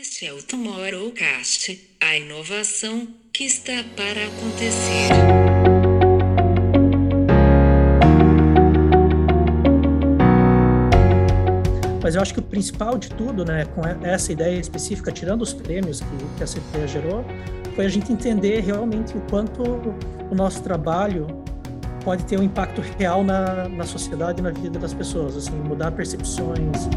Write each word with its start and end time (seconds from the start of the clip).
Este 0.00 0.26
é 0.26 0.32
o 0.32 0.42
Tomorrowcast, 0.42 1.78
a 2.00 2.16
inovação 2.16 3.06
que 3.30 3.44
está 3.44 3.84
para 3.94 4.24
acontecer. 4.26 5.08
Mas 12.02 12.14
eu 12.14 12.22
acho 12.22 12.32
que 12.32 12.40
o 12.40 12.42
principal 12.42 12.96
de 12.96 13.10
tudo, 13.10 13.44
né, 13.44 13.66
com 13.66 13.82
essa 14.06 14.32
ideia 14.32 14.58
específica, 14.58 15.12
tirando 15.12 15.42
os 15.42 15.52
prêmios 15.52 16.00
que, 16.00 16.38
que 16.38 16.42
a 16.42 16.46
CPA 16.46 16.86
gerou, 16.86 17.24
foi 17.74 17.84
a 17.84 17.88
gente 17.90 18.10
entender 18.10 18.60
realmente 18.60 19.14
o 19.14 19.20
quanto 19.28 19.62
o 19.62 20.34
nosso 20.34 20.62
trabalho 20.62 21.26
pode 22.02 22.24
ter 22.24 22.40
um 22.40 22.42
impacto 22.42 22.80
real 22.98 23.22
na, 23.22 23.68
na 23.68 23.84
sociedade 23.84 24.40
e 24.40 24.42
na 24.42 24.52
vida 24.52 24.78
das 24.78 24.94
pessoas, 24.94 25.36
assim, 25.36 25.52
mudar 25.52 25.92
percepções. 25.92 26.88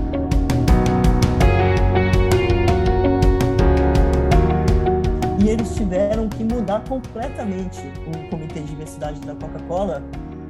E 5.45 5.49
eles 5.49 5.75
tiveram 5.75 6.27
que 6.27 6.43
mudar 6.43 6.83
completamente 6.89 7.79
o 8.07 8.29
comitê 8.31 8.61
de 8.61 8.65
diversidade 8.65 9.19
da 9.19 9.35
Coca-Cola, 9.35 10.01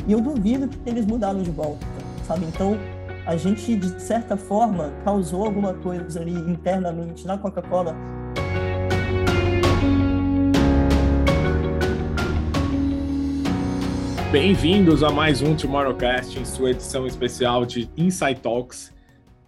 e 0.07 0.13
eu 0.13 0.21
duvido 0.21 0.69
que 0.69 0.89
eles 0.89 1.05
mudaram 1.05 1.43
de 1.43 1.51
volta, 1.51 1.85
sabe? 2.23 2.45
Então, 2.45 2.77
a 3.25 3.35
gente, 3.35 3.75
de 3.75 4.01
certa 4.01 4.37
forma, 4.37 4.93
causou 5.03 5.43
alguma 5.43 5.73
coisa 5.73 6.21
ali 6.21 6.31
internamente 6.31 7.27
na 7.27 7.37
Coca-Cola 7.37 7.93
Bem-vindos 14.31 15.03
a 15.03 15.11
mais 15.11 15.41
um 15.41 15.57
Tomorrowcast, 15.57 16.39
em 16.39 16.45
sua 16.45 16.71
edição 16.71 17.05
especial 17.05 17.65
de 17.65 17.89
Insight 17.97 18.39
Talks. 18.39 18.93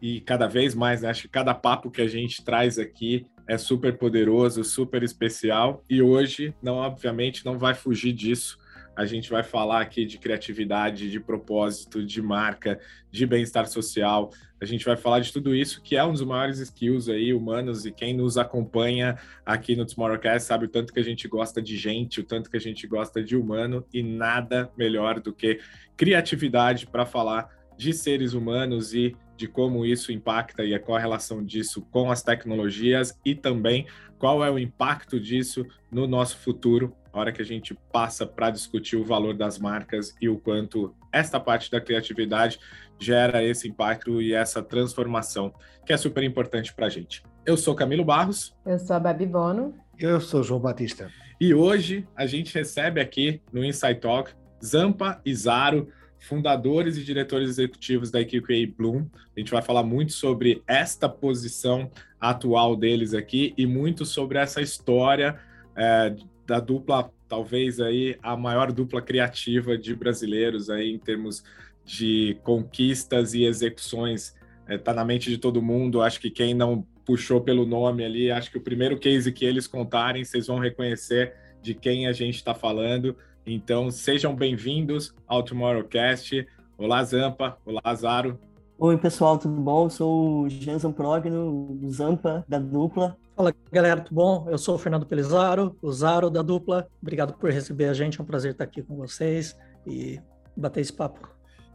E 0.01 0.19
cada 0.19 0.45
vez 0.45 0.75
mais, 0.75 1.05
acho 1.05 1.21
que 1.21 1.29
cada 1.29 1.53
papo 1.53 1.89
que 1.89 2.01
a 2.01 2.07
gente 2.07 2.43
traz 2.43 2.77
aqui 2.77 3.25
é 3.47 3.57
super 3.57 3.97
poderoso, 3.97 4.63
super 4.63 5.03
especial. 5.03 5.83
E 5.89 6.01
hoje, 6.01 6.53
não, 6.61 6.75
obviamente, 6.75 7.45
não 7.45 7.57
vai 7.57 7.73
fugir 7.73 8.13
disso. 8.13 8.57
A 8.97 9.05
gente 9.05 9.29
vai 9.29 9.43
falar 9.43 9.81
aqui 9.81 10.05
de 10.05 10.17
criatividade, 10.17 11.11
de 11.11 11.19
propósito, 11.19 12.03
de 12.03 12.19
marca, 12.19 12.79
de 13.11 13.27
bem-estar 13.27 13.67
social. 13.67 14.31
A 14.59 14.65
gente 14.65 14.83
vai 14.83 14.97
falar 14.97 15.19
de 15.19 15.31
tudo 15.31 15.53
isso, 15.53 15.83
que 15.83 15.95
é 15.95 16.03
um 16.03 16.11
dos 16.11 16.23
maiores 16.23 16.57
skills 16.57 17.07
aí 17.07 17.31
humanos 17.31 17.85
e 17.85 17.91
quem 17.91 18.15
nos 18.15 18.39
acompanha 18.39 19.15
aqui 19.45 19.75
no 19.75 19.85
Tomorrowcast 19.85 20.47
sabe 20.47 20.65
o 20.65 20.67
tanto 20.67 20.91
que 20.91 20.99
a 20.99 21.03
gente 21.03 21.27
gosta 21.27 21.61
de 21.61 21.77
gente, 21.77 22.21
o 22.21 22.23
tanto 22.23 22.49
que 22.49 22.57
a 22.57 22.59
gente 22.59 22.87
gosta 22.87 23.23
de 23.23 23.37
humano 23.37 23.85
e 23.93 24.01
nada 24.01 24.71
melhor 24.75 25.19
do 25.19 25.31
que 25.31 25.59
criatividade 25.95 26.87
para 26.87 27.05
falar 27.05 27.55
de 27.77 27.93
seres 27.93 28.33
humanos 28.33 28.93
e 28.93 29.15
de 29.35 29.47
como 29.47 29.85
isso 29.85 30.11
impacta 30.11 30.63
e 30.63 30.77
qual 30.79 30.97
a 30.97 31.01
relação 31.01 31.43
disso 31.43 31.81
com 31.91 32.09
as 32.09 32.23
tecnologias 32.23 33.17
e 33.23 33.35
também 33.35 33.85
qual 34.17 34.43
é 34.43 34.49
o 34.49 34.57
impacto 34.57 35.19
disso 35.19 35.65
no 35.91 36.07
nosso 36.07 36.37
futuro 36.37 36.95
a 37.13 37.19
hora 37.19 37.31
que 37.31 37.41
a 37.41 37.45
gente 37.45 37.73
passa 37.91 38.27
para 38.27 38.51
discutir 38.51 38.95
o 38.95 39.03
valor 39.03 39.33
das 39.33 39.57
marcas 39.57 40.13
e 40.21 40.29
o 40.29 40.37
quanto 40.37 40.93
esta 41.11 41.39
parte 41.39 41.71
da 41.71 41.81
criatividade 41.81 42.59
gera 42.99 43.43
esse 43.43 43.67
impacto 43.67 44.21
e 44.21 44.33
essa 44.33 44.61
transformação, 44.61 45.51
que 45.83 45.91
é 45.91 45.97
super 45.97 46.23
importante 46.23 46.73
para 46.73 46.85
a 46.85 46.89
gente. 46.89 47.23
Eu 47.43 47.57
sou 47.57 47.73
Camilo 47.73 48.05
Barros. 48.05 48.55
Eu 48.63 48.77
sou 48.77 48.95
a 48.95 48.99
Babi 48.99 49.25
Bono. 49.25 49.73
Eu 49.97 50.21
sou 50.21 50.43
João 50.43 50.59
Batista. 50.59 51.09
E 51.41 51.53
hoje 51.55 52.07
a 52.15 52.27
gente 52.27 52.53
recebe 52.53 53.01
aqui 53.01 53.41
no 53.51 53.63
Insight 53.63 53.99
Talk 53.99 54.31
Zampa 54.63 55.21
e 55.25 55.33
Zaro, 55.33 55.87
fundadores 56.19 56.97
e 56.97 57.03
diretores 57.03 57.49
executivos 57.49 58.11
da 58.11 58.21
EQQA 58.21 58.55
Bloom. 58.75 59.05
A 59.35 59.39
gente 59.39 59.51
vai 59.51 59.61
falar 59.61 59.83
muito 59.83 60.13
sobre 60.13 60.61
esta 60.67 61.07
posição 61.07 61.91
atual 62.19 62.75
deles 62.75 63.13
aqui 63.13 63.53
e 63.57 63.65
muito 63.65 64.05
sobre 64.05 64.37
essa 64.37 64.61
história 64.61 65.39
é, 65.75 66.15
da 66.45 66.59
dupla, 66.59 67.11
talvez 67.27 67.79
aí 67.79 68.17
a 68.21 68.35
maior 68.35 68.71
dupla 68.71 69.01
criativa 69.01 69.77
de 69.77 69.95
brasileiros 69.95 70.69
aí 70.69 70.93
em 70.93 70.97
termos 70.97 71.43
de 71.85 72.37
conquistas 72.43 73.33
e 73.33 73.43
execuções. 73.43 74.35
Está 74.67 74.91
é, 74.91 74.95
na 74.95 75.05
mente 75.05 75.29
de 75.29 75.37
todo 75.37 75.61
mundo. 75.61 76.01
Acho 76.01 76.19
que 76.19 76.29
quem 76.29 76.53
não 76.53 76.85
puxou 77.05 77.39
pelo 77.39 77.65
nome 77.65 78.03
ali, 78.03 78.29
acho 78.29 78.51
que 78.51 78.57
o 78.57 78.61
primeiro 78.61 78.99
case 78.99 79.31
que 79.31 79.45
eles 79.45 79.65
contarem, 79.65 80.25
vocês 80.25 80.47
vão 80.47 80.59
reconhecer 80.59 81.33
de 81.61 81.73
quem 81.73 82.05
a 82.05 82.11
gente 82.11 82.35
está 82.35 82.53
falando. 82.53 83.15
Então, 83.49 83.89
sejam 83.89 84.35
bem-vindos 84.35 85.15
ao 85.25 85.41
Tomorrowcast. 85.41 86.45
Olá, 86.77 87.01
Zampa. 87.05 87.57
Olá, 87.65 87.95
Zaro. 87.95 88.37
Oi, 88.77 88.97
pessoal, 88.97 89.37
tudo 89.37 89.55
bom? 89.61 89.85
Eu 89.85 89.89
sou 89.89 90.41
o 90.41 90.49
Jean 90.49 90.77
Zamprogno, 90.77 91.79
Zampa, 91.89 92.43
da 92.45 92.59
dupla. 92.59 93.15
Fala 93.37 93.55
galera, 93.71 94.01
tudo 94.01 94.15
bom? 94.15 94.47
Eu 94.49 94.57
sou 94.57 94.75
o 94.75 94.77
Fernando 94.77 95.05
Pelizaro, 95.05 95.77
o 95.81 95.89
Zaro 95.93 96.29
da 96.29 96.41
dupla. 96.41 96.89
Obrigado 97.01 97.35
por 97.35 97.49
receber 97.49 97.85
a 97.85 97.93
gente, 97.93 98.19
é 98.19 98.21
um 98.21 98.25
prazer 98.25 98.51
estar 98.51 98.65
aqui 98.65 98.83
com 98.83 98.97
vocês 98.97 99.57
e 99.87 100.19
bater 100.57 100.81
esse 100.81 100.91
papo. 100.91 101.25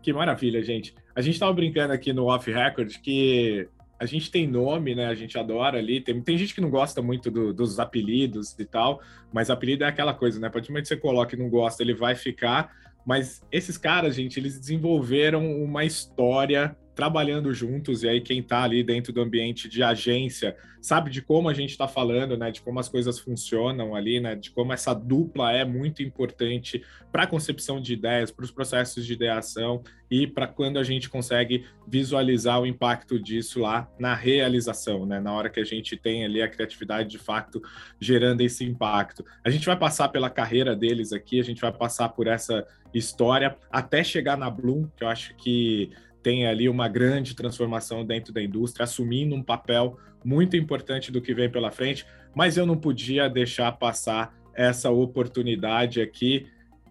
Que 0.03 0.13
maravilha, 0.13 0.63
gente. 0.63 0.95
A 1.17 1.23
gente 1.23 1.35
estava 1.37 1.55
brincando 1.55 1.95
aqui 1.95 2.13
no 2.13 2.27
Off 2.27 2.53
Record 2.53 3.01
que 3.01 3.67
a 4.03 4.07
gente 4.07 4.33
tem 4.33 4.49
nome, 4.49 4.97
né? 4.97 5.07
A 5.07 5.15
gente 5.15 5.39
adora 5.39 5.79
ali. 5.79 6.01
Tem, 6.01 6.21
tem 6.21 6.37
gente 6.37 6.53
que 6.53 6.61
não 6.61 6.69
gosta 6.71 7.01
muito 7.01 7.31
do, 7.31 7.55
dos 7.55 7.79
apelidos 7.79 8.59
e 8.59 8.65
tal, 8.65 9.01
mas 9.33 9.49
apelido 9.49 9.85
é 9.85 9.87
aquela 9.87 10.13
coisa, 10.13 10.41
né? 10.41 10.49
A 10.49 10.51
partir 10.51 10.67
do 10.67 10.73
momento 10.73 10.83
que 10.83 10.89
você 10.89 10.97
coloca 10.97 11.37
e 11.37 11.39
não 11.39 11.49
gosta, 11.49 11.85
ele 11.85 11.95
vai 11.95 12.17
ficar. 12.17 12.75
Mas 13.07 13.47
esses 13.53 13.79
caras, 13.79 14.17
gente, 14.17 14.41
eles 14.41 14.59
desenvolveram 14.59 15.47
uma 15.63 15.85
história 15.85 16.77
trabalhando 16.95 17.53
juntos, 17.55 18.03
e 18.03 18.09
aí 18.09 18.21
quem 18.21 18.41
está 18.41 18.63
ali 18.63 18.83
dentro 18.83 19.13
do 19.13 19.21
ambiente 19.21 19.69
de 19.69 19.83
agência 19.83 20.57
sabe 20.81 21.11
de 21.11 21.23
como 21.23 21.49
a 21.49 21.55
gente 21.55 21.71
está 21.71 21.87
falando, 21.87 22.37
né, 22.37 22.51
de 22.51 22.61
como 22.61 22.81
as 22.81 22.89
coisas 22.89 23.19
funcionam 23.19 23.95
ali, 23.95 24.19
né, 24.19 24.35
de 24.35 24.51
como 24.51 24.73
essa 24.73 24.93
dupla 24.93 25.53
é 25.53 25.65
muito 25.65 26.03
importante 26.03 26.83
para 27.13 27.23
a 27.23 27.27
concepção 27.27 27.81
de 27.81 27.93
ideias, 27.93 28.33
para 28.33 28.45
os 28.45 28.51
processos 28.51 29.07
de 29.07 29.13
ideação 29.13 29.83
e 30.11 30.27
para 30.27 30.47
quando 30.49 30.79
a 30.79 30.83
gente 30.83 31.09
consegue 31.09 31.65
visualizar 31.87 32.61
o 32.61 32.67
impacto 32.67 33.19
disso 33.19 33.61
lá 33.61 33.89
na 33.97 34.13
realização, 34.15 35.07
né, 35.07 35.21
na 35.21 35.33
hora 35.33 35.49
que 35.49 35.61
a 35.61 35.65
gente 35.65 35.97
tem 35.97 36.25
ali 36.25 36.43
a 36.43 36.49
criatividade 36.49 37.09
de 37.09 37.19
fato 37.19 37.63
gerando 38.01 38.41
esse 38.41 38.65
impacto. 38.65 39.25
A 39.45 39.51
gente 39.51 39.65
vai 39.65 39.77
passar 39.77 40.09
pela 40.09 40.29
carreira 40.29 40.75
deles 40.75 41.13
aqui, 41.13 41.39
a 41.39 41.45
gente 41.45 41.61
vai 41.61 41.73
passar 41.73 42.09
por 42.09 42.27
essa 42.27 42.67
história 42.93 43.57
até 43.71 44.03
chegar 44.03 44.37
na 44.37 44.51
Bloom, 44.51 44.89
que 44.97 45.05
eu 45.05 45.09
acho 45.09 45.35
que 45.37 45.91
tem 46.23 46.47
ali 46.47 46.69
uma 46.69 46.89
grande 46.89 47.35
transformação 47.35 48.05
dentro 48.05 48.33
da 48.33 48.43
indústria, 48.43 48.85
assumindo 48.85 49.35
um 49.35 49.43
papel 49.43 49.99
muito 50.25 50.57
importante 50.57 51.11
do 51.11 51.21
que 51.21 51.35
vem 51.35 51.51
pela 51.51 51.71
frente, 51.71 52.07
mas 52.35 52.57
eu 52.57 52.65
não 52.65 52.77
podia 52.77 53.29
deixar 53.29 53.73
passar 53.73 54.35
essa 54.55 54.91
oportunidade 54.91 56.01
aqui. 56.01 56.47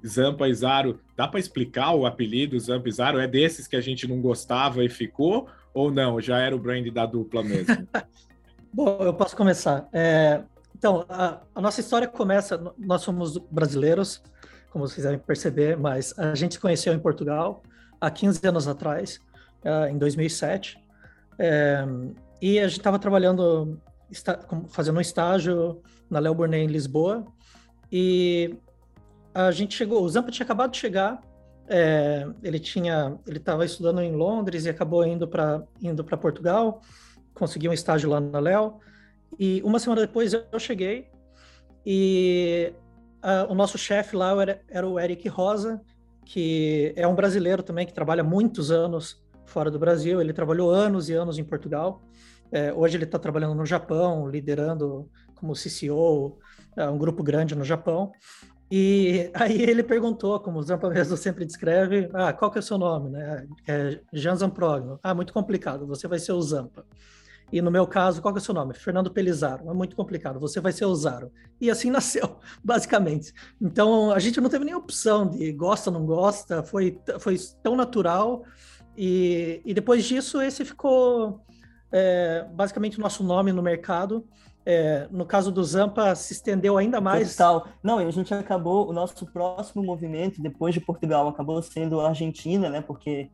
Zampa 0.05 0.47
e 0.47 0.53
Zaro, 0.53 0.99
dá 1.15 1.27
para 1.27 1.39
explicar 1.39 1.93
o 1.93 2.05
apelido 2.05 2.59
Zampa 2.59 2.89
e 2.89 2.91
Zaro? 2.91 3.19
É 3.19 3.27
desses 3.27 3.67
que 3.67 3.75
a 3.75 3.81
gente 3.81 4.07
não 4.07 4.19
gostava 4.19 4.83
e 4.83 4.89
ficou? 4.89 5.47
Ou 5.73 5.91
não? 5.91 6.19
Já 6.19 6.39
era 6.39 6.55
o 6.55 6.59
brand 6.59 6.87
da 6.89 7.05
dupla 7.05 7.43
mesmo? 7.43 7.87
Bom, 8.73 8.97
eu 9.01 9.13
posso 9.13 9.35
começar. 9.35 9.87
É, 9.93 10.41
então, 10.75 11.05
a, 11.07 11.41
a, 11.53 11.61
nossa 11.61 11.79
história 11.79 12.07
começa. 12.07 12.73
Nós 12.77 13.01
somos 13.01 13.37
brasileiros, 13.37 14.23
como 14.71 14.87
vocês 14.87 15.03
devem 15.03 15.19
perceber, 15.19 15.77
mas 15.77 16.17
a 16.17 16.33
gente 16.33 16.55
se 16.55 16.59
conheceu 16.59 16.93
em 16.93 16.99
Portugal 16.99 17.61
há 18.01 18.09
15 18.09 18.45
anos 18.47 18.67
atrás, 18.67 19.19
uh, 19.63 19.87
em 19.87 19.97
2007, 19.97 20.77
é, 21.37 21.85
e 22.41 22.59
a 22.59 22.67
gente 22.67 22.79
estava 22.79 22.99
trabalhando, 22.99 23.79
está, 24.09 24.39
fazendo 24.69 24.97
um 24.97 25.01
estágio 25.01 25.81
na 26.09 26.19
Léo 26.19 26.33
Burnet 26.33 26.63
em 26.63 26.67
Lisboa, 26.67 27.25
e 27.91 28.57
a 29.33 29.51
gente 29.51 29.75
chegou, 29.75 30.03
o 30.03 30.09
Zampa 30.09 30.31
tinha 30.31 30.43
acabado 30.43 30.71
de 30.71 30.77
chegar, 30.77 31.21
é, 31.67 32.27
ele 32.43 32.59
tinha, 32.59 33.17
ele 33.25 33.37
estava 33.37 33.63
estudando 33.63 34.01
em 34.01 34.11
Londres 34.11 34.65
e 34.65 34.69
acabou 34.69 35.05
indo 35.05 35.27
para 35.27 35.63
indo 35.81 36.03
para 36.03 36.17
Portugal, 36.17 36.81
conseguiu 37.33 37.71
um 37.71 37.73
estágio 37.73 38.09
lá 38.09 38.19
na 38.19 38.39
Léo, 38.39 38.79
e 39.39 39.61
uma 39.63 39.79
semana 39.79 40.01
depois 40.01 40.33
eu 40.33 40.59
cheguei 40.59 41.07
e 41.85 42.73
uh, 43.23 43.51
o 43.51 43.55
nosso 43.55 43.77
chefe 43.77 44.15
lá 44.15 44.39
era, 44.41 44.61
era 44.67 44.87
o 44.87 44.99
Eric 44.99 45.27
Rosa, 45.29 45.81
que 46.25 46.93
é 46.95 47.07
um 47.07 47.15
brasileiro 47.15 47.63
também 47.63 47.85
que 47.85 47.93
trabalha 47.93 48.23
muitos 48.23 48.71
anos 48.71 49.21
fora 49.45 49.69
do 49.69 49.79
Brasil. 49.79 50.21
Ele 50.21 50.33
trabalhou 50.33 50.71
anos 50.71 51.09
e 51.09 51.13
anos 51.13 51.37
em 51.37 51.43
Portugal. 51.43 52.01
É, 52.51 52.73
hoje 52.73 52.97
ele 52.97 53.05
está 53.05 53.17
trabalhando 53.17 53.55
no 53.55 53.65
Japão, 53.65 54.27
liderando 54.27 55.09
como 55.35 55.53
CCO 55.53 56.37
é, 56.77 56.87
um 56.89 56.97
grupo 56.97 57.23
grande 57.23 57.55
no 57.55 57.63
Japão. 57.63 58.11
E 58.69 59.29
aí 59.35 59.61
ele 59.61 59.83
perguntou, 59.83 60.39
como 60.39 60.59
o 60.59 60.63
Zampa 60.63 60.89
mesmo 60.89 61.17
sempre 61.17 61.45
descreve, 61.45 62.09
ah, 62.13 62.31
qual 62.31 62.49
que 62.49 62.57
é 62.57 62.61
o 62.61 62.63
seu 62.63 62.77
nome? 62.77 63.09
Né? 63.09 63.47
É 63.67 63.99
Jean 64.13 64.35
Zamprogno. 64.35 64.99
Ah, 65.03 65.13
muito 65.13 65.33
complicado, 65.33 65.85
você 65.85 66.07
vai 66.07 66.19
ser 66.19 66.31
o 66.31 66.41
Zampa. 66.41 66.85
E 67.51 67.61
no 67.61 67.69
meu 67.69 67.85
caso, 67.85 68.21
qual 68.21 68.33
é 68.33 68.37
o 68.37 68.41
seu 68.41 68.53
nome? 68.53 68.73
Fernando 68.73 69.11
Pelizaro. 69.11 69.69
É 69.69 69.73
muito 69.73 69.95
complicado, 69.95 70.39
você 70.39 70.61
vai 70.61 70.71
ser 70.71 70.85
o 70.85 70.95
Zaro. 70.95 71.31
E 71.59 71.69
assim 71.69 71.89
nasceu, 71.91 72.37
basicamente. 72.63 73.33
Então, 73.61 74.11
a 74.11 74.19
gente 74.19 74.39
não 74.39 74.49
teve 74.49 74.65
nem 74.65 74.73
opção 74.73 75.27
de 75.27 75.51
gosta 75.51 75.91
não 75.91 76.05
gosta, 76.05 76.63
foi, 76.63 76.99
foi 77.19 77.37
tão 77.61 77.75
natural. 77.75 78.43
E, 78.97 79.61
e 79.65 79.73
depois 79.73 80.05
disso, 80.05 80.41
esse 80.41 80.63
ficou 80.63 81.41
é, 81.91 82.45
basicamente 82.53 82.97
o 82.97 83.01
nosso 83.01 83.23
nome 83.23 83.51
no 83.51 83.61
mercado. 83.61 84.25
É, 84.63 85.07
no 85.09 85.25
caso 85.25 85.51
do 85.51 85.63
Zampa, 85.63 86.13
se 86.15 86.33
estendeu 86.33 86.77
ainda 86.77 87.01
mais. 87.01 87.35
Total. 87.35 87.67
Não, 87.81 87.99
e 87.99 88.05
a 88.05 88.11
gente 88.11 88.33
acabou, 88.33 88.87
o 88.87 88.93
nosso 88.93 89.25
próximo 89.25 89.83
movimento, 89.83 90.41
depois 90.41 90.73
de 90.73 90.79
Portugal, 90.79 91.27
acabou 91.27 91.61
sendo 91.63 91.99
a 91.99 92.09
Argentina, 92.09 92.69
né? 92.69 92.79
Porque 92.79 93.29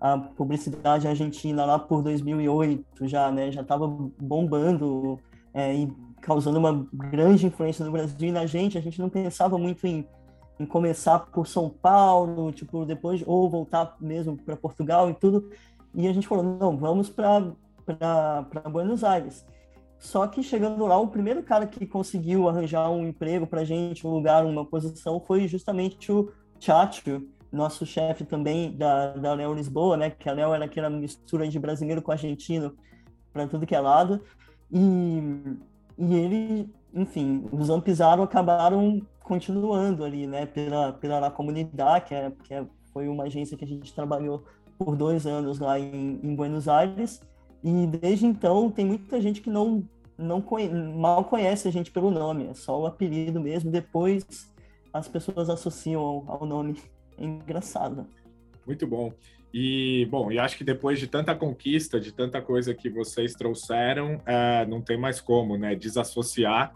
a 0.00 0.18
publicidade 0.18 1.08
argentina 1.08 1.64
lá 1.64 1.78
por 1.78 2.02
2008 2.02 3.06
já, 3.06 3.30
né? 3.30 3.50
Já 3.50 3.62
estava 3.62 3.86
bombando 3.88 5.18
é, 5.54 5.74
e 5.74 5.92
causando 6.20 6.58
uma 6.58 6.86
grande 6.92 7.46
influência 7.46 7.84
no 7.84 7.92
Brasil 7.92 8.28
e 8.28 8.32
na 8.32 8.46
gente. 8.46 8.78
A 8.78 8.80
gente 8.80 9.00
não 9.00 9.08
pensava 9.08 9.56
muito 9.56 9.86
em, 9.86 10.06
em 10.58 10.66
começar 10.66 11.18
por 11.18 11.46
São 11.46 11.68
Paulo, 11.70 12.52
tipo, 12.52 12.84
depois, 12.84 13.22
ou 13.26 13.48
voltar 13.48 13.96
mesmo 14.00 14.36
para 14.36 14.56
Portugal 14.56 15.08
e 15.10 15.14
tudo. 15.14 15.50
E 15.94 16.06
a 16.06 16.12
gente 16.12 16.26
falou, 16.26 16.44
não, 16.44 16.76
vamos 16.76 17.08
para 17.08 17.54
Buenos 18.70 19.02
Aires. 19.02 19.46
Só 19.98 20.26
que 20.26 20.42
chegando 20.42 20.86
lá, 20.86 20.98
o 20.98 21.08
primeiro 21.08 21.42
cara 21.42 21.66
que 21.66 21.86
conseguiu 21.86 22.48
arranjar 22.48 22.90
um 22.90 23.06
emprego 23.06 23.46
para 23.46 23.64
gente, 23.64 24.06
um 24.06 24.10
lugar, 24.10 24.44
uma 24.44 24.64
posição, 24.64 25.18
foi 25.20 25.48
justamente 25.48 26.12
o 26.12 26.30
Chacho, 26.60 27.22
nosso 27.52 27.86
chefe 27.86 28.24
também 28.24 28.76
da, 28.76 29.12
da 29.12 29.34
Léo 29.34 29.54
Lisboa, 29.54 29.96
né? 29.96 30.10
Que 30.10 30.28
a 30.28 30.32
Léo 30.32 30.54
era 30.54 30.64
aquela 30.64 30.90
mistura 30.90 31.48
de 31.48 31.58
brasileiro 31.58 32.02
com 32.02 32.12
argentino 32.12 32.76
para 33.32 33.46
tudo 33.46 33.66
que 33.66 33.74
é 33.74 33.80
lado. 33.80 34.20
E, 34.70 35.20
e 35.98 36.14
ele, 36.14 36.74
enfim, 36.94 37.46
os 37.52 37.70
Ampizaro 37.70 38.22
acabaram 38.22 39.00
continuando 39.22 40.04
ali, 40.04 40.26
né? 40.26 40.46
Pela, 40.46 40.92
pela 40.92 41.30
comunidade, 41.30 42.06
que, 42.06 42.14
é, 42.14 42.32
que 42.44 42.54
é, 42.54 42.64
foi 42.92 43.08
uma 43.08 43.24
agência 43.24 43.56
que 43.56 43.64
a 43.64 43.68
gente 43.68 43.92
trabalhou 43.94 44.44
por 44.78 44.96
dois 44.96 45.26
anos 45.26 45.58
lá 45.58 45.78
em, 45.78 46.20
em 46.22 46.34
Buenos 46.34 46.68
Aires. 46.68 47.20
E 47.62 47.86
desde 47.86 48.26
então 48.26 48.70
tem 48.70 48.84
muita 48.84 49.20
gente 49.20 49.40
que 49.40 49.50
não, 49.50 49.82
não 50.16 50.40
conhe... 50.40 50.68
mal 50.68 51.24
conhece 51.24 51.66
a 51.68 51.70
gente 51.70 51.90
pelo 51.90 52.10
nome, 52.10 52.46
é 52.46 52.54
só 52.54 52.80
o 52.80 52.86
apelido 52.86 53.40
mesmo. 53.40 53.70
Depois 53.70 54.50
as 54.92 55.08
pessoas 55.08 55.50
associam 55.50 56.00
ao, 56.00 56.24
ao 56.28 56.46
nome. 56.46 56.76
Engraçado. 57.18 58.06
Muito 58.66 58.86
bom. 58.86 59.12
E, 59.52 60.06
bom, 60.10 60.30
e 60.30 60.38
acho 60.38 60.56
que 60.56 60.64
depois 60.64 60.98
de 60.98 61.06
tanta 61.06 61.34
conquista, 61.34 61.98
de 61.98 62.12
tanta 62.12 62.42
coisa 62.42 62.74
que 62.74 62.90
vocês 62.90 63.32
trouxeram, 63.32 64.20
é, 64.26 64.66
não 64.66 64.82
tem 64.82 64.98
mais 64.98 65.20
como, 65.20 65.56
né, 65.56 65.74
desassociar 65.74 66.74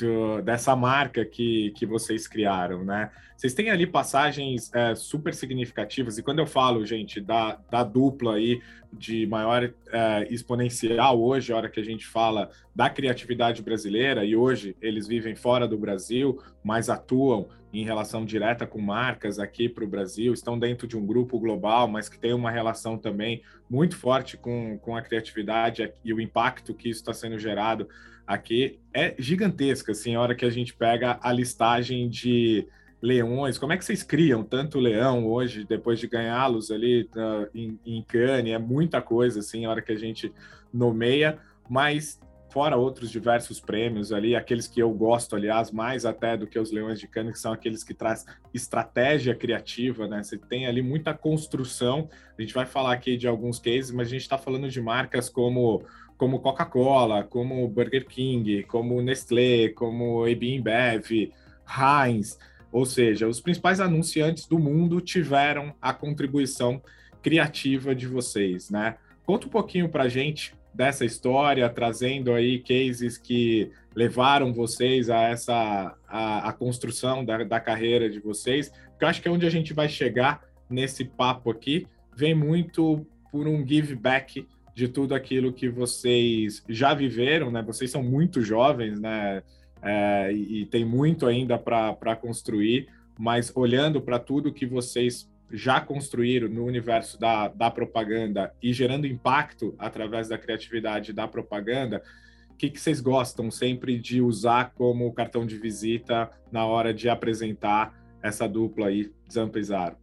do, 0.00 0.42
dessa 0.42 0.74
marca 0.74 1.24
que, 1.24 1.72
que 1.76 1.84
vocês 1.86 2.26
criaram, 2.26 2.84
né? 2.84 3.10
Vocês 3.36 3.54
têm 3.54 3.70
ali 3.70 3.86
passagens 3.86 4.70
é, 4.74 4.94
super 4.94 5.32
significativas, 5.32 6.18
e 6.18 6.22
quando 6.22 6.40
eu 6.40 6.46
falo, 6.46 6.84
gente, 6.84 7.20
da, 7.20 7.58
da 7.70 7.82
dupla 7.82 8.34
aí 8.34 8.60
de 8.92 9.26
maior 9.26 9.72
é, 9.90 10.26
exponencial 10.30 11.20
hoje, 11.20 11.52
a 11.52 11.56
hora 11.56 11.70
que 11.70 11.80
a 11.80 11.84
gente 11.84 12.06
fala 12.06 12.50
da 12.74 12.90
criatividade 12.90 13.62
brasileira, 13.62 14.24
e 14.24 14.36
hoje 14.36 14.76
eles 14.80 15.06
vivem 15.06 15.34
fora 15.34 15.66
do 15.66 15.78
Brasil, 15.78 16.38
mas 16.62 16.90
atuam 16.90 17.48
em 17.72 17.84
relação 17.84 18.24
direta 18.24 18.66
com 18.66 18.80
marcas 18.80 19.38
aqui 19.38 19.68
para 19.68 19.84
o 19.84 19.88
Brasil, 19.88 20.34
estão 20.34 20.58
dentro 20.58 20.86
de 20.86 20.96
um 20.96 21.06
grupo 21.06 21.38
global, 21.38 21.88
mas 21.88 22.08
que 22.08 22.18
tem 22.18 22.34
uma 22.34 22.50
relação 22.50 22.98
também 22.98 23.42
muito 23.68 23.96
forte 23.96 24.36
com, 24.36 24.76
com 24.78 24.96
a 24.96 25.02
criatividade 25.02 25.92
e 26.04 26.12
o 26.12 26.20
impacto 26.20 26.74
que 26.74 26.90
isso 26.90 27.00
está 27.00 27.14
sendo 27.14 27.38
gerado 27.38 27.88
aqui 28.30 28.78
é 28.94 29.16
gigantesca, 29.18 29.90
assim, 29.90 30.14
a 30.14 30.20
hora 30.20 30.36
que 30.36 30.44
a 30.44 30.50
gente 30.50 30.72
pega 30.72 31.18
a 31.20 31.32
listagem 31.32 32.08
de 32.08 32.64
leões, 33.02 33.58
como 33.58 33.72
é 33.72 33.76
que 33.76 33.84
vocês 33.84 34.04
criam 34.04 34.44
tanto 34.44 34.78
leão 34.78 35.26
hoje, 35.26 35.64
depois 35.64 35.98
de 35.98 36.06
ganhá-los 36.06 36.70
ali 36.70 37.08
uh, 37.16 37.48
em, 37.52 37.80
em 37.84 38.02
Cannes, 38.02 38.52
é 38.52 38.58
muita 38.58 39.02
coisa, 39.02 39.40
assim, 39.40 39.64
a 39.64 39.70
hora 39.70 39.82
que 39.82 39.90
a 39.90 39.98
gente 39.98 40.32
nomeia, 40.72 41.38
mas 41.68 42.20
fora 42.50 42.76
outros 42.76 43.10
diversos 43.10 43.60
prêmios 43.60 44.12
ali, 44.12 44.36
aqueles 44.36 44.68
que 44.68 44.80
eu 44.80 44.92
gosto, 44.92 45.34
aliás, 45.34 45.72
mais 45.72 46.04
até 46.04 46.36
do 46.36 46.46
que 46.46 46.58
os 46.58 46.70
Leões 46.70 47.00
de 47.00 47.08
Cannes, 47.08 47.32
que 47.32 47.38
são 47.38 47.52
aqueles 47.52 47.82
que 47.82 47.94
traz 47.94 48.24
estratégia 48.52 49.34
criativa, 49.34 50.06
né? 50.06 50.22
Você 50.22 50.36
tem 50.36 50.66
ali 50.66 50.82
muita 50.82 51.14
construção. 51.14 52.08
A 52.36 52.42
gente 52.42 52.52
vai 52.52 52.66
falar 52.66 52.92
aqui 52.92 53.16
de 53.16 53.28
alguns 53.28 53.60
cases, 53.60 53.92
mas 53.92 54.08
a 54.08 54.10
gente 54.10 54.22
está 54.22 54.36
falando 54.36 54.68
de 54.68 54.80
marcas 54.80 55.28
como 55.28 55.84
como 56.20 56.38
Coca-Cola, 56.38 57.24
como 57.24 57.66
Burger 57.66 58.06
King, 58.06 58.62
como 58.64 59.00
Nestlé, 59.00 59.70
como 59.70 60.22
AB 60.26 60.56
InBev, 60.56 61.32
Heinz, 61.66 62.38
ou 62.70 62.84
seja, 62.84 63.26
os 63.26 63.40
principais 63.40 63.80
anunciantes 63.80 64.46
do 64.46 64.58
mundo 64.58 65.00
tiveram 65.00 65.74
a 65.80 65.94
contribuição 65.94 66.82
criativa 67.22 67.94
de 67.94 68.06
vocês, 68.06 68.68
né? 68.68 68.96
Conta 69.24 69.46
um 69.46 69.48
pouquinho 69.48 69.88
para 69.88 70.10
gente 70.10 70.54
dessa 70.74 71.06
história, 71.06 71.66
trazendo 71.70 72.34
aí 72.34 72.58
cases 72.58 73.16
que 73.16 73.70
levaram 73.96 74.52
vocês 74.52 75.08
a 75.08 75.22
essa 75.22 75.96
a, 76.06 76.50
a 76.50 76.52
construção 76.52 77.24
da, 77.24 77.44
da 77.44 77.58
carreira 77.58 78.10
de 78.10 78.20
vocês, 78.20 78.68
porque 78.90 79.06
eu 79.06 79.08
acho 79.08 79.22
que 79.22 79.28
é 79.28 79.30
onde 79.30 79.46
a 79.46 79.50
gente 79.50 79.72
vai 79.72 79.88
chegar 79.88 80.42
nesse 80.68 81.02
papo 81.02 81.50
aqui, 81.50 81.86
vem 82.14 82.34
muito 82.34 83.06
por 83.32 83.48
um 83.48 83.66
give 83.66 83.94
back 83.96 84.46
de 84.80 84.88
tudo 84.88 85.14
aquilo 85.14 85.52
que 85.52 85.68
vocês 85.68 86.64
já 86.66 86.94
viveram, 86.94 87.50
né? 87.50 87.62
Vocês 87.62 87.90
são 87.90 88.02
muito 88.02 88.40
jovens, 88.40 88.98
né? 88.98 89.42
É, 89.82 90.32
e, 90.32 90.62
e, 90.62 90.66
tem 90.66 90.86
muito 90.86 91.26
ainda 91.26 91.58
para 91.58 92.16
construir, 92.16 92.88
mas 93.18 93.52
olhando 93.54 94.00
para 94.00 94.18
tudo 94.18 94.52
que 94.52 94.64
vocês 94.64 95.30
já 95.50 95.82
construíram 95.82 96.48
no 96.48 96.64
universo 96.64 97.20
da, 97.20 97.48
da 97.48 97.70
propaganda 97.70 98.54
e 98.62 98.72
gerando 98.72 99.06
impacto 99.06 99.74
através 99.78 100.28
da 100.28 100.38
criatividade 100.38 101.12
da 101.12 101.28
propaganda, 101.28 102.02
o 102.50 102.54
que, 102.54 102.70
que 102.70 102.80
vocês 102.80 103.02
gostam 103.02 103.50
sempre 103.50 103.98
de 103.98 104.22
usar 104.22 104.72
como 104.74 105.12
cartão 105.12 105.44
de 105.44 105.58
visita 105.58 106.30
na 106.50 106.64
hora 106.64 106.94
de 106.94 107.08
apresentar 107.08 107.94
essa 108.22 108.48
dupla 108.48 108.86
aí, 108.86 109.12
Zampa 109.30 109.62
Zaro? 109.62 109.96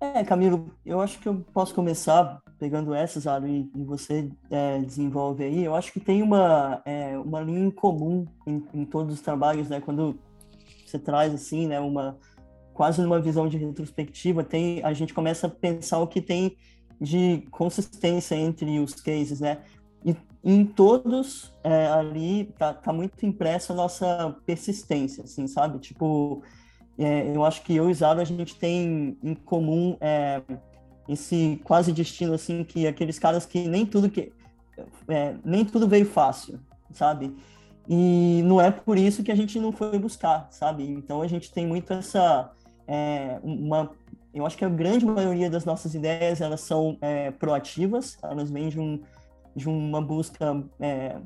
É, 0.00 0.24
Camilo, 0.24 0.74
eu 0.84 1.00
acho 1.00 1.20
que 1.20 1.28
eu 1.28 1.44
posso 1.52 1.72
começar 1.72 2.41
pegando 2.62 2.94
essas, 2.94 3.26
Aro, 3.26 3.48
e, 3.48 3.68
e 3.74 3.82
você 3.82 4.30
é, 4.48 4.78
desenvolve 4.78 5.42
aí. 5.42 5.64
Eu 5.64 5.74
acho 5.74 5.92
que 5.92 5.98
tem 5.98 6.22
uma, 6.22 6.80
é, 6.84 7.18
uma 7.18 7.40
linha 7.40 7.66
em 7.66 7.72
comum 7.72 8.24
em, 8.46 8.62
em, 8.72 8.84
todos 8.84 9.14
os 9.14 9.20
trabalhos, 9.20 9.68
né? 9.68 9.80
Quando 9.80 10.16
você 10.86 10.96
traz, 10.96 11.34
assim, 11.34 11.66
né, 11.66 11.80
uma 11.80 12.16
quase 12.72 13.02
numa 13.02 13.20
visão 13.20 13.48
de 13.48 13.58
retrospectiva, 13.58 14.44
tem, 14.44 14.80
a 14.84 14.92
gente 14.92 15.12
começa 15.12 15.48
a 15.48 15.50
pensar 15.50 15.98
o 15.98 16.06
que 16.06 16.20
tem 16.20 16.56
de 17.00 17.44
consistência 17.50 18.36
entre 18.36 18.78
os 18.78 18.94
cases, 18.94 19.40
né? 19.40 19.58
E 20.04 20.14
em 20.44 20.64
todos 20.64 21.52
é, 21.64 21.88
ali 21.88 22.44
tá, 22.56 22.72
tá 22.72 22.92
muito 22.92 23.26
impressa 23.26 23.72
a 23.72 23.76
nossa 23.76 24.36
persistência, 24.46 25.24
assim, 25.24 25.48
sabe? 25.48 25.80
Tipo, 25.80 26.44
é, 26.96 27.36
eu 27.36 27.44
acho 27.44 27.60
que 27.64 27.74
eu 27.74 27.90
e 27.90 27.94
Zaro 27.94 28.20
a 28.20 28.24
gente 28.24 28.54
tem 28.54 29.18
em 29.20 29.34
comum 29.34 29.96
é, 30.00 30.40
esse 31.08 31.60
quase 31.64 31.92
destino 31.92 32.34
assim 32.34 32.64
que 32.64 32.86
aqueles 32.86 33.18
caras 33.18 33.44
que 33.44 33.66
nem 33.68 33.84
tudo 33.84 34.10
que 34.10 34.32
é, 35.08 35.34
nem 35.44 35.64
tudo 35.64 35.88
veio 35.88 36.06
fácil, 36.06 36.58
sabe? 36.92 37.34
E 37.88 38.42
não 38.44 38.60
é 38.60 38.70
por 38.70 38.96
isso 38.96 39.22
que 39.22 39.32
a 39.32 39.34
gente 39.34 39.58
não 39.58 39.72
foi 39.72 39.98
buscar, 39.98 40.48
sabe? 40.50 40.88
Então 40.88 41.20
a 41.20 41.26
gente 41.26 41.52
tem 41.52 41.66
muito 41.66 41.92
essa 41.92 42.50
é, 42.86 43.38
uma 43.42 43.90
eu 44.34 44.46
acho 44.46 44.56
que 44.56 44.64
a 44.64 44.68
grande 44.68 45.04
maioria 45.04 45.50
das 45.50 45.64
nossas 45.64 45.94
ideias 45.94 46.40
elas 46.40 46.62
são 46.62 46.96
é, 47.02 47.30
proativas, 47.30 48.16
elas 48.22 48.50
vêm 48.50 48.70
de, 48.70 48.80
um, 48.80 48.98
de 49.54 49.68
uma 49.68 50.00
busca 50.00 50.64
é, 50.80 51.16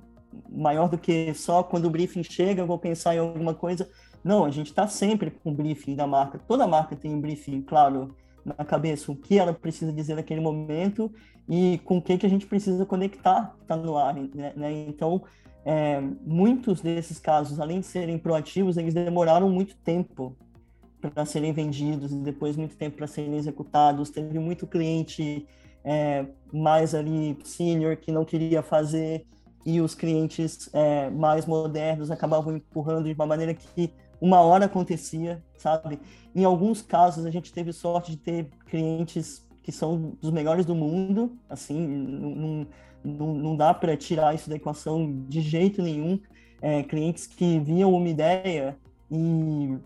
maior 0.50 0.88
do 0.88 0.99
que 0.99 1.33
só 1.35 1.62
quando 1.62 1.85
o 1.85 1.90
briefing 1.90 2.25
chega 2.25 2.62
eu 2.62 2.66
vou 2.66 2.78
pensar 2.78 3.14
em 3.14 3.18
alguma 3.18 3.54
coisa 3.54 3.88
não, 4.26 4.45
a 4.45 4.50
gente 4.50 4.71
está 4.71 4.88
sempre 4.88 5.30
com 5.30 5.50
o 5.50 5.54
briefing 5.54 5.95
da 5.95 6.04
marca. 6.04 6.37
Toda 6.49 6.66
marca 6.66 6.97
tem 6.97 7.14
um 7.14 7.21
briefing, 7.21 7.62
claro, 7.62 8.16
na 8.59 8.65
cabeça, 8.65 9.11
o 9.11 9.17
que 9.17 9.38
ela 9.38 9.53
precisa 9.53 9.93
dizer 9.93 10.15
naquele 10.15 10.41
momento 10.41 11.12
e 11.49 11.81
com 11.85 11.99
o 11.99 12.03
que, 12.03 12.17
que 12.17 12.26
a 12.26 12.29
gente 12.29 12.47
precisa 12.47 12.87
conectar, 12.87 13.55
está 13.61 13.76
no 13.76 13.97
ar. 13.97 14.15
Né? 14.15 14.53
né? 14.55 14.73
Então, 14.88 15.23
é, 15.65 16.00
muitos 16.25 16.81
desses 16.81 17.19
casos, 17.19 17.59
além 17.59 17.81
de 17.81 17.87
serem 17.87 18.19
proativos, 18.19 18.76
eles 18.76 18.95
demoraram 18.95 19.50
muito 19.50 19.76
tempo 19.79 20.37
para 21.00 21.25
serem 21.25 21.53
vendidos 21.53 22.12
e 22.12 22.17
depois 22.17 22.57
muito 22.57 22.76
tempo 22.76 22.97
para 22.97 23.07
serem 23.07 23.37
executados. 23.37 24.11
Teve 24.11 24.38
muito 24.38 24.67
cliente 24.67 25.47
é, 25.85 26.26
mais 26.53 26.95
ali 26.95 27.37
senior 27.45 27.97
que 27.97 28.12
não 28.12 28.25
queria 28.25 28.62
fazer 28.62 29.26
e 29.65 29.81
os 29.81 29.95
clientes 29.95 30.71
é, 30.73 31.11
mais 31.11 31.47
modernos 31.47 32.12
acabavam 32.12 32.57
empurrando 32.57 33.07
de 33.07 33.15
uma 33.15 33.26
maneira 33.26 33.53
que 33.53 33.93
uma 34.20 34.40
hora 34.40 34.66
acontecia, 34.66 35.42
sabe? 35.56 35.99
Em 36.35 36.44
alguns 36.44 36.82
casos 36.82 37.25
a 37.25 37.30
gente 37.30 37.52
teve 37.52 37.73
sorte 37.73 38.12
de 38.12 38.16
ter 38.18 38.49
clientes 38.66 39.46
que 39.62 39.73
são 39.73 40.16
dos 40.20 40.30
melhores 40.30 40.64
do 40.64 40.75
mundo, 40.75 41.37
assim, 41.49 41.80
não, 41.87 42.66
não, 43.04 43.35
não 43.35 43.56
dá 43.56 43.75
para 43.75 43.96
tirar 43.96 44.35
isso 44.35 44.49
da 44.49 44.56
equação 44.56 45.25
de 45.28 45.40
jeito 45.40 45.82
nenhum. 45.82 46.20
É, 46.62 46.82
clientes 46.82 47.26
que 47.26 47.61
viam 47.61 47.92
uma 47.92 48.08
ideia 48.08 48.78
e, 49.11 49.76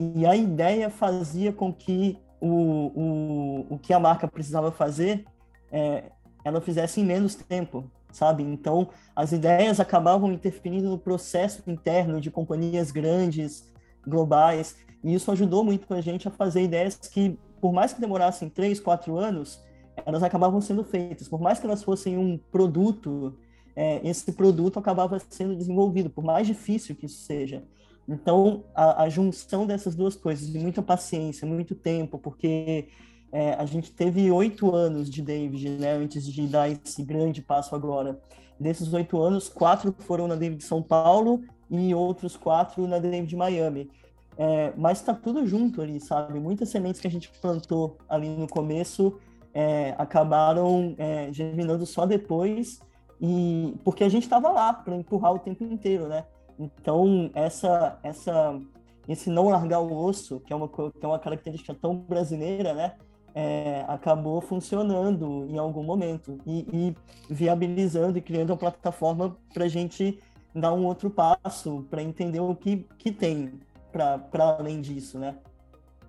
e 0.00 0.26
a 0.26 0.34
ideia 0.34 0.90
fazia 0.90 1.52
com 1.52 1.72
que 1.72 2.18
o, 2.40 2.48
o, 2.48 3.74
o 3.74 3.78
que 3.78 3.92
a 3.92 4.00
marca 4.00 4.26
precisava 4.26 4.72
fazer 4.72 5.24
é, 5.70 6.04
ela 6.44 6.60
fizesse 6.60 7.00
em 7.00 7.04
menos 7.04 7.34
tempo, 7.34 7.90
sabe? 8.12 8.42
Então, 8.42 8.88
as 9.14 9.32
ideias 9.32 9.80
acabavam 9.80 10.32
interferindo 10.32 10.88
no 10.88 10.98
processo 10.98 11.62
interno 11.66 12.20
de 12.20 12.30
companhias 12.30 12.90
grandes, 12.90 13.70
globais, 14.06 14.76
e 15.02 15.14
isso 15.14 15.30
ajudou 15.30 15.64
muito 15.64 15.92
a 15.92 16.00
gente 16.00 16.26
a 16.26 16.30
fazer 16.30 16.62
ideias 16.62 16.96
que, 16.96 17.38
por 17.60 17.72
mais 17.72 17.92
que 17.92 18.00
demorassem 18.00 18.48
três, 18.48 18.80
quatro 18.80 19.16
anos, 19.16 19.62
elas 20.04 20.22
acabavam 20.22 20.60
sendo 20.60 20.84
feitas. 20.84 21.28
Por 21.28 21.40
mais 21.40 21.58
que 21.58 21.66
elas 21.66 21.82
fossem 21.82 22.16
um 22.16 22.38
produto, 22.50 23.36
é, 23.76 24.00
esse 24.08 24.32
produto 24.32 24.78
acabava 24.78 25.20
sendo 25.28 25.54
desenvolvido, 25.54 26.10
por 26.10 26.24
mais 26.24 26.46
difícil 26.46 26.96
que 26.96 27.06
isso 27.06 27.22
seja. 27.22 27.62
Então, 28.08 28.64
a, 28.74 29.02
a 29.02 29.08
junção 29.08 29.66
dessas 29.66 29.94
duas 29.94 30.16
coisas, 30.16 30.50
de 30.50 30.58
muita 30.58 30.82
paciência, 30.82 31.46
muito 31.46 31.74
tempo, 31.74 32.18
porque 32.18 32.88
é, 33.32 33.54
a 33.54 33.64
gente 33.64 33.92
teve 33.92 34.30
oito 34.30 34.74
anos 34.74 35.10
de 35.10 35.22
David, 35.22 35.70
né, 35.70 35.92
antes 35.92 36.26
de 36.26 36.46
dar 36.46 36.68
esse 36.68 37.02
grande 37.02 37.42
passo 37.42 37.74
agora. 37.74 38.18
Desses 38.58 38.92
oito 38.92 39.20
anos, 39.20 39.48
quatro 39.48 39.94
foram 39.98 40.26
na 40.26 40.34
David 40.34 40.64
São 40.64 40.82
Paulo 40.82 41.42
e 41.70 41.94
outros 41.94 42.36
quatro 42.36 42.86
na 42.86 42.98
David 42.98 43.34
Miami. 43.36 43.90
É, 44.36 44.72
mas 44.76 44.98
está 44.98 45.12
tudo 45.12 45.46
junto 45.46 45.82
ali, 45.82 46.00
sabe? 46.00 46.38
Muitas 46.38 46.68
sementes 46.68 47.00
que 47.00 47.06
a 47.06 47.10
gente 47.10 47.30
plantou 47.40 47.98
ali 48.08 48.28
no 48.28 48.48
começo 48.48 49.18
é, 49.52 49.94
acabaram 49.98 50.94
é, 50.96 51.32
germinando 51.32 51.84
só 51.84 52.06
depois, 52.06 52.80
e 53.20 53.74
porque 53.82 54.04
a 54.04 54.08
gente 54.08 54.22
estava 54.22 54.50
lá 54.50 54.72
para 54.72 54.94
empurrar 54.94 55.34
o 55.34 55.38
tempo 55.38 55.64
inteiro, 55.64 56.06
né? 56.06 56.24
Então, 56.58 57.30
essa, 57.34 57.98
essa, 58.02 58.60
esse 59.08 59.28
não 59.30 59.48
largar 59.48 59.80
o 59.80 59.92
osso, 59.92 60.40
que 60.40 60.52
é 60.52 60.56
uma, 60.56 60.68
que 60.68 61.02
é 61.02 61.06
uma 61.06 61.18
característica 61.18 61.74
tão 61.74 61.96
brasileira, 61.96 62.72
né? 62.74 62.94
É, 63.34 63.84
acabou 63.86 64.40
funcionando 64.40 65.46
em 65.48 65.58
algum 65.58 65.82
momento 65.82 66.40
e, 66.44 66.66
e 66.72 66.96
viabilizando 67.32 68.18
e 68.18 68.22
criando 68.22 68.50
uma 68.50 68.56
plataforma 68.56 69.36
para 69.54 69.64
a 69.64 69.68
gente 69.68 70.18
dar 70.54 70.72
um 70.72 70.84
outro 70.84 71.08
passo, 71.10 71.86
para 71.88 72.02
entender 72.02 72.40
o 72.40 72.54
que, 72.54 72.86
que 72.98 73.12
tem 73.12 73.60
para 73.92 74.56
além 74.58 74.80
disso, 74.80 75.18
né? 75.18 75.36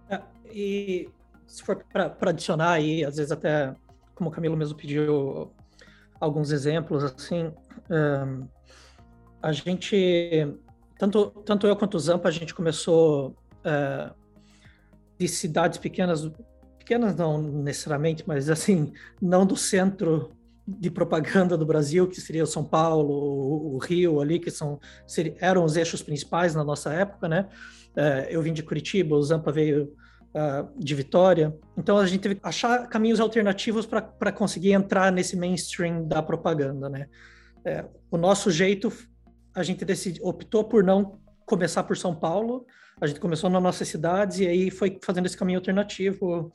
É, 0.09 0.21
e 0.51 1.09
se 1.45 1.63
for 1.63 1.83
para 1.91 2.29
adicionar 2.29 2.71
aí, 2.71 3.03
às 3.03 3.17
vezes 3.17 3.31
até, 3.31 3.75
como 4.15 4.29
o 4.29 4.33
Camilo 4.33 4.57
mesmo 4.57 4.77
pediu, 4.77 5.51
alguns 6.19 6.51
exemplos, 6.51 7.03
assim, 7.03 7.51
um, 7.89 8.47
a 9.41 9.51
gente, 9.51 10.57
tanto, 10.97 11.31
tanto 11.45 11.65
eu 11.65 11.75
quanto 11.75 11.95
o 11.95 11.99
Zampa, 11.99 12.27
a 12.27 12.31
gente 12.31 12.53
começou 12.53 13.35
uh, 13.59 14.13
de 15.17 15.27
cidades 15.27 15.77
pequenas, 15.77 16.29
pequenas 16.89 17.15
não 17.15 17.39
necessariamente, 17.39 18.23
mas 18.25 18.49
assim, 18.49 18.91
não 19.21 19.45
do 19.45 19.55
centro 19.55 20.31
de 20.67 20.89
propaganda 20.89 21.55
do 21.55 21.63
Brasil, 21.65 22.07
que 22.07 22.19
seria 22.19 22.43
o 22.43 22.47
São 22.47 22.63
Paulo, 22.63 23.75
o, 23.75 23.77
Rio 23.77 24.19
ali, 24.19 24.39
que 24.39 24.49
são, 24.49 24.79
eram 25.39 25.63
os 25.63 25.77
eixos 25.77 26.01
principais 26.01 26.55
na 26.55 26.63
nossa 26.63 26.91
época, 26.91 27.27
né? 27.27 27.47
Uh, 27.95 28.25
eu 28.29 28.41
vim 28.41 28.53
de 28.53 28.63
Curitiba, 28.63 29.15
o 29.15 29.21
Zampa 29.21 29.51
veio 29.51 29.93
uh, 30.33 30.67
de 30.75 30.95
Vitória. 30.95 31.55
Então 31.77 31.95
a 31.97 32.07
gente 32.07 32.21
teve 32.21 32.35
que 32.35 32.41
achar 32.43 32.87
caminhos 32.87 33.19
alternativos 33.19 33.85
para 33.85 34.31
conseguir 34.31 34.71
entrar 34.71 35.11
nesse 35.11 35.37
mainstream 35.37 36.07
da 36.07 36.23
propaganda, 36.23 36.89
né? 36.89 37.07
É, 37.63 37.85
o 38.09 38.17
nosso 38.17 38.49
jeito, 38.49 38.91
a 39.55 39.61
gente 39.61 39.85
decidi, 39.85 40.19
optou 40.23 40.63
por 40.63 40.83
não 40.83 41.19
começar 41.45 41.83
por 41.83 41.97
São 41.97 42.15
Paulo, 42.15 42.65
a 43.01 43.07
gente 43.07 43.19
começou 43.19 43.49
nas 43.49 43.61
nossas 43.61 43.87
cidades 43.87 44.39
e 44.39 44.47
aí 44.47 44.71
foi 44.71 44.99
fazendo 45.03 45.25
esse 45.25 45.37
caminho 45.37 45.59
alternativo, 45.59 46.51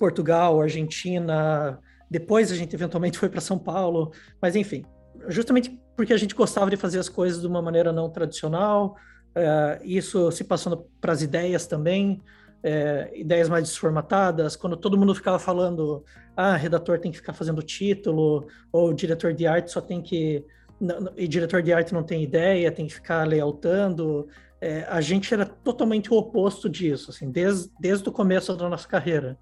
Portugal, 0.00 0.62
Argentina, 0.62 1.78
depois 2.10 2.50
a 2.50 2.56
gente 2.56 2.74
eventualmente 2.74 3.18
foi 3.18 3.28
para 3.28 3.42
São 3.42 3.58
Paulo, 3.58 4.10
mas 4.40 4.56
enfim, 4.56 4.82
justamente 5.28 5.78
porque 5.94 6.14
a 6.14 6.16
gente 6.16 6.34
gostava 6.34 6.70
de 6.70 6.76
fazer 6.78 6.98
as 6.98 7.10
coisas 7.10 7.42
de 7.42 7.46
uma 7.46 7.60
maneira 7.60 7.92
não 7.92 8.08
tradicional, 8.08 8.96
é, 9.34 9.78
isso 9.84 10.32
se 10.32 10.42
passando 10.42 10.86
para 11.02 11.12
as 11.12 11.20
ideias 11.20 11.66
também, 11.66 12.22
é, 12.62 13.10
ideias 13.14 13.50
mais 13.50 13.64
desformatadas, 13.64 14.56
quando 14.56 14.74
todo 14.74 14.96
mundo 14.96 15.14
ficava 15.14 15.38
falando, 15.38 16.02
ah, 16.34 16.56
redator 16.56 16.98
tem 16.98 17.12
que 17.12 17.18
ficar 17.18 17.34
fazendo 17.34 17.62
título, 17.62 18.46
ou 18.72 18.94
diretor 18.94 19.34
de 19.34 19.46
arte 19.46 19.70
só 19.70 19.82
tem 19.82 20.00
que. 20.00 20.42
E 21.14 21.28
diretor 21.28 21.62
de 21.62 21.74
arte 21.74 21.92
não 21.92 22.02
tem 22.02 22.22
ideia, 22.22 22.72
tem 22.72 22.86
que 22.86 22.94
ficar 22.94 23.28
layoutando. 23.28 24.26
É, 24.62 24.86
a 24.88 25.02
gente 25.02 25.32
era 25.32 25.44
totalmente 25.44 26.10
o 26.10 26.16
oposto 26.16 26.70
disso, 26.70 27.10
assim, 27.10 27.30
desde, 27.30 27.70
desde 27.78 28.08
o 28.08 28.12
começo 28.12 28.56
da 28.56 28.66
nossa 28.66 28.88
carreira. 28.88 29.38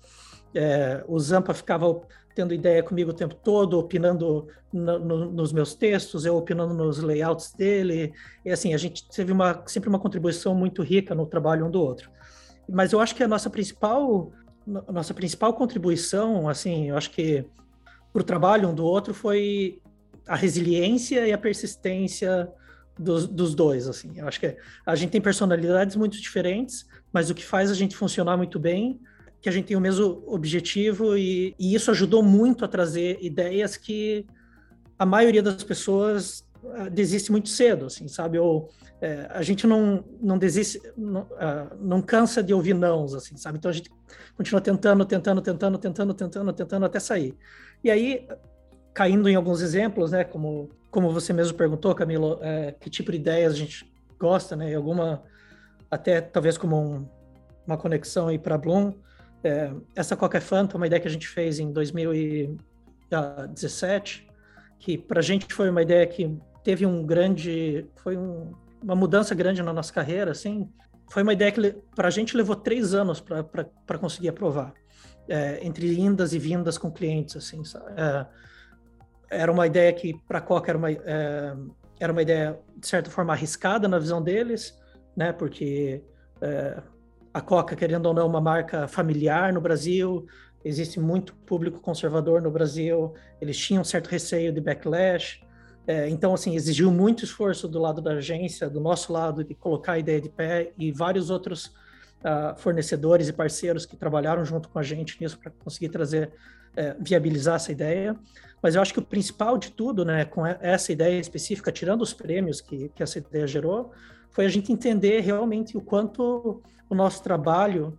É, 0.54 1.04
o 1.06 1.18
Zampa 1.18 1.52
ficava 1.52 2.00
tendo 2.34 2.54
ideia 2.54 2.82
comigo 2.82 3.10
o 3.10 3.14
tempo 3.14 3.34
todo, 3.34 3.78
opinando 3.78 4.46
no, 4.72 4.98
no, 4.98 5.30
nos 5.32 5.52
meus 5.52 5.74
textos, 5.74 6.24
eu 6.24 6.36
opinando 6.36 6.72
nos 6.72 6.98
layouts 6.98 7.52
dele, 7.52 8.12
e 8.44 8.50
assim, 8.50 8.74
a 8.74 8.78
gente 8.78 9.08
teve 9.08 9.32
uma, 9.32 9.62
sempre 9.66 9.88
uma 9.88 9.98
contribuição 9.98 10.54
muito 10.54 10.82
rica 10.82 11.14
no 11.14 11.26
trabalho 11.26 11.66
um 11.66 11.70
do 11.70 11.80
outro 11.82 12.10
mas 12.68 12.92
eu 12.92 13.00
acho 13.00 13.14
que 13.14 13.22
a 13.22 13.28
nossa 13.28 13.48
principal 13.48 14.30
nossa 14.86 15.14
principal 15.14 15.54
contribuição, 15.54 16.46
assim, 16.46 16.90
eu 16.90 16.96
acho 16.98 17.10
que 17.10 17.42
para 18.12 18.20
o 18.20 18.24
trabalho 18.24 18.68
um 18.68 18.74
do 18.74 18.84
outro 18.84 19.14
foi 19.14 19.80
a 20.26 20.36
resiliência 20.36 21.26
e 21.26 21.32
a 21.32 21.38
persistência 21.38 22.46
dos, 22.98 23.26
dos 23.26 23.54
dois, 23.54 23.88
assim. 23.88 24.18
Eu 24.18 24.28
acho 24.28 24.38
que 24.38 24.54
a 24.84 24.94
gente 24.94 25.08
tem 25.08 25.22
personalidades 25.22 25.96
muito 25.96 26.20
diferentes, 26.20 26.86
mas 27.10 27.30
o 27.30 27.34
que 27.34 27.42
faz 27.42 27.70
a 27.70 27.74
gente 27.74 27.96
funcionar 27.96 28.36
muito 28.36 28.58
bem 28.58 29.00
que 29.40 29.48
a 29.48 29.52
gente 29.52 29.66
tem 29.66 29.76
o 29.76 29.80
mesmo 29.80 30.22
objetivo 30.26 31.16
e, 31.16 31.54
e 31.58 31.74
isso 31.74 31.90
ajudou 31.90 32.22
muito 32.22 32.64
a 32.64 32.68
trazer 32.68 33.18
ideias 33.20 33.76
que 33.76 34.26
a 34.98 35.06
maioria 35.06 35.42
das 35.42 35.62
pessoas 35.62 36.44
ah, 36.74 36.88
desiste 36.88 37.30
muito 37.30 37.48
cedo, 37.48 37.86
assim, 37.86 38.08
sabe? 38.08 38.38
Ou 38.38 38.68
é, 39.00 39.28
a 39.30 39.42
gente 39.42 39.66
não, 39.66 40.04
não 40.20 40.36
desiste, 40.36 40.80
não, 40.96 41.22
uh, 41.22 41.76
não 41.78 42.02
cansa 42.02 42.42
de 42.42 42.52
ouvir 42.52 42.74
nãos, 42.74 43.14
assim, 43.14 43.36
sabe? 43.36 43.58
Então 43.58 43.70
a 43.70 43.74
gente 43.74 43.90
continua 44.36 44.60
tentando, 44.60 45.04
tentando, 45.04 45.40
tentando, 45.40 45.78
tentando, 45.78 46.14
tentando, 46.14 46.52
tentando 46.52 46.86
até 46.86 46.98
sair. 46.98 47.36
E 47.82 47.90
aí, 47.90 48.26
caindo 48.92 49.28
em 49.28 49.36
alguns 49.36 49.60
exemplos, 49.60 50.10
né? 50.10 50.24
Como, 50.24 50.68
como 50.90 51.12
você 51.12 51.32
mesmo 51.32 51.56
perguntou, 51.56 51.94
Camilo, 51.94 52.38
é, 52.42 52.72
que 52.72 52.90
tipo 52.90 53.12
de 53.12 53.18
ideias 53.18 53.52
a 53.52 53.56
gente 53.56 53.88
gosta, 54.18 54.56
né? 54.56 54.72
E 54.72 54.74
alguma, 54.74 55.22
até 55.88 56.20
talvez 56.20 56.58
como 56.58 56.76
um, 56.76 57.08
uma 57.64 57.76
conexão 57.76 58.26
aí 58.26 58.38
para 58.38 58.58
Bloom. 58.58 58.92
É, 59.42 59.72
essa 59.94 60.16
Coca 60.16 60.40
Fanta, 60.40 60.76
uma 60.76 60.86
ideia 60.86 61.00
que 61.00 61.08
a 61.08 61.10
gente 61.10 61.28
fez 61.28 61.58
em 61.58 61.72
2017, 61.72 64.28
que 64.78 64.98
para 64.98 65.20
a 65.20 65.22
gente 65.22 65.54
foi 65.54 65.70
uma 65.70 65.82
ideia 65.82 66.06
que 66.06 66.36
teve 66.64 66.84
um 66.84 67.02
grande, 67.04 67.86
foi 67.96 68.16
um 68.16 68.52
uma 68.82 68.94
mudança 68.94 69.34
grande 69.34 69.62
na 69.62 69.72
nossa 69.72 69.92
carreira, 69.92 70.30
assim, 70.30 70.68
foi 71.10 71.22
uma 71.22 71.32
ideia 71.32 71.50
que 71.50 71.72
para 71.94 72.08
a 72.08 72.10
gente 72.10 72.36
levou 72.36 72.54
três 72.54 72.94
anos 72.94 73.20
para 73.20 73.98
conseguir 73.98 74.28
aprovar, 74.28 74.72
é, 75.28 75.64
entre 75.64 75.98
indas 75.98 76.32
e 76.32 76.38
vindas 76.38 76.78
com 76.78 76.90
clientes, 76.90 77.36
assim, 77.36 77.62
é, 77.96 78.26
era 79.30 79.52
uma 79.52 79.66
ideia 79.66 79.92
que 79.92 80.14
para 80.26 80.38
a 80.38 80.42
Coca 80.42 80.70
era 80.70 80.78
uma, 80.78 80.90
é, 80.90 81.56
era 82.00 82.12
uma 82.12 82.22
ideia 82.22 82.58
de 82.76 82.86
certa 82.86 83.10
forma 83.10 83.32
arriscada 83.32 83.88
na 83.88 83.98
visão 83.98 84.22
deles, 84.22 84.78
né, 85.16 85.32
porque 85.32 86.02
é, 86.40 86.80
a 87.32 87.40
Coca, 87.40 87.76
querendo 87.76 88.06
ou 88.06 88.14
não, 88.14 88.22
é 88.22 88.26
uma 88.26 88.40
marca 88.40 88.88
familiar 88.88 89.52
no 89.52 89.60
Brasil, 89.60 90.26
existe 90.64 90.98
muito 90.98 91.34
público 91.34 91.80
conservador 91.80 92.42
no 92.42 92.50
Brasil, 92.50 93.14
eles 93.40 93.56
tinham 93.56 93.84
certo 93.84 94.08
receio 94.08 94.52
de 94.52 94.60
backlash, 94.60 95.40
é, 95.88 96.06
então, 96.10 96.34
assim, 96.34 96.54
exigiu 96.54 96.92
muito 96.92 97.24
esforço 97.24 97.66
do 97.66 97.78
lado 97.78 98.02
da 98.02 98.12
agência, 98.12 98.68
do 98.68 98.78
nosso 98.78 99.10
lado, 99.10 99.42
de 99.42 99.54
colocar 99.54 99.92
a 99.92 99.98
ideia 99.98 100.20
de 100.20 100.28
pé 100.28 100.70
e 100.76 100.92
vários 100.92 101.30
outros 101.30 101.72
uh, 102.18 102.54
fornecedores 102.58 103.26
e 103.28 103.32
parceiros 103.32 103.86
que 103.86 103.96
trabalharam 103.96 104.44
junto 104.44 104.68
com 104.68 104.78
a 104.78 104.82
gente 104.82 105.18
nisso 105.18 105.38
para 105.38 105.50
conseguir 105.50 105.88
trazer, 105.88 106.30
é, 106.76 106.94
viabilizar 107.00 107.56
essa 107.56 107.72
ideia. 107.72 108.14
Mas 108.62 108.74
eu 108.74 108.82
acho 108.82 108.92
que 108.92 108.98
o 108.98 109.02
principal 109.02 109.56
de 109.56 109.70
tudo, 109.70 110.04
né, 110.04 110.26
com 110.26 110.44
essa 110.44 110.92
ideia 110.92 111.18
específica, 111.18 111.72
tirando 111.72 112.02
os 112.02 112.12
prêmios 112.12 112.60
que, 112.60 112.90
que 112.90 113.02
essa 113.02 113.18
ideia 113.18 113.46
gerou, 113.46 113.90
foi 114.30 114.44
a 114.44 114.48
gente 114.50 114.70
entender 114.70 115.20
realmente 115.20 115.74
o 115.74 115.80
quanto 115.80 116.60
o 116.88 116.94
nosso 116.94 117.22
trabalho 117.22 117.98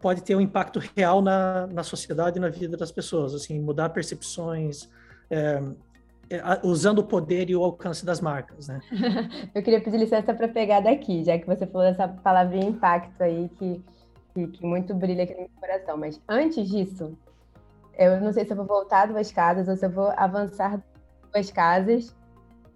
pode 0.00 0.22
ter 0.22 0.36
um 0.36 0.40
impacto 0.40 0.80
real 0.96 1.22
na, 1.22 1.66
na 1.66 1.82
sociedade 1.82 2.38
e 2.38 2.40
na 2.40 2.48
vida 2.48 2.76
das 2.76 2.92
pessoas, 2.92 3.34
assim, 3.34 3.60
mudar 3.60 3.90
percepções, 3.90 4.88
é, 5.30 5.62
é, 6.28 6.40
usando 6.64 7.00
o 7.00 7.04
poder 7.04 7.48
e 7.50 7.56
o 7.56 7.62
alcance 7.62 8.04
das 8.04 8.20
marcas, 8.20 8.66
né? 8.66 8.80
eu 9.54 9.62
queria 9.62 9.80
pedir 9.80 9.96
licença 9.96 10.34
para 10.34 10.48
pegar 10.48 10.80
daqui, 10.80 11.22
já 11.22 11.38
que 11.38 11.46
você 11.46 11.66
falou 11.66 11.86
dessa 11.86 12.08
palavrinha 12.08 12.68
impacto 12.68 13.22
aí 13.22 13.48
que, 13.58 13.80
que, 14.34 14.46
que, 14.48 14.66
muito 14.66 14.92
brilha 14.94 15.22
aqui 15.24 15.34
no 15.34 15.40
meu 15.40 15.50
coração. 15.60 15.96
Mas 15.96 16.20
antes 16.28 16.68
disso, 16.68 17.16
eu 17.96 18.20
não 18.20 18.32
sei 18.32 18.44
se 18.44 18.52
eu 18.52 18.56
vou 18.56 18.66
voltar 18.66 19.06
duas 19.06 19.30
casas 19.30 19.68
ou 19.68 19.76
se 19.76 19.86
eu 19.86 19.90
vou 19.90 20.12
avançar 20.16 20.82
duas 21.32 21.50
casas, 21.50 22.15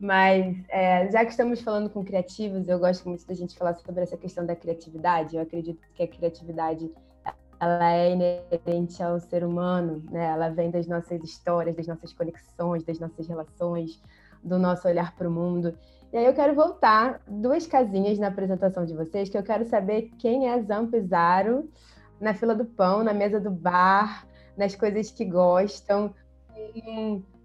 mas 0.00 0.56
é, 0.70 1.10
já 1.10 1.24
que 1.26 1.30
estamos 1.30 1.60
falando 1.60 1.90
com 1.90 2.02
criativos, 2.02 2.66
eu 2.66 2.78
gosto 2.78 3.06
muito 3.06 3.26
da 3.26 3.34
gente 3.34 3.56
falar 3.56 3.74
sobre 3.74 4.02
essa 4.02 4.16
questão 4.16 4.46
da 4.46 4.56
criatividade. 4.56 5.36
Eu 5.36 5.42
acredito 5.42 5.78
que 5.94 6.02
a 6.02 6.08
criatividade 6.08 6.90
ela 7.60 7.92
é 7.92 8.12
inerente 8.12 9.02
ao 9.02 9.20
ser 9.20 9.44
humano, 9.44 10.02
né? 10.10 10.24
Ela 10.24 10.48
vem 10.48 10.70
das 10.70 10.86
nossas 10.86 11.22
histórias, 11.22 11.76
das 11.76 11.86
nossas 11.86 12.14
conexões, 12.14 12.82
das 12.82 12.98
nossas 12.98 13.28
relações, 13.28 14.02
do 14.42 14.58
nosso 14.58 14.88
olhar 14.88 15.14
para 15.14 15.28
o 15.28 15.30
mundo. 15.30 15.76
E 16.10 16.16
aí 16.16 16.24
eu 16.24 16.32
quero 16.32 16.54
voltar 16.54 17.20
duas 17.28 17.66
casinhas 17.66 18.18
na 18.18 18.28
apresentação 18.28 18.86
de 18.86 18.94
vocês, 18.94 19.28
que 19.28 19.36
eu 19.36 19.42
quero 19.42 19.66
saber 19.66 20.10
quem 20.18 20.48
é 20.48 20.62
Zampizaro 20.62 21.68
na 22.18 22.32
fila 22.32 22.54
do 22.54 22.64
pão, 22.64 23.04
na 23.04 23.12
mesa 23.12 23.38
do 23.38 23.50
bar, 23.50 24.26
nas 24.56 24.74
coisas 24.74 25.10
que 25.10 25.26
gostam, 25.26 26.14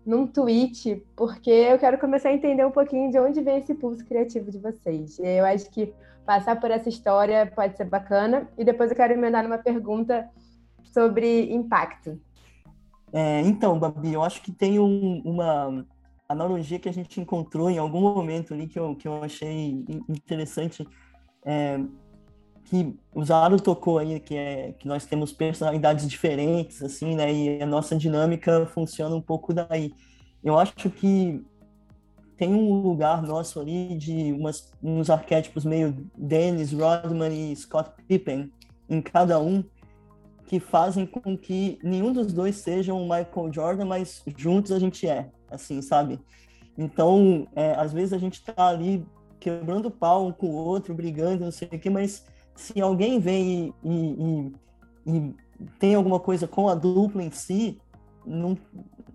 num 0.05 0.27
tweet, 0.27 1.03
porque 1.15 1.49
eu 1.49 1.79
quero 1.79 1.97
começar 1.97 2.29
a 2.29 2.33
entender 2.33 2.65
um 2.65 2.71
pouquinho 2.71 3.11
de 3.11 3.19
onde 3.19 3.41
vem 3.41 3.57
esse 3.57 3.73
pulso 3.73 4.05
criativo 4.05 4.51
de 4.51 4.59
vocês. 4.59 5.17
Eu 5.19 5.45
acho 5.45 5.69
que 5.71 5.93
passar 6.25 6.59
por 6.59 6.71
essa 6.71 6.89
história 6.89 7.51
pode 7.55 7.77
ser 7.77 7.85
bacana. 7.85 8.49
E 8.57 8.63
depois 8.63 8.89
eu 8.89 8.95
quero 8.95 9.13
emendar 9.13 9.43
numa 9.43 9.57
pergunta 9.57 10.29
sobre 10.83 11.53
impacto. 11.53 12.19
É, 13.13 13.41
então, 13.41 13.79
Babi, 13.79 14.13
eu 14.13 14.23
acho 14.23 14.41
que 14.41 14.51
tem 14.51 14.79
um, 14.79 15.21
uma 15.23 15.85
analogia 16.27 16.79
que 16.79 16.89
a 16.89 16.93
gente 16.93 17.21
encontrou 17.21 17.69
em 17.69 17.77
algum 17.77 18.01
momento 18.01 18.53
ali 18.53 18.67
que 18.67 18.79
eu, 18.79 18.95
que 18.95 19.07
eu 19.07 19.23
achei 19.23 19.85
interessante. 20.09 20.87
É, 21.45 21.79
que 22.65 22.95
o 23.13 23.23
Zaro 23.23 23.59
tocou 23.59 23.99
aí, 23.99 24.19
que 24.19 24.35
é 24.35 24.73
que 24.73 24.87
nós 24.87 25.05
temos 25.05 25.31
personalidades 25.31 26.07
diferentes, 26.07 26.81
assim, 26.81 27.15
né? 27.15 27.31
E 27.31 27.61
a 27.61 27.65
nossa 27.65 27.95
dinâmica 27.95 28.65
funciona 28.67 29.15
um 29.15 29.21
pouco 29.21 29.53
daí. 29.53 29.93
Eu 30.43 30.57
acho 30.57 30.89
que 30.89 31.43
tem 32.37 32.53
um 32.53 32.81
lugar 32.81 33.21
nosso 33.21 33.59
ali 33.59 33.95
de 33.95 34.33
umas, 34.33 34.71
uns 34.83 35.09
arquétipos 35.09 35.63
meio 35.63 35.95
Dennis 36.17 36.73
Rodman 36.73 37.31
e 37.31 37.55
Scott 37.55 37.91
Pippen 38.07 38.51
em 38.89 39.01
cada 39.01 39.39
um, 39.39 39.63
que 40.45 40.59
fazem 40.59 41.05
com 41.05 41.37
que 41.37 41.79
nenhum 41.83 42.11
dos 42.11 42.33
dois 42.33 42.57
sejam 42.57 43.01
o 43.01 43.03
Michael 43.03 43.51
Jordan, 43.51 43.85
mas 43.85 44.23
juntos 44.37 44.71
a 44.71 44.79
gente 44.79 45.07
é, 45.07 45.29
assim, 45.49 45.81
sabe? 45.81 46.19
Então, 46.77 47.47
é, 47.55 47.73
às 47.75 47.93
vezes 47.93 48.13
a 48.13 48.17
gente 48.17 48.43
tá 48.43 48.67
ali 48.67 49.05
quebrando 49.39 49.89
pau 49.89 50.27
um 50.27 50.31
com 50.31 50.47
o 50.47 50.55
outro, 50.55 50.93
brigando, 50.93 51.45
não 51.45 51.51
sei 51.51 51.67
o 51.71 51.79
quê, 51.79 51.89
mas 51.89 52.25
se 52.55 52.79
alguém 52.81 53.19
vem 53.19 53.73
e, 53.83 53.89
e, 53.89 54.53
e, 55.05 55.15
e 55.15 55.35
tem 55.79 55.95
alguma 55.95 56.19
coisa 56.19 56.47
com 56.47 56.67
a 56.69 56.75
dupla 56.75 57.23
em 57.23 57.31
si, 57.31 57.79
não, 58.25 58.57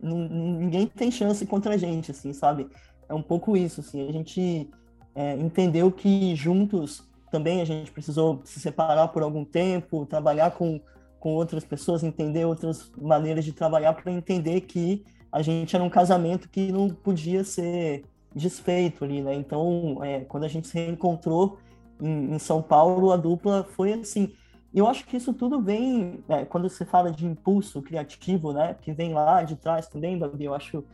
não, 0.01 0.29
ninguém 0.29 0.87
tem 0.87 1.11
chance 1.11 1.45
contra 1.47 1.75
a 1.75 1.77
gente, 1.77 2.11
assim, 2.11 2.33
sabe? 2.33 2.69
É 3.09 3.15
um 3.15 3.23
pouco 3.23 3.57
isso, 3.57 3.81
assim, 3.81 4.09
a 4.09 4.13
gente 4.13 4.71
é, 5.15 5.37
entendeu 5.37 5.91
que 5.91 6.35
juntos 6.37 7.03
também 7.31 7.61
a 7.61 7.65
gente 7.65 7.91
precisou 7.91 8.41
se 8.45 8.61
separar 8.61 9.09
por 9.09 9.23
algum 9.23 9.45
tempo, 9.45 10.07
trabalhar 10.07 10.51
com, 10.53 10.81
com 11.19 11.35
outras 11.35 11.65
pessoas, 11.65 12.03
entender 12.03 12.45
outras 12.45 12.91
maneiras 13.01 13.45
de 13.45 13.53
trabalhar 13.53 13.95
para 13.95 14.13
entender 14.13 14.63
que 14.63 15.05
a 15.33 15.43
gente 15.43 15.75
era 15.75 15.85
um 15.85 15.91
casamento 15.91 16.49
que 16.49 16.73
não 16.73 16.89
podia 16.89 17.45
ser 17.45 18.05
desfeito 18.35 19.05
ali, 19.05 19.23
né? 19.23 19.35
Então, 19.35 20.03
é, 20.03 20.21
quando 20.21 20.45
a 20.45 20.49
gente 20.49 20.69
se 20.69 20.75
reencontrou 20.75 21.59
em, 22.01 22.35
em, 22.35 22.39
São 22.39 22.63
Paulo, 22.63 23.13
a 23.13 23.17
dupla 23.17 23.65
foi 23.65 23.93
assim. 23.93 24.33
Eu 24.73 24.87
acho 24.87 25.05
que 25.07 25.17
isso 25.17 25.33
tudo 25.33 25.61
vem, 25.61 26.23
é, 26.29 26.45
quando 26.45 26.69
você 26.69 26.85
fala 26.85 27.11
de 27.11 27.27
impulso 27.27 27.83
criativo, 27.83 28.53
né? 28.53 28.77
Que 28.81 28.93
vem 28.93 29.13
lá 29.13 29.43
de 29.43 29.57
trás 29.57 29.89
também, 29.89 30.19
Babi, 30.19 30.45
eu 30.45 30.55
acho 30.55 30.85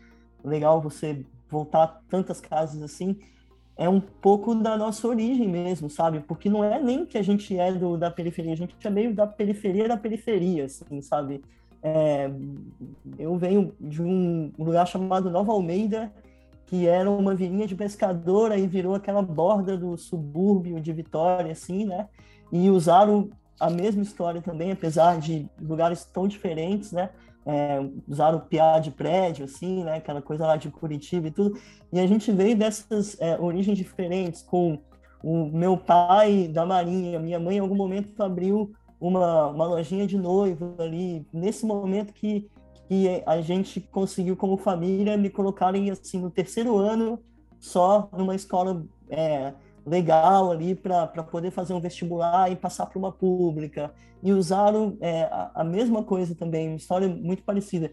legal 0.45 0.81
você 0.81 1.25
voltar 1.51 2.03
tantas 2.09 2.41
casas 2.41 2.83
assim. 2.83 3.17
É 3.77 3.89
um 3.89 4.01
pouco 4.01 4.55
da 4.55 4.77
nossa 4.77 5.07
origem 5.07 5.49
mesmo, 5.49 5.91
sabe? 5.91 6.21
Porque 6.21 6.49
não 6.49 6.65
é 6.65 6.81
nem 6.81 7.05
que 7.05 7.19
a 7.19 7.23
gente 7.23 7.59
é 7.59 7.73
do, 7.73 7.99
da 7.99 8.11
periferia, 8.11 8.53
a 8.53 8.57
gente 8.57 8.75
é 8.83 8.91
meio 8.91 9.15
da 9.15 9.27
periferia 9.27 9.87
da 9.87 9.97
periferia, 9.97 10.65
assim, 10.65 11.03
sabe? 11.03 11.43
É, 11.83 12.31
eu 13.19 13.37
venho 13.37 13.75
de 13.79 14.03
um 14.03 14.51
lugar 14.59 14.87
chamado 14.87 15.31
Nova 15.31 15.53
Almeida, 15.53 16.11
que 16.67 16.87
era 16.87 17.11
uma 17.11 17.35
vilinha 17.35 17.67
de 17.67 17.77
pescadora 17.77 18.59
e 18.59 18.67
virou 18.67 18.95
aquela 18.95 19.23
borda 19.23 19.77
do 19.77 19.97
subúrbio 19.97 20.81
de 20.81 20.93
Vitória, 20.93 21.53
assim, 21.53 21.85
né? 21.85 22.09
E 22.53 22.69
usaram 22.69 23.31
a 23.59 23.71
mesma 23.71 24.03
história 24.03 24.43
também, 24.43 24.73
apesar 24.73 25.19
de 25.19 25.49
lugares 25.61 26.05
tão 26.05 26.27
diferentes, 26.27 26.93
né? 26.93 27.11
É, 27.49 27.79
usaram 28.09 28.41
piá 28.41 28.81
de 28.81 28.91
prédio, 28.91 29.45
assim, 29.45 29.85
né? 29.85 29.97
Aquela 29.97 30.21
coisa 30.21 30.45
lá 30.45 30.57
de 30.57 30.69
Curitiba 30.69 31.29
e 31.29 31.31
tudo. 31.31 31.57
E 31.93 32.01
a 32.01 32.07
gente 32.07 32.33
veio 32.33 32.57
dessas 32.57 33.17
é, 33.21 33.39
origens 33.41 33.79
diferentes, 33.79 34.43
com 34.43 34.79
o 35.23 35.47
meu 35.47 35.77
pai 35.77 36.49
da 36.49 36.67
Marinha, 36.67 37.21
minha 37.21 37.39
mãe 37.39 37.57
em 37.57 37.61
algum 37.61 37.77
momento 37.77 38.21
abriu 38.21 38.73
uma, 39.01 39.47
uma 39.49 39.67
lojinha 39.67 40.07
de 40.07 40.19
noivo 40.19 40.75
ali, 40.79 41.27
nesse 41.33 41.65
momento 41.65 42.13
que 42.13 42.49
que 42.89 43.23
a 43.27 43.41
gente 43.41 43.81
conseguiu 43.81 44.37
como 44.37 44.57
família 44.57 45.17
me 45.17 45.29
colocarem 45.29 45.91
assim 45.91 46.21
no 46.21 46.31
terceiro 46.31 46.77
ano 46.77 47.19
só 47.59 48.09
numa 48.13 48.35
escola 48.35 48.85
é, 49.11 49.53
legal 49.85 50.51
ali 50.51 50.75
para 50.75 51.07
poder 51.23 51.51
fazer 51.51 51.75
um 51.75 51.81
vestibular 51.81 52.51
e 52.51 52.57
passar 52.57 52.87
para 52.87 52.99
uma 52.99 53.13
pública. 53.13 53.93
E 54.23 54.33
usaram 54.33 54.97
é, 55.01 55.29
a, 55.55 55.63
mesma 55.63 56.03
coisa 56.03 56.35
também 56.35 56.69
uma 56.69 56.77
história 56.77 57.09
muito 57.09 57.43
parecida. 57.43 57.93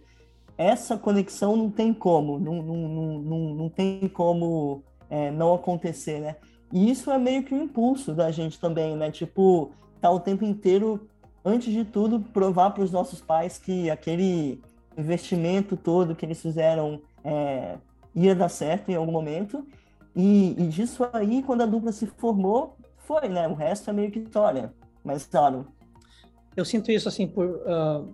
Essa 0.57 0.97
conexão 0.97 1.55
não 1.55 1.69
tem 1.69 1.93
como 1.93 2.39
não, 2.39 2.61
não, 2.61 2.75
não, 2.75 3.19
não, 3.19 3.55
não 3.55 3.69
tem 3.69 4.07
como 4.07 4.83
é, 5.09 5.31
não 5.31 5.53
acontecer 5.53 6.19
né? 6.19 6.35
E 6.71 6.89
isso 6.89 7.11
é 7.11 7.17
meio 7.17 7.43
que 7.43 7.53
um 7.53 7.63
impulso 7.63 8.13
da 8.13 8.31
gente 8.31 8.59
também 8.59 8.95
né? 8.95 9.11
Tipo 9.11 9.71
tá 9.99 10.11
o 10.11 10.19
tempo 10.19 10.45
inteiro 10.45 11.07
antes 11.43 11.73
de 11.73 11.83
tudo 11.83 12.19
provar 12.19 12.71
para 12.71 12.83
os 12.83 12.91
nossos 12.91 13.19
pais 13.19 13.57
que 13.57 13.89
aquele 13.89 14.61
investimento 14.97 15.75
todo 15.75 16.15
que 16.15 16.25
eles 16.25 16.41
fizeram 16.41 17.01
é, 17.23 17.77
ia 18.15 18.35
dar 18.35 18.49
certo 18.49 18.89
em 18.89 18.95
algum 18.95 19.11
momento. 19.11 19.65
E, 20.15 20.51
e, 20.51 20.67
disso 20.67 21.07
aí, 21.11 21.41
quando 21.41 21.61
a 21.61 21.65
dupla 21.65 21.91
se 21.91 22.05
formou, 22.05 22.77
foi, 22.99 23.27
né? 23.27 23.47
O 23.47 23.53
resto 23.53 23.89
é 23.89 23.93
meio 23.93 24.11
que 24.11 24.19
história. 24.19 24.73
Mas, 25.03 25.25
claro. 25.25 25.67
Eu 26.55 26.63
sinto 26.63 26.91
isso, 26.91 27.07
assim, 27.07 27.27
por... 27.27 27.45
Uh, 27.45 28.13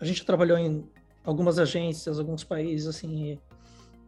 a 0.00 0.04
gente 0.04 0.24
trabalhou 0.26 0.58
em 0.58 0.84
algumas 1.24 1.58
agências, 1.58 2.18
alguns 2.18 2.44
países, 2.44 2.86
assim, 2.86 3.38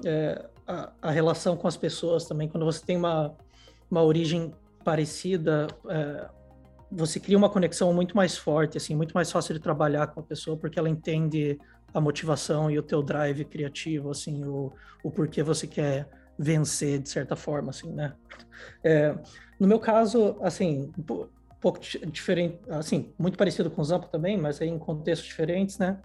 é, 0.05 0.45
a, 0.67 0.93
a, 1.03 1.11
relação 1.11 1.57
com 1.57 1.67
as 1.67 1.77
pessoas 1.77 2.27
também, 2.27 2.49
quando 2.49 2.65
você 2.65 2.85
tem 2.85 2.97
uma, 2.97 3.35
uma 3.91 4.03
origem 4.03 4.53
parecida, 4.85 5.67
é, 5.89 6.29
você 6.91 7.19
cria 7.19 7.37
uma 7.37 7.51
conexão 7.51 7.93
muito 7.93 8.17
mais 8.17 8.37
forte, 8.37 8.77
assim, 8.77 8.95
muito 8.95 9.13
mais 9.13 9.31
fácil 9.31 9.55
de 9.55 9.61
trabalhar 9.61 10.09
com 10.09 10.21
a 10.21 10.23
pessoa, 10.23 10.57
porque 10.57 10.79
ela 10.79 10.89
entende 10.89 11.59
a 11.93 12.01
motivação 12.01 12.71
e 12.71 12.79
o 12.79 12.83
teu 12.83 13.03
drive 13.03 13.45
criativo, 13.45 14.11
assim, 14.11 14.45
o, 14.45 14.73
o 15.03 15.11
porquê 15.11 15.43
você 15.43 15.67
quer 15.67 16.09
vencer 16.39 17.01
de 17.01 17.09
certa 17.09 17.35
forma, 17.35 17.71
assim, 17.71 17.93
né? 17.93 18.15
É, 18.85 19.15
no 19.59 19.67
meu 19.67 19.81
caso, 19.81 20.37
assim, 20.41 20.93
um 20.97 21.03
pouco 21.61 21.81
diferente, 22.07 22.59
assim, 22.69 23.13
muito 23.19 23.37
parecido 23.37 23.71
com 23.71 23.81
o 23.81 23.85
Zampa 23.85 24.07
também, 24.07 24.37
mas 24.37 24.61
aí 24.61 24.69
em 24.69 24.79
contextos 24.79 25.27
diferentes, 25.29 25.79
né? 25.79 25.99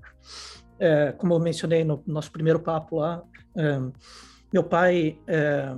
É, 0.79 1.11
como 1.11 1.33
eu 1.33 1.39
mencionei 1.39 1.83
no 1.83 2.01
nosso 2.07 2.31
primeiro 2.31 2.59
papo 2.59 2.97
lá, 2.97 3.21
é, 3.55 3.79
meu 4.51 4.63
pai, 4.63 5.19
é, 5.27 5.75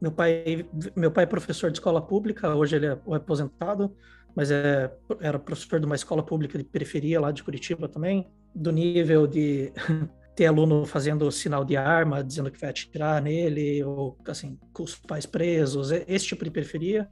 meu 0.00 0.12
pai, 0.12 0.66
meu 0.96 1.10
pai 1.10 1.24
é 1.24 1.26
professor 1.26 1.70
de 1.70 1.76
escola 1.76 2.00
pública, 2.00 2.54
hoje 2.54 2.76
ele 2.76 2.86
é 2.86 2.98
aposentado, 3.14 3.94
mas 4.34 4.50
é, 4.50 4.90
era 5.20 5.38
professor 5.38 5.78
de 5.78 5.86
uma 5.86 5.96
escola 5.96 6.22
pública 6.22 6.56
de 6.56 6.64
periferia 6.64 7.20
lá 7.20 7.30
de 7.30 7.42
Curitiba 7.42 7.88
também 7.88 8.30
do 8.54 8.70
nível 8.72 9.26
de 9.26 9.72
ter 10.34 10.46
aluno 10.46 10.86
fazendo 10.86 11.30
sinal 11.30 11.64
de 11.64 11.76
arma, 11.76 12.24
dizendo 12.24 12.50
que 12.50 12.60
vai 12.60 12.70
atirar 12.70 13.20
nele, 13.20 13.82
ou 13.84 14.16
assim, 14.26 14.58
com 14.72 14.82
os 14.82 14.94
pais 14.96 15.26
presos, 15.26 15.90
esse 15.90 16.26
tipo 16.26 16.44
de 16.44 16.50
periferia. 16.50 17.08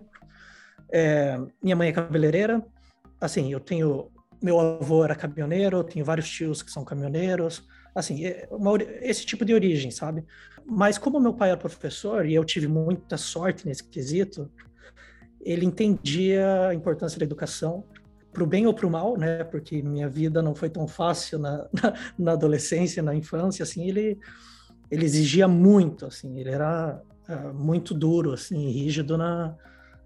É, 0.90 1.38
minha 1.62 1.76
mãe 1.76 1.88
é 1.88 1.92
cabeleireira, 1.92 2.64
assim, 3.20 3.52
eu 3.52 3.60
tenho. 3.60 4.10
Meu 4.40 4.60
avô 4.60 5.04
era 5.04 5.16
caminhoneiro, 5.16 5.82
tenho 5.82 6.04
vários 6.04 6.30
tios 6.30 6.62
que 6.62 6.70
são 6.70 6.84
caminhoneiros, 6.84 7.66
assim, 7.92 8.24
é 8.24 8.46
uma, 8.52 8.80
esse 9.00 9.26
tipo 9.26 9.44
de 9.44 9.52
origem, 9.52 9.90
sabe? 9.90 10.24
Mas 10.64 10.96
como 10.96 11.18
meu 11.18 11.34
pai 11.34 11.50
era 11.50 11.58
professor 11.58 12.24
e 12.24 12.34
eu 12.34 12.44
tive 12.44 12.68
muita 12.68 13.16
sorte 13.16 13.66
nesse 13.66 13.82
quesito, 13.82 14.48
ele 15.40 15.66
entendia 15.66 16.68
a 16.68 16.74
importância 16.74 17.18
da 17.18 17.24
educação 17.24 17.84
para 18.32 18.42
o 18.42 18.46
bem 18.46 18.66
ou 18.66 18.74
para 18.74 18.86
o 18.86 18.90
mal, 18.90 19.16
né? 19.16 19.44
Porque 19.44 19.82
minha 19.82 20.08
vida 20.08 20.42
não 20.42 20.54
foi 20.54 20.70
tão 20.70 20.86
fácil 20.86 21.38
na, 21.38 21.66
na, 21.72 21.94
na, 22.18 22.32
adolescência, 22.32 23.02
na 23.02 23.14
infância, 23.14 23.62
assim, 23.62 23.88
ele 23.88 24.18
ele 24.90 25.04
exigia 25.04 25.46
muito, 25.46 26.06
assim, 26.06 26.38
ele 26.40 26.48
era 26.48 26.98
uh, 27.28 27.52
muito 27.52 27.92
duro, 27.92 28.32
assim, 28.32 28.70
rígido 28.70 29.18
na 29.18 29.54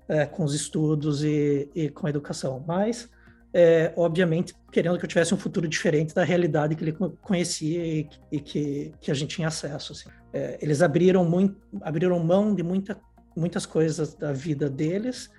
é, 0.09 0.27
com 0.27 0.45
os 0.45 0.55
estudos 0.55 1.23
e, 1.23 1.71
e, 1.75 1.89
com 1.89 2.07
a 2.07 2.11
educação, 2.11 2.63
mas 2.67 3.09
é, 3.55 3.93
obviamente 3.97 4.55
querendo 4.71 4.99
que 4.99 5.05
eu 5.05 5.09
tivesse 5.09 5.35
um 5.35 5.37
futuro 5.37 5.69
diferente 5.69 6.15
da 6.15 6.25
realidade 6.25 6.75
que 6.75 6.85
ele 6.85 6.97
conhecia 7.21 7.85
e, 7.85 8.09
e 8.31 8.41
que, 8.41 8.93
que 9.01 9.11
a 9.11 9.15
gente 9.15 9.37
tinha 9.37 9.49
acesso. 9.49 9.93
Assim. 9.93 10.09
É, 10.33 10.59
eles 10.61 10.83
abriram 10.83 11.25
muito, 11.25 11.57
abriram 11.83 12.19
mão 12.19 12.55
de 12.55 12.63
muita, 12.63 12.99
muitas 13.37 13.67
coisas 13.67 14.15
da 14.15 14.33
vida 14.33 14.69
deles 14.69 15.31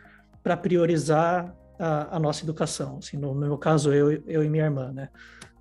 para 0.44 0.56
priorizar 0.56 1.56
a, 1.80 2.18
a 2.18 2.20
nossa 2.20 2.44
educação. 2.44 2.98
Assim, 2.98 3.18
no, 3.18 3.34
no, 3.34 3.42
meu 3.42 3.58
caso, 3.58 3.94
eu, 3.94 4.12
eu 4.28 4.44
e 4.44 4.50
minha 4.50 4.66
irmã, 4.66 4.92
né? 4.92 5.10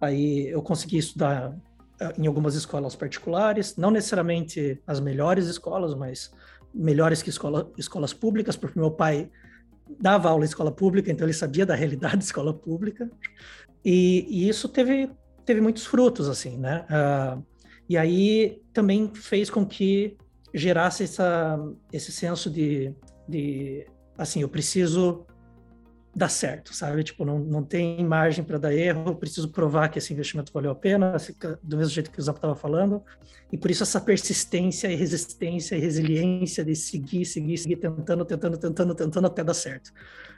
Aí 0.00 0.48
eu 0.48 0.62
consegui 0.62 0.98
estudar 0.98 1.56
eh, 2.00 2.12
em 2.18 2.26
algumas 2.26 2.54
escolas 2.54 2.96
particulares, 2.96 3.76
não 3.76 3.90
necessariamente 3.90 4.80
as 4.86 5.00
melhores 5.00 5.46
escolas, 5.46 5.94
mas 5.94 6.32
melhores 6.74 7.22
que 7.22 7.30
escola, 7.30 7.70
escolas 7.76 8.12
públicas, 8.12 8.56
porque 8.56 8.78
meu 8.78 8.90
pai 8.90 9.30
dava 10.00 10.28
aula 10.28 10.44
em 10.44 10.48
escola 10.48 10.72
pública, 10.72 11.10
então 11.10 11.26
ele 11.26 11.34
sabia 11.34 11.66
da 11.66 11.74
realidade 11.74 12.16
da 12.16 12.24
escola 12.24 12.52
pública. 12.52 13.10
E, 13.84 14.26
e 14.28 14.48
isso 14.48 14.68
teve, 14.68 15.10
teve 15.44 15.60
muitos 15.60 15.86
frutos, 15.86 16.28
assim, 16.28 16.56
né? 16.56 16.86
Uh, 16.88 17.44
e 17.88 17.96
aí 17.96 18.62
também 18.72 19.12
fez 19.14 19.50
com 19.50 19.66
que 19.66 20.16
gerasse 20.54 21.04
essa, 21.04 21.58
esse 21.92 22.12
senso 22.12 22.50
de, 22.50 22.94
de, 23.28 23.86
assim, 24.16 24.42
eu 24.42 24.48
preciso 24.48 25.26
dar 26.14 26.28
certo, 26.28 26.74
sabe? 26.74 27.02
Tipo, 27.02 27.24
não, 27.24 27.38
não 27.38 27.62
tem 27.62 28.04
margem 28.04 28.44
para 28.44 28.58
dar 28.58 28.74
erro, 28.74 29.04
eu 29.08 29.14
preciso 29.14 29.48
provar 29.48 29.88
que 29.88 29.98
esse 29.98 30.12
investimento 30.12 30.52
valeu 30.52 30.70
a 30.70 30.74
pena, 30.74 31.16
do 31.62 31.76
mesmo 31.76 31.92
jeito 31.92 32.10
que 32.10 32.18
o 32.18 32.22
Zap 32.22 32.36
estava 32.36 32.54
falando, 32.54 33.02
e 33.50 33.56
por 33.56 33.70
isso 33.70 33.82
essa 33.82 34.00
persistência 34.00 34.88
e 34.88 34.94
resistência 34.94 35.74
e 35.74 35.80
resiliência 35.80 36.64
de 36.64 36.76
seguir, 36.76 37.24
seguir, 37.24 37.56
seguir, 37.56 37.76
tentando, 37.76 38.24
tentando, 38.24 38.58
tentando, 38.58 38.94
tentando 38.94 39.26
até 39.26 39.42
dar 39.42 39.54
certo. 39.54 39.90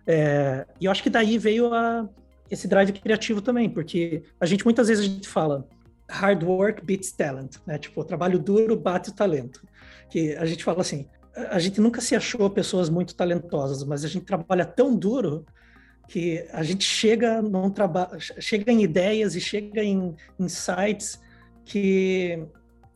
É, 0.07 0.67
e 0.81 0.85
eu 0.85 0.93
acho 0.93 1.03
que 1.03 1.11
daí 1.11 1.39
veio 1.39 1.73
a, 1.75 2.09
esse 2.49 2.69
drive 2.69 2.93
criativo 2.93 3.43
também, 3.43 3.69
porque 3.69 4.23
a 4.39 4.47
gente 4.47 4.65
muitas 4.65 4.89
vezes 4.89 5.05
a 5.05 5.09
gente 5.09 5.29
fala 5.29 5.67
hard 6.09 6.43
work 6.45 6.85
beats 6.85 7.11
talent, 7.13 7.57
né? 7.67 7.79
Tipo, 7.79 8.05
trabalho 8.05 8.39
duro 8.39 8.77
bate 8.77 9.11
o 9.11 9.15
talento. 9.15 9.67
Que 10.11 10.37
a 10.37 10.45
gente 10.45 10.63
fala 10.63 10.83
assim, 10.83 11.09
a 11.35 11.59
gente 11.59 11.81
nunca 11.81 12.01
se 12.01 12.15
achou 12.15 12.49
pessoas 12.51 12.89
muito 12.89 13.15
talentosas, 13.15 13.83
mas 13.83 14.05
a 14.05 14.09
gente 14.09 14.25
trabalha 14.25 14.65
tão 14.65 14.95
duro 14.95 15.45
que 16.09 16.47
a 16.53 16.63
gente 16.63 16.85
chega 16.85 17.41
num 17.41 17.71
trabalho, 17.71 18.19
chega 18.21 18.71
em 18.71 18.83
ideias 18.83 19.35
e 19.35 19.41
chega 19.41 19.83
em 19.83 20.15
insights 20.39 21.21
que 21.65 22.47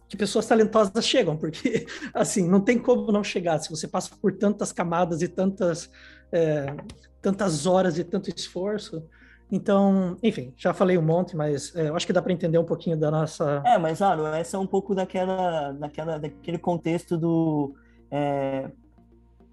que 0.08 0.16
pessoas 0.16 0.46
talentosas 0.46 1.06
chegam, 1.06 1.36
porque 1.36 1.86
assim 2.14 2.48
não 2.48 2.60
tem 2.60 2.78
como 2.78 3.12
não 3.12 3.22
chegar 3.22 3.58
se 3.58 3.68
você 3.68 3.86
passa 3.86 4.10
por 4.16 4.32
tantas 4.32 4.72
camadas 4.72 5.20
e 5.20 5.28
tantas 5.28 5.90
é, 6.32 6.74
tantas 7.20 7.66
horas 7.66 7.98
e 7.98 8.04
tanto 8.04 8.30
esforço. 8.34 9.02
Então, 9.50 10.16
enfim, 10.22 10.52
já 10.56 10.74
falei 10.74 10.98
um 10.98 11.02
monte, 11.02 11.34
mas 11.34 11.74
é, 11.74 11.88
eu 11.88 11.96
acho 11.96 12.06
que 12.06 12.12
dá 12.12 12.20
para 12.20 12.32
entender 12.32 12.58
um 12.58 12.64
pouquinho 12.64 12.98
da 12.98 13.10
nossa. 13.10 13.62
É, 13.64 13.78
mas 13.78 14.02
Aro, 14.02 14.26
essa 14.26 14.56
é 14.56 14.60
um 14.60 14.66
pouco 14.66 14.94
daquela, 14.94 15.72
daquela, 15.72 16.18
daquele 16.18 16.58
contexto 16.58 17.16
do 17.16 17.74
é, 18.10 18.70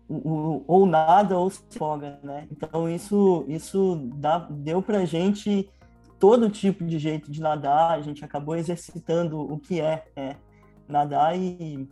ou 0.07 0.85
nada 0.85 1.37
ou 1.37 1.49
se 1.49 1.63
foga, 1.77 2.19
né? 2.23 2.47
Então 2.51 2.89
isso 2.89 3.43
isso 3.47 4.09
dá, 4.15 4.39
deu 4.49 4.81
para 4.81 5.05
gente 5.05 5.69
todo 6.19 6.49
tipo 6.49 6.85
de 6.85 6.99
jeito 6.99 7.31
de 7.31 7.41
nadar. 7.41 7.91
A 7.91 8.01
gente 8.01 8.23
acabou 8.23 8.55
exercitando 8.55 9.39
o 9.39 9.57
que 9.57 9.81
é, 9.81 10.03
é 10.15 10.35
nadar 10.87 11.35
e, 11.37 11.87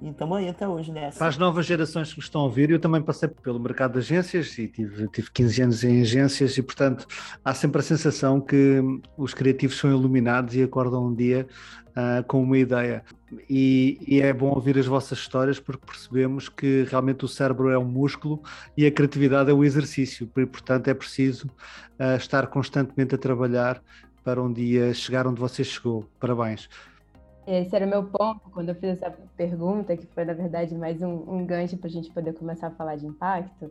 estamos 0.00 0.38
aí 0.38 0.48
até 0.48 0.68
hoje 0.68 0.92
nessa. 0.92 1.18
Para 1.18 1.28
as 1.28 1.36
novas 1.36 1.66
gerações 1.66 2.12
que 2.12 2.20
estão 2.20 2.42
a 2.42 2.44
ouvir, 2.44 2.70
eu 2.70 2.78
também 2.78 3.02
passei 3.02 3.28
pelo 3.28 3.58
mercado 3.58 3.92
de 3.94 3.98
agências 3.98 4.56
e 4.58 4.68
tive, 4.68 5.08
tive 5.08 5.30
15 5.30 5.62
anos 5.62 5.84
em 5.84 6.00
agências 6.00 6.56
e, 6.56 6.62
portanto, 6.62 7.06
há 7.44 7.52
sempre 7.52 7.80
a 7.80 7.82
sensação 7.82 8.40
que 8.40 8.80
os 9.16 9.34
criativos 9.34 9.76
são 9.76 9.90
iluminados 9.90 10.54
e 10.54 10.62
acordam 10.62 11.06
um 11.06 11.14
dia 11.14 11.46
uh, 11.96 12.22
com 12.24 12.42
uma 12.42 12.58
ideia. 12.58 13.04
E, 13.48 13.98
e, 14.06 14.20
é 14.20 14.32
bom 14.32 14.50
ouvir 14.50 14.78
as 14.78 14.86
vossas 14.86 15.18
histórias 15.18 15.58
porque 15.58 15.86
percebemos 15.86 16.48
que 16.48 16.84
realmente 16.84 17.24
o 17.24 17.28
cérebro 17.28 17.70
é 17.70 17.78
um 17.78 17.84
músculo 17.84 18.42
e 18.76 18.84
a 18.84 18.90
criatividade 18.90 19.50
é 19.50 19.54
o 19.54 19.64
exercício, 19.64 20.30
e, 20.36 20.46
portanto, 20.46 20.88
é 20.88 20.94
preciso 20.94 21.46
uh, 21.98 22.16
estar 22.16 22.46
constantemente 22.48 23.14
a 23.14 23.18
trabalhar 23.18 23.82
para 24.22 24.42
um 24.42 24.52
dia 24.52 24.92
chegar 24.94 25.26
onde 25.26 25.40
você 25.40 25.64
chegou. 25.64 26.04
Parabéns. 26.20 26.68
Esse 27.46 27.74
era 27.74 27.86
o 27.86 27.88
meu 27.88 28.04
ponto 28.04 28.40
quando 28.50 28.68
eu 28.68 28.74
fiz 28.74 28.90
essa 28.90 29.12
pergunta, 29.36 29.96
que 29.96 30.06
foi, 30.06 30.24
na 30.24 30.32
verdade, 30.32 30.74
mais 30.76 31.02
um, 31.02 31.24
um 31.26 31.44
gancho 31.44 31.76
para 31.76 31.88
a 31.88 31.90
gente 31.90 32.10
poder 32.10 32.34
começar 32.34 32.68
a 32.68 32.70
falar 32.70 32.96
de 32.96 33.06
impacto. 33.06 33.70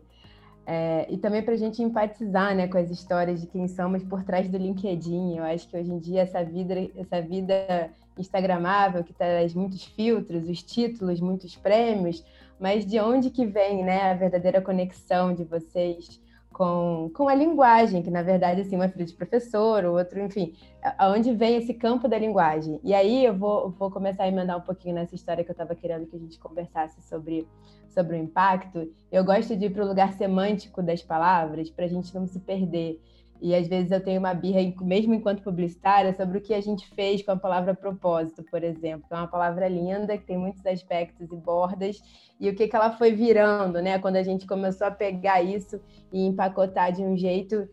É, 0.64 1.06
e 1.10 1.16
também 1.18 1.42
para 1.42 1.54
a 1.54 1.56
gente 1.56 1.82
empatizar 1.82 2.54
né, 2.54 2.68
com 2.68 2.78
as 2.78 2.90
histórias 2.90 3.40
de 3.40 3.46
quem 3.48 3.66
somos 3.66 4.04
por 4.04 4.22
trás 4.22 4.48
do 4.48 4.58
LinkedIn. 4.58 5.38
Eu 5.38 5.44
acho 5.44 5.68
que 5.68 5.76
hoje 5.76 5.90
em 5.90 5.98
dia 5.98 6.22
essa 6.22 6.44
vida, 6.44 6.74
essa 6.96 7.20
vida 7.20 7.90
instagramável, 8.18 9.02
que 9.04 9.12
traz 9.12 9.54
muitos 9.54 9.84
filtros, 9.84 10.48
os 10.48 10.62
títulos, 10.62 11.20
muitos 11.20 11.56
prêmios, 11.56 12.24
mas 12.58 12.86
de 12.86 13.00
onde 13.00 13.30
que 13.30 13.44
vem 13.46 13.84
né, 13.84 14.10
a 14.10 14.14
verdadeira 14.14 14.60
conexão 14.60 15.34
de 15.34 15.44
vocês 15.44 16.20
com, 16.52 17.10
com 17.14 17.28
a 17.28 17.34
linguagem, 17.34 18.02
que 18.02 18.10
na 18.10 18.22
verdade 18.22 18.60
assim, 18.60 18.76
um 18.76 18.82
é 18.82 18.88
filho 18.88 19.06
de 19.06 19.14
professor, 19.14 19.84
o 19.84 19.94
outro, 19.94 20.20
enfim, 20.20 20.54
aonde 20.98 21.34
vem 21.34 21.56
esse 21.56 21.74
campo 21.74 22.06
da 22.06 22.18
linguagem. 22.18 22.78
E 22.84 22.94
aí 22.94 23.24
eu 23.24 23.36
vou, 23.36 23.70
vou 23.70 23.90
começar 23.90 24.24
a 24.24 24.28
emendar 24.28 24.58
um 24.58 24.60
pouquinho 24.60 24.94
nessa 24.94 25.14
história 25.14 25.42
que 25.42 25.50
eu 25.50 25.54
estava 25.54 25.74
querendo 25.74 26.06
que 26.06 26.14
a 26.14 26.18
gente 26.18 26.38
conversasse 26.38 27.00
sobre, 27.02 27.48
sobre 27.88 28.16
o 28.16 28.20
impacto. 28.20 28.88
Eu 29.10 29.24
gosto 29.24 29.56
de 29.56 29.66
ir 29.66 29.70
para 29.70 29.84
o 29.84 29.88
lugar 29.88 30.12
semântico 30.12 30.82
das 30.82 31.02
palavras, 31.02 31.70
para 31.70 31.86
a 31.86 31.88
gente 31.88 32.14
não 32.14 32.26
se 32.26 32.38
perder. 32.38 33.00
E 33.42 33.56
às 33.56 33.66
vezes 33.66 33.90
eu 33.90 34.00
tenho 34.00 34.20
uma 34.20 34.32
birra, 34.32 34.60
mesmo 34.82 35.12
enquanto 35.12 35.42
publicitária, 35.42 36.14
sobre 36.14 36.38
o 36.38 36.40
que 36.40 36.54
a 36.54 36.60
gente 36.60 36.88
fez 36.94 37.22
com 37.22 37.32
a 37.32 37.36
palavra 37.36 37.74
propósito, 37.74 38.44
por 38.44 38.62
exemplo. 38.62 39.04
É 39.10 39.16
uma 39.16 39.26
palavra 39.26 39.66
linda, 39.66 40.16
que 40.16 40.24
tem 40.24 40.38
muitos 40.38 40.64
aspectos 40.64 41.28
e 41.32 41.36
bordas, 41.36 42.00
e 42.38 42.48
o 42.48 42.54
que, 42.54 42.68
que 42.68 42.76
ela 42.76 42.96
foi 42.96 43.12
virando, 43.12 43.82
né? 43.82 43.98
Quando 43.98 44.14
a 44.14 44.22
gente 44.22 44.46
começou 44.46 44.86
a 44.86 44.92
pegar 44.92 45.42
isso 45.42 45.80
e 46.12 46.24
empacotar 46.24 46.92
de 46.92 47.02
um 47.02 47.16
jeito, 47.16 47.68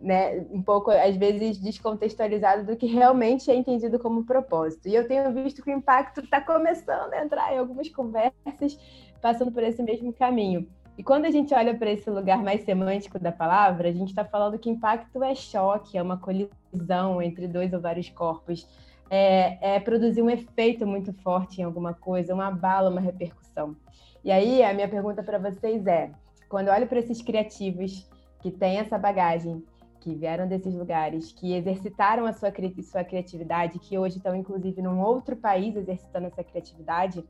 né, 0.00 0.44
um 0.50 0.60
pouco, 0.60 0.90
às 0.90 1.16
vezes, 1.16 1.58
descontextualizado 1.58 2.64
do 2.64 2.76
que 2.76 2.86
realmente 2.86 3.48
é 3.48 3.54
entendido 3.54 4.00
como 4.00 4.26
propósito. 4.26 4.88
E 4.88 4.96
eu 4.96 5.06
tenho 5.06 5.32
visto 5.32 5.62
que 5.62 5.70
o 5.70 5.76
impacto 5.76 6.22
está 6.22 6.40
começando 6.40 7.12
a 7.12 7.24
entrar 7.24 7.54
em 7.54 7.58
algumas 7.58 7.88
conversas, 7.88 8.76
passando 9.22 9.52
por 9.52 9.62
esse 9.62 9.80
mesmo 9.80 10.12
caminho. 10.12 10.68
E 10.96 11.02
quando 11.02 11.24
a 11.24 11.30
gente 11.30 11.52
olha 11.52 11.76
para 11.76 11.90
esse 11.90 12.08
lugar 12.08 12.42
mais 12.42 12.62
semântico 12.62 13.18
da 13.18 13.32
palavra, 13.32 13.88
a 13.88 13.92
gente 13.92 14.10
está 14.10 14.24
falando 14.24 14.58
que 14.58 14.70
impacto 14.70 15.22
é 15.22 15.34
choque, 15.34 15.98
é 15.98 16.02
uma 16.02 16.16
colisão 16.16 17.20
entre 17.20 17.48
dois 17.48 17.72
ou 17.72 17.80
vários 17.80 18.08
corpos, 18.10 18.66
é, 19.10 19.76
é, 19.76 19.80
produzir 19.80 20.22
um 20.22 20.30
efeito 20.30 20.86
muito 20.86 21.12
forte 21.12 21.60
em 21.60 21.64
alguma 21.64 21.92
coisa, 21.94 22.32
uma 22.32 22.50
bala, 22.50 22.90
uma 22.90 23.00
repercussão. 23.00 23.76
E 24.22 24.30
aí 24.30 24.62
a 24.62 24.72
minha 24.72 24.88
pergunta 24.88 25.22
para 25.22 25.38
vocês 25.38 25.86
é: 25.86 26.10
quando 26.48 26.68
eu 26.68 26.74
olho 26.74 26.86
para 26.86 27.00
esses 27.00 27.20
criativos 27.20 28.08
que 28.40 28.50
têm 28.50 28.78
essa 28.78 28.96
bagagem, 28.96 29.62
que 30.00 30.14
vieram 30.14 30.46
desses 30.46 30.74
lugares, 30.74 31.32
que 31.32 31.54
exercitaram 31.54 32.26
a 32.26 32.32
sua, 32.32 32.52
sua 32.82 33.02
criatividade, 33.02 33.78
que 33.78 33.98
hoje 33.98 34.18
estão 34.18 34.34
inclusive 34.36 34.82
num 34.82 35.00
outro 35.00 35.34
país 35.34 35.74
exercitando 35.74 36.26
essa 36.26 36.44
criatividade 36.44 37.24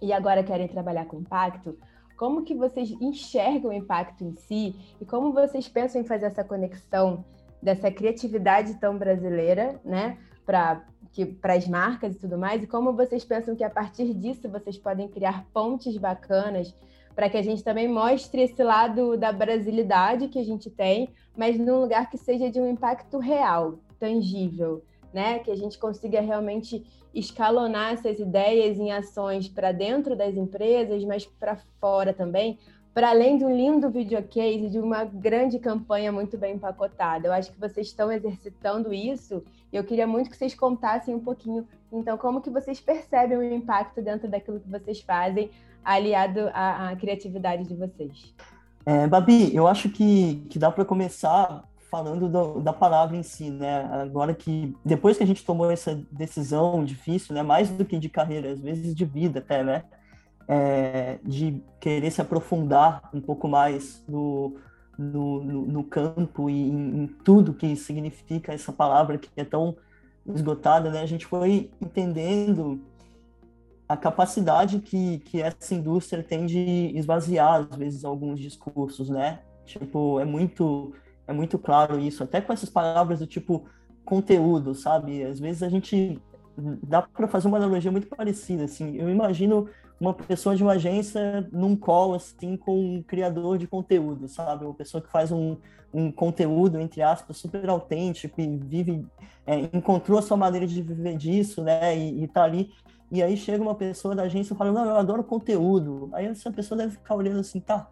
e 0.00 0.12
agora 0.12 0.42
querem 0.44 0.68
trabalhar 0.68 1.06
com 1.06 1.18
impacto, 1.18 1.76
como 2.16 2.44
que 2.44 2.54
vocês 2.54 2.90
enxergam 3.00 3.70
o 3.70 3.74
impacto 3.74 4.24
em 4.24 4.32
si? 4.32 4.74
E 5.00 5.04
como 5.04 5.32
vocês 5.32 5.68
pensam 5.68 6.00
em 6.00 6.04
fazer 6.04 6.26
essa 6.26 6.44
conexão 6.44 7.24
dessa 7.62 7.90
criatividade 7.90 8.74
tão 8.74 8.96
brasileira, 8.96 9.80
né, 9.84 10.18
para 10.44 10.82
para 11.40 11.54
as 11.54 11.68
marcas 11.68 12.16
e 12.16 12.18
tudo 12.18 12.36
mais, 12.36 12.64
e 12.64 12.66
como 12.66 12.92
vocês 12.92 13.24
pensam 13.24 13.54
que 13.54 13.62
a 13.62 13.70
partir 13.70 14.12
disso 14.14 14.48
vocês 14.48 14.76
podem 14.76 15.06
criar 15.06 15.46
pontes 15.52 15.96
bacanas 15.96 16.74
para 17.14 17.30
que 17.30 17.36
a 17.36 17.42
gente 17.42 17.62
também 17.62 17.86
mostre 17.86 18.42
esse 18.42 18.60
lado 18.64 19.16
da 19.16 19.30
brasilidade 19.30 20.26
que 20.26 20.40
a 20.40 20.44
gente 20.44 20.68
tem, 20.68 21.08
mas 21.36 21.56
num 21.56 21.80
lugar 21.80 22.10
que 22.10 22.18
seja 22.18 22.50
de 22.50 22.60
um 22.60 22.68
impacto 22.68 23.18
real, 23.18 23.78
tangível, 24.00 24.82
né? 25.14 25.38
Que 25.38 25.50
a 25.50 25.56
gente 25.56 25.78
consiga 25.78 26.20
realmente 26.20 26.84
escalonar 27.14 27.92
essas 27.92 28.18
ideias 28.18 28.78
em 28.78 28.90
ações 28.90 29.48
para 29.48 29.72
dentro 29.72 30.16
das 30.16 30.34
empresas, 30.34 31.04
mas 31.04 31.24
para 31.24 31.56
fora 31.80 32.12
também, 32.12 32.58
para 32.92 33.10
além 33.10 33.38
de 33.38 33.44
um 33.44 33.56
lindo 33.56 33.88
videocase, 33.88 34.68
de 34.68 34.78
uma 34.78 35.04
grande 35.04 35.58
campanha 35.58 36.12
muito 36.12 36.36
bem 36.36 36.56
empacotada. 36.56 37.28
Eu 37.28 37.32
acho 37.32 37.52
que 37.52 37.60
vocês 37.60 37.86
estão 37.86 38.10
exercitando 38.10 38.92
isso 38.92 39.42
e 39.72 39.76
eu 39.76 39.84
queria 39.84 40.06
muito 40.06 40.30
que 40.30 40.36
vocês 40.36 40.54
contassem 40.54 41.14
um 41.14 41.20
pouquinho, 41.20 41.66
então, 41.92 42.18
como 42.18 42.40
que 42.40 42.50
vocês 42.50 42.80
percebem 42.80 43.38
o 43.38 43.42
impacto 43.42 44.02
dentro 44.02 44.28
daquilo 44.28 44.60
que 44.60 44.68
vocês 44.68 45.00
fazem, 45.00 45.50
aliado 45.84 46.50
à, 46.52 46.90
à 46.90 46.96
criatividade 46.96 47.64
de 47.64 47.74
vocês. 47.74 48.34
É, 48.86 49.06
Babi, 49.06 49.54
eu 49.54 49.66
acho 49.66 49.88
que, 49.88 50.44
que 50.48 50.58
dá 50.58 50.70
para 50.70 50.84
começar 50.84 51.64
falando 51.94 52.28
do, 52.28 52.60
da 52.60 52.72
palavra 52.72 53.16
em 53.16 53.22
si, 53.22 53.52
né? 53.52 53.84
Agora 53.92 54.34
que 54.34 54.76
depois 54.84 55.16
que 55.16 55.22
a 55.22 55.26
gente 55.26 55.44
tomou 55.44 55.70
essa 55.70 55.94
decisão 56.10 56.84
difícil, 56.84 57.32
né? 57.32 57.40
Mais 57.40 57.70
do 57.70 57.84
que 57.84 57.96
de 58.00 58.08
carreira, 58.08 58.50
às 58.50 58.58
vezes 58.58 58.92
de 58.96 59.04
vida 59.04 59.38
até, 59.38 59.62
né? 59.62 59.84
É, 60.48 61.20
de 61.22 61.62
querer 61.78 62.10
se 62.10 62.20
aprofundar 62.20 63.08
um 63.14 63.20
pouco 63.20 63.46
mais 63.46 64.04
no, 64.08 64.56
no, 64.98 65.44
no, 65.44 65.66
no 65.66 65.84
campo 65.84 66.50
e 66.50 66.68
em, 66.68 67.04
em, 67.04 67.06
tudo 67.06 67.54
que 67.54 67.76
significa 67.76 68.52
essa 68.52 68.72
palavra 68.72 69.16
que 69.16 69.30
é 69.36 69.44
tão 69.44 69.76
esgotada, 70.26 70.90
né? 70.90 71.00
A 71.00 71.06
gente 71.06 71.26
foi 71.26 71.70
entendendo 71.80 72.80
a 73.88 73.96
capacidade 73.96 74.80
que, 74.80 75.18
que 75.18 75.40
essa 75.40 75.72
indústria 75.72 76.24
tem 76.24 76.44
de 76.44 76.90
esvaziar, 76.96 77.68
às 77.70 77.76
vezes, 77.76 78.04
alguns 78.04 78.40
discursos, 78.40 79.08
né? 79.08 79.38
Tipo, 79.64 80.18
é 80.18 80.24
muito, 80.24 80.92
é 81.26 81.32
muito 81.32 81.58
claro 81.58 81.98
isso, 81.98 82.22
até 82.22 82.40
com 82.40 82.52
essas 82.52 82.68
palavras 82.68 83.18
do 83.18 83.26
tipo 83.26 83.64
conteúdo, 84.04 84.74
sabe? 84.74 85.24
Às 85.24 85.40
vezes 85.40 85.62
a 85.62 85.68
gente 85.68 86.20
dá 86.82 87.02
para 87.02 87.26
fazer 87.26 87.48
uma 87.48 87.56
analogia 87.56 87.90
muito 87.90 88.06
parecida, 88.06 88.64
assim. 88.64 88.96
Eu 88.96 89.10
imagino 89.10 89.68
uma 90.00 90.12
pessoa 90.12 90.54
de 90.54 90.62
uma 90.62 90.72
agência 90.72 91.48
num 91.52 91.76
call, 91.76 92.14
assim, 92.14 92.56
com 92.56 92.96
um 92.96 93.02
criador 93.02 93.58
de 93.58 93.66
conteúdo, 93.66 94.28
sabe? 94.28 94.64
Uma 94.64 94.74
pessoa 94.74 95.00
que 95.00 95.10
faz 95.10 95.32
um, 95.32 95.56
um 95.92 96.12
conteúdo, 96.12 96.78
entre 96.78 97.02
aspas, 97.02 97.36
super 97.36 97.68
autêntico 97.68 98.40
e 98.40 98.56
vive, 98.56 99.06
é, 99.46 99.58
encontrou 99.72 100.18
a 100.18 100.22
sua 100.22 100.36
maneira 100.36 100.66
de 100.66 100.82
viver 100.82 101.16
disso, 101.16 101.62
né? 101.62 101.96
E, 101.96 102.24
e 102.24 102.28
tá 102.28 102.44
ali. 102.44 102.70
E 103.10 103.22
aí 103.22 103.36
chega 103.36 103.62
uma 103.62 103.74
pessoa 103.74 104.14
da 104.14 104.24
agência 104.24 104.54
e 104.54 104.56
fala, 104.56 104.72
não, 104.72 104.84
eu 104.84 104.96
adoro 104.96 105.22
conteúdo. 105.24 106.10
Aí 106.12 106.26
essa 106.26 106.50
pessoa 106.50 106.78
deve 106.78 106.92
ficar 106.92 107.14
olhando 107.14 107.40
assim, 107.40 107.60
tá, 107.60 107.88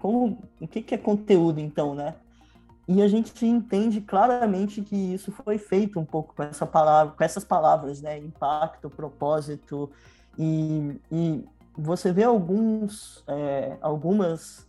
como, 0.00 0.38
o 0.60 0.66
que, 0.66 0.82
que 0.82 0.94
é 0.94 0.98
conteúdo 0.98 1.60
então, 1.60 1.94
né? 1.94 2.14
E 2.88 3.00
a 3.02 3.06
gente 3.06 3.46
entende 3.46 4.00
claramente 4.00 4.82
que 4.82 4.96
isso 4.96 5.30
foi 5.30 5.58
feito 5.58 6.00
um 6.00 6.04
pouco 6.04 6.34
com 6.34 6.42
essa 6.42 6.66
palavra, 6.66 7.14
com 7.16 7.22
essas 7.22 7.44
palavras, 7.44 8.02
né? 8.02 8.18
Impacto, 8.18 8.90
propósito 8.90 9.88
e, 10.38 11.00
e 11.12 11.44
você 11.76 12.12
vê 12.12 12.24
alguns, 12.24 13.22
é, 13.28 13.76
algumas 13.80 14.66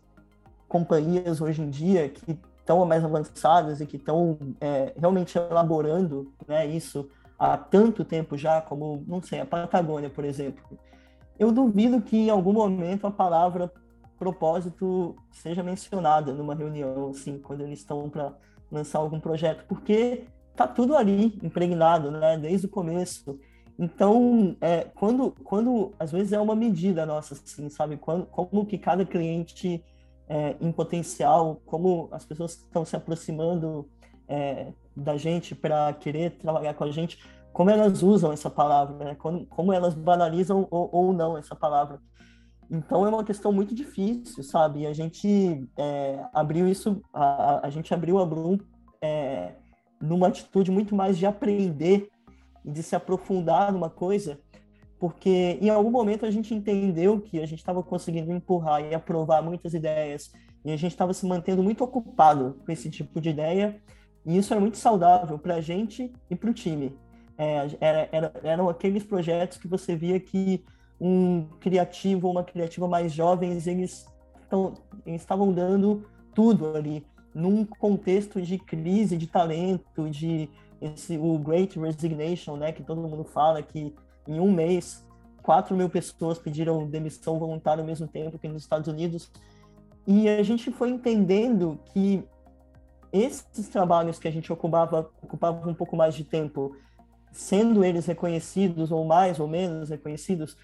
companhias 0.68 1.42
hoje 1.42 1.62
em 1.62 1.70
dia 1.70 2.08
que 2.10 2.38
estão 2.60 2.86
mais 2.86 3.04
avançadas 3.04 3.82
e 3.82 3.86
que 3.86 3.98
estão 3.98 4.38
é, 4.60 4.94
realmente 4.98 5.38
elaborando 5.38 6.32
né, 6.48 6.66
isso 6.68 7.10
há 7.38 7.58
tanto 7.58 8.06
tempo 8.06 8.38
já, 8.38 8.62
como, 8.62 9.04
não 9.08 9.22
sei, 9.22 9.40
a 9.42 9.46
Patagônia, 9.46 10.10
por 10.10 10.24
exemplo. 10.24 10.64
Eu 11.40 11.52
duvido 11.52 12.02
que 12.02 12.16
em 12.16 12.30
algum 12.30 12.54
momento 12.54 13.08
a 13.08 13.12
palavra 13.12 13.72
propósito 14.22 15.16
seja 15.32 15.64
mencionada 15.64 16.32
numa 16.32 16.54
reunião, 16.54 17.10
assim, 17.10 17.40
quando 17.40 17.62
eles 17.62 17.80
estão 17.80 18.08
para 18.08 18.32
lançar 18.72 19.00
algum 19.00 19.20
projeto, 19.20 19.66
porque 19.68 20.26
tá 20.56 20.68
tudo 20.68 20.96
ali 20.96 21.40
impregnado, 21.42 22.12
né, 22.12 22.38
desde 22.38 22.68
o 22.68 22.70
começo. 22.70 23.40
Então, 23.80 24.56
é, 24.62 24.84
quando, 24.94 25.32
quando 25.44 25.92
às 25.98 26.12
vezes 26.12 26.34
é 26.34 26.40
uma 26.40 26.56
medida 26.56 27.04
nossa, 27.04 27.34
assim, 27.34 27.68
sabe, 27.68 27.98
quando, 27.98 28.28
como 28.28 28.64
que 28.64 28.78
cada 28.78 29.04
cliente 29.04 29.84
é, 30.30 30.56
em 30.62 30.72
potencial, 30.72 31.60
como 31.66 32.08
as 32.12 32.24
pessoas 32.24 32.52
estão 32.52 32.86
se 32.86 32.96
aproximando 32.96 33.90
é, 34.28 34.72
da 34.96 35.18
gente 35.18 35.56
para 35.56 35.92
querer 35.94 36.38
trabalhar 36.38 36.76
com 36.76 36.84
a 36.84 36.92
gente, 36.92 37.18
como 37.52 37.72
elas 37.72 38.04
usam 38.04 38.32
essa 38.32 38.52
palavra, 38.52 39.04
né? 39.04 39.16
como, 39.16 39.48
como 39.48 39.74
elas 39.74 39.96
banalizam 39.96 40.68
ou, 40.70 40.90
ou 40.92 41.12
não 41.12 41.36
essa 41.40 41.56
palavra. 41.56 42.00
Então 42.72 43.06
é 43.06 43.10
uma 43.10 43.24
questão 43.26 43.52
muito 43.52 43.76
difícil, 43.76 44.42
sabe? 44.44 44.88
A 44.88 44.94
gente 44.94 45.68
é, 45.78 46.24
abriu 46.34 46.70
isso, 46.70 47.02
a, 47.14 47.68
a, 47.68 47.70
gente 47.70 47.94
abriu 47.94 48.18
a 48.18 48.26
Bloom 48.26 48.58
é, 49.02 49.56
numa 50.02 50.30
atitude 50.30 50.72
muito 50.72 50.96
mais 50.96 51.18
de 51.18 51.26
aprender 51.26 52.10
e 52.64 52.72
de 52.72 52.82
se 52.82 52.96
aprofundar 52.96 53.74
numa 53.74 53.90
coisa, 53.90 54.40
porque 54.98 55.58
em 55.62 55.70
algum 55.70 55.92
momento 55.92 56.26
a 56.26 56.32
gente 56.32 56.56
entendeu 56.56 57.20
que 57.20 57.42
a 57.42 57.46
gente 57.46 57.60
estava 57.60 57.84
conseguindo 57.84 58.32
empurrar 58.32 58.82
e 58.82 58.96
aprovar 58.96 59.42
muitas 59.42 59.74
ideias 59.74 60.32
e 60.64 60.72
a 60.72 60.78
gente 60.78 60.92
estava 60.92 61.14
se 61.14 61.26
mantendo 61.26 61.62
muito 61.62 61.84
ocupado 61.84 62.58
com 62.66 62.72
esse 62.72 62.90
tipo 62.90 63.20
de 63.20 63.32
ideia 63.32 63.82
e 64.26 64.38
isso 64.38 64.54
era 64.54 64.62
muito 64.62 64.78
saudável 64.78 65.38
para 65.38 65.56
a 65.56 65.62
gente 65.62 66.10
e 66.30 66.36
para 66.38 66.50
o 66.50 66.54
time. 66.54 66.98
É, 67.38 67.68
era, 67.82 68.10
era, 68.14 68.34
eram 68.44 68.70
aqueles 68.70 69.04
projetos 69.04 69.58
que 69.58 69.68
você 69.68 69.94
via 69.94 70.20
que 70.22 70.64
um 71.02 71.48
criativo 71.60 72.28
ou 72.28 72.34
uma 72.34 72.44
criativa 72.44 72.88
mais 72.88 73.12
jovens, 73.12 73.66
eles, 73.66 74.06
tão, 74.48 74.76
eles 75.04 75.22
estavam 75.22 75.52
dando 75.52 76.08
tudo 76.36 76.78
ali, 76.78 77.04
num 77.34 77.66
contexto 77.66 78.40
de 78.40 78.60
crise 78.60 79.18
de 79.18 79.26
talento, 79.26 80.08
de 80.12 80.48
esse, 80.80 81.18
o 81.18 81.40
Great 81.40 81.80
Resignation, 81.80 82.56
né, 82.56 82.72
que 82.72 82.84
todo 82.84 83.02
mundo 83.02 83.24
fala 83.24 83.64
que 83.64 83.96
em 84.28 84.40
um 84.40 84.52
mês 84.52 85.04
4 85.42 85.76
mil 85.76 85.90
pessoas 85.90 86.38
pediram 86.38 86.88
demissão 86.88 87.40
voluntária 87.40 87.82
ao 87.82 87.88
mesmo 87.88 88.08
tempo 88.08 88.38
que 88.38 88.48
nos 88.48 88.62
Estados 88.62 88.88
Unidos. 88.88 89.32
E 90.06 90.30
a 90.30 90.44
gente 90.44 90.72
foi 90.72 90.90
entendendo 90.90 91.80
que 91.94 92.24
esses 93.12 93.70
trabalhos 93.70 94.20
que 94.20 94.28
a 94.28 94.32
gente 94.32 94.54
ocupava, 94.54 95.10
ocupava 95.22 95.68
um 95.68 95.74
pouco 95.74 95.96
mais 95.96 96.14
de 96.14 96.24
tempo, 96.24 96.76
sendo 97.32 97.84
eles 97.84 98.06
reconhecidos 98.06 98.92
ou 98.92 99.04
mais 99.06 99.40
ou 99.40 99.48
menos 99.48 99.90
reconhecidos, 99.90 100.56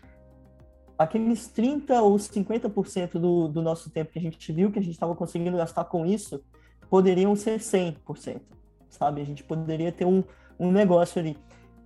aqueles 0.97 1.47
30 1.47 2.01
ou 2.01 2.15
50% 2.15 3.13
do, 3.13 3.47
do 3.47 3.61
nosso 3.61 3.89
tempo 3.89 4.11
que 4.11 4.19
a 4.19 4.21
gente 4.21 4.51
viu 4.51 4.71
que 4.71 4.79
a 4.79 4.81
gente 4.81 4.93
estava 4.93 5.15
conseguindo 5.15 5.57
gastar 5.57 5.85
com 5.85 6.05
isso, 6.05 6.41
poderiam 6.89 7.35
ser 7.35 7.59
100%, 7.59 8.41
sabe? 8.89 9.21
A 9.21 9.25
gente 9.25 9.43
poderia 9.43 9.91
ter 9.91 10.05
um, 10.05 10.23
um 10.59 10.71
negócio 10.71 11.19
ali. 11.19 11.37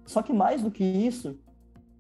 Só 0.06 0.22
que 0.22 0.32
mais 0.32 0.62
do 0.62 0.72
que 0.72 0.84
isso, 0.84 1.38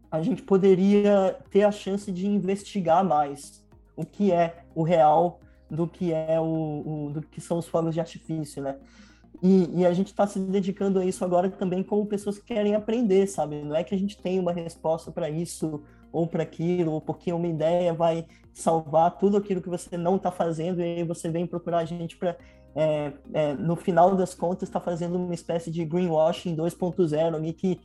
a 0.09 0.21
gente 0.21 0.41
poderia 0.41 1.37
ter 1.49 1.63
a 1.63 1.71
chance 1.71 2.11
de 2.11 2.27
investigar 2.27 3.03
mais 3.03 3.65
o 3.95 4.05
que 4.05 4.31
é 4.31 4.63
o 4.73 4.83
real 4.83 5.39
do 5.69 5.87
que 5.87 6.13
é 6.13 6.39
o, 6.39 7.07
o 7.07 7.11
do 7.13 7.21
que 7.21 7.39
são 7.39 7.57
os 7.57 7.67
fogos 7.67 7.93
de 7.93 7.99
artifício, 7.99 8.61
né? 8.61 8.77
E, 9.41 9.79
e 9.79 9.85
a 9.85 9.93
gente 9.93 10.07
está 10.07 10.27
se 10.27 10.39
dedicando 10.39 10.99
a 10.99 11.05
isso 11.05 11.23
agora 11.23 11.49
também 11.49 11.81
como 11.81 12.05
pessoas 12.05 12.37
que 12.37 12.45
querem 12.45 12.75
aprender, 12.75 13.25
sabe? 13.27 13.63
Não 13.63 13.75
é 13.75 13.83
que 13.83 13.95
a 13.95 13.97
gente 13.97 14.17
tem 14.17 14.37
uma 14.39 14.51
resposta 14.51 15.11
para 15.11 15.29
isso 15.29 15.81
ou 16.11 16.27
para 16.27 16.43
aquilo, 16.43 16.91
ou 16.91 17.01
porque 17.01 17.31
uma 17.31 17.47
ideia 17.47 17.93
vai 17.93 18.25
salvar 18.53 19.17
tudo 19.17 19.37
aquilo 19.37 19.61
que 19.61 19.69
você 19.69 19.97
não 19.97 20.17
está 20.17 20.31
fazendo 20.31 20.81
e 20.81 20.83
aí 20.83 21.03
você 21.03 21.29
vem 21.29 21.45
procurar 21.45 21.79
a 21.79 21.85
gente 21.85 22.17
para, 22.17 22.37
é, 22.75 23.13
é, 23.33 23.53
no 23.53 23.75
final 23.75 24.15
das 24.15 24.33
contas, 24.33 24.69
está 24.69 24.79
fazendo 24.79 25.17
uma 25.17 25.33
espécie 25.33 25.71
de 25.71 25.85
greenwashing 25.85 26.55
2.0 26.55 27.35
ali 27.35 27.53
que 27.53 27.79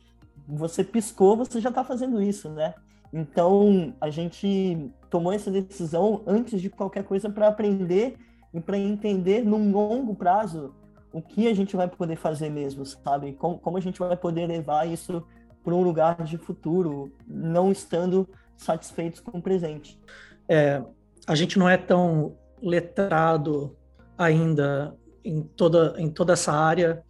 você 0.47 0.83
piscou, 0.83 1.37
você 1.37 1.59
já 1.59 1.69
está 1.69 1.83
fazendo 1.83 2.21
isso, 2.21 2.49
né? 2.49 2.73
Então, 3.11 3.93
a 4.01 4.09
gente 4.09 4.91
tomou 5.09 5.31
essa 5.31 5.49
decisão 5.49 6.21
antes 6.27 6.61
de 6.61 6.69
qualquer 6.69 7.03
coisa 7.03 7.29
para 7.29 7.47
aprender 7.47 8.17
e 8.53 8.59
para 8.59 8.77
entender 8.77 9.43
num 9.43 9.71
longo 9.71 10.15
prazo 10.15 10.73
o 11.11 11.21
que 11.21 11.47
a 11.47 11.53
gente 11.53 11.75
vai 11.75 11.87
poder 11.87 12.17
fazer 12.17 12.49
mesmo, 12.49 12.85
sabe? 12.85 13.33
Como, 13.33 13.57
como 13.57 13.77
a 13.77 13.81
gente 13.81 13.99
vai 13.99 14.15
poder 14.15 14.45
levar 14.45 14.87
isso 14.87 15.23
para 15.67 15.75
um 15.75 15.81
lugar 15.81 16.23
de 16.23 16.37
futuro, 16.37 17.11
não 17.27 17.73
estando 17.73 18.25
satisfeitos 18.55 19.19
com 19.19 19.37
o 19.37 19.41
presente. 19.41 19.99
É, 20.47 20.81
a 21.27 21.35
gente 21.35 21.59
não 21.59 21.67
é 21.67 21.75
tão 21.75 22.37
letrado 22.63 23.75
ainda 24.17 24.95
em 25.25 25.41
toda, 25.41 25.93
em 25.97 26.09
toda 26.09 26.31
essa 26.31 26.53
área. 26.53 27.03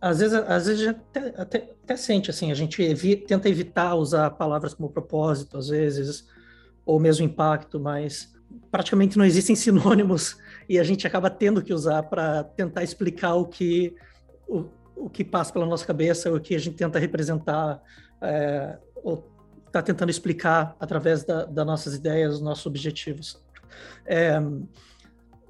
Às 0.00 0.20
vezes, 0.20 0.34
às 0.46 0.66
vezes 0.66 0.86
até, 0.86 1.34
até, 1.36 1.70
até 1.82 1.96
sente 1.96 2.30
assim, 2.30 2.52
a 2.52 2.54
gente 2.54 2.96
tenta 3.26 3.48
evitar 3.48 3.96
usar 3.96 4.30
palavras 4.30 4.74
como 4.74 4.90
propósito, 4.90 5.58
às 5.58 5.66
vezes, 5.66 6.24
ou 6.86 7.00
mesmo 7.00 7.26
impacto, 7.26 7.80
mas 7.80 8.32
praticamente 8.70 9.18
não 9.18 9.24
existem 9.24 9.56
sinônimos 9.58 10.36
e 10.68 10.78
a 10.78 10.84
gente 10.84 11.04
acaba 11.04 11.28
tendo 11.28 11.60
que 11.60 11.74
usar 11.74 12.04
para 12.04 12.44
tentar 12.44 12.84
explicar 12.84 13.34
o 13.34 13.46
que 13.46 13.96
o, 14.46 14.66
o 14.94 15.10
que 15.10 15.24
passa 15.24 15.52
pela 15.52 15.66
nossa 15.66 15.84
cabeça, 15.84 16.32
o 16.32 16.40
que 16.40 16.54
a 16.54 16.58
gente 16.58 16.76
tenta 16.76 16.98
representar 16.98 17.82
é, 18.24 18.78
ou 18.96 19.30
está 19.66 19.82
tentando 19.82 20.10
explicar 20.10 20.76
através 20.78 21.24
das 21.24 21.50
da 21.50 21.64
nossas 21.64 21.94
ideias, 21.94 22.40
nossos 22.40 22.64
objetivos. 22.66 23.42
É, 24.06 24.40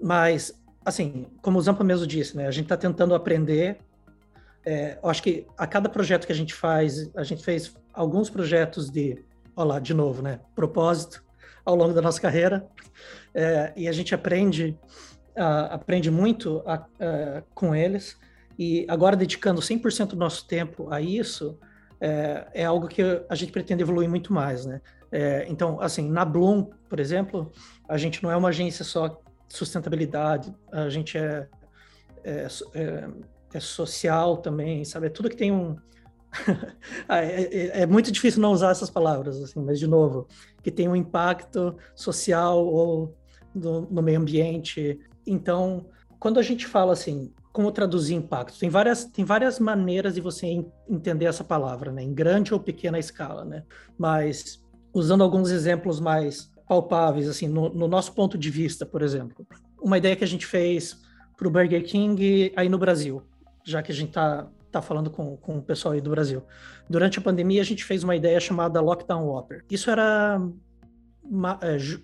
mas, 0.00 0.52
assim, 0.84 1.26
como 1.42 1.58
o 1.58 1.62
Zampa 1.62 1.84
mesmo 1.84 2.06
disse, 2.06 2.36
né, 2.36 2.46
a 2.46 2.50
gente 2.50 2.64
está 2.64 2.76
tentando 2.76 3.14
aprender. 3.14 3.78
É, 4.64 4.98
eu 5.02 5.10
acho 5.10 5.22
que 5.22 5.46
a 5.58 5.66
cada 5.66 5.88
projeto 5.90 6.26
que 6.26 6.32
a 6.32 6.34
gente 6.34 6.54
faz, 6.54 7.10
a 7.14 7.22
gente 7.22 7.44
fez 7.44 7.76
alguns 7.92 8.30
projetos 8.30 8.90
de, 8.90 9.22
olha 9.54 9.68
lá, 9.68 9.78
de 9.78 9.92
novo, 9.92 10.22
né, 10.22 10.40
propósito 10.54 11.22
ao 11.64 11.74
longo 11.74 11.92
da 11.92 12.02
nossa 12.02 12.20
carreira, 12.20 12.66
é, 13.34 13.72
e 13.76 13.88
a 13.88 13.92
gente 13.92 14.14
aprende, 14.14 14.78
aprende 15.70 16.10
muito 16.10 16.62
a, 16.66 16.74
a, 16.74 17.42
com 17.54 17.74
eles, 17.74 18.18
e 18.58 18.86
agora 18.88 19.16
dedicando 19.16 19.60
100% 19.60 20.08
do 20.08 20.16
nosso 20.16 20.46
tempo 20.46 20.90
a 20.90 21.00
isso, 21.00 21.58
é, 22.04 22.46
é, 22.52 22.64
algo 22.66 22.86
que 22.86 23.02
a 23.30 23.34
gente 23.34 23.50
pretende 23.50 23.82
evoluir 23.82 24.10
muito 24.10 24.30
mais, 24.30 24.66
né? 24.66 24.82
É, 25.10 25.46
então, 25.48 25.80
assim, 25.80 26.06
na 26.10 26.22
Bloom, 26.22 26.64
por 26.86 27.00
exemplo, 27.00 27.50
a 27.88 27.96
gente 27.96 28.22
não 28.22 28.30
é 28.30 28.36
uma 28.36 28.50
agência 28.50 28.84
só 28.84 29.08
de 29.08 29.16
sustentabilidade, 29.48 30.54
a 30.70 30.90
gente 30.90 31.16
é, 31.16 31.48
é, 32.22 32.46
é, 32.74 33.08
é 33.54 33.60
social 33.60 34.36
também, 34.36 34.84
sabe? 34.84 35.06
É 35.06 35.10
tudo 35.10 35.30
que 35.30 35.36
tem 35.36 35.50
um... 35.50 35.76
Ah, 37.08 37.24
é, 37.24 37.42
é, 37.42 37.80
é, 37.82 37.86
muito 37.86 38.12
difícil 38.12 38.42
não 38.42 38.52
usar 38.52 38.70
essas 38.70 38.90
palavras, 38.90 39.42
assim, 39.42 39.60
mas, 39.60 39.78
de 39.78 39.86
novo, 39.86 40.28
que 40.62 40.70
tem 40.70 40.86
um 40.88 40.96
impacto 40.96 41.74
social 41.94 42.66
ou 42.66 43.16
no, 43.54 43.82
no 43.82 44.02
meio 44.02 44.20
ambiente. 44.20 45.00
Então, 45.26 45.86
quando 46.18 46.38
a 46.38 46.42
gente 46.42 46.66
fala 46.66 46.92
assim, 46.92 47.32
como 47.54 47.70
traduzir 47.70 48.16
impacto? 48.16 48.58
Tem 48.58 48.68
várias, 48.68 49.04
tem 49.04 49.24
várias 49.24 49.60
maneiras 49.60 50.16
de 50.16 50.20
você 50.20 50.44
entender 50.88 51.26
essa 51.26 51.44
palavra, 51.44 51.92
né? 51.92 52.02
Em 52.02 52.12
grande 52.12 52.52
ou 52.52 52.58
pequena 52.58 52.98
escala, 52.98 53.44
né? 53.44 53.62
Mas 53.96 54.60
usando 54.92 55.22
alguns 55.22 55.52
exemplos 55.52 56.00
mais 56.00 56.50
palpáveis, 56.66 57.28
assim, 57.28 57.46
no, 57.46 57.68
no 57.68 57.86
nosso 57.86 58.12
ponto 58.12 58.36
de 58.36 58.50
vista, 58.50 58.84
por 58.84 59.02
exemplo, 59.02 59.46
uma 59.80 59.96
ideia 59.96 60.16
que 60.16 60.24
a 60.24 60.26
gente 60.26 60.44
fez 60.44 61.00
para 61.36 61.46
o 61.46 61.50
Burger 61.50 61.84
King 61.84 62.52
aí 62.56 62.68
no 62.68 62.76
Brasil, 62.76 63.22
já 63.64 63.84
que 63.84 63.92
a 63.92 63.94
gente 63.94 64.08
está 64.08 64.48
tá 64.72 64.82
falando 64.82 65.08
com, 65.08 65.36
com 65.36 65.58
o 65.58 65.62
pessoal 65.62 65.94
aí 65.94 66.00
do 66.00 66.10
Brasil. 66.10 66.42
Durante 66.90 67.20
a 67.20 67.22
pandemia, 67.22 67.62
a 67.62 67.64
gente 67.64 67.84
fez 67.84 68.02
uma 68.02 68.16
ideia 68.16 68.40
chamada 68.40 68.80
Lockdown 68.80 69.28
Whopper. 69.28 69.64
Isso 69.70 69.92
era 69.92 70.40
uma, 71.22 71.56
é, 71.62 71.78
ju, 71.78 72.02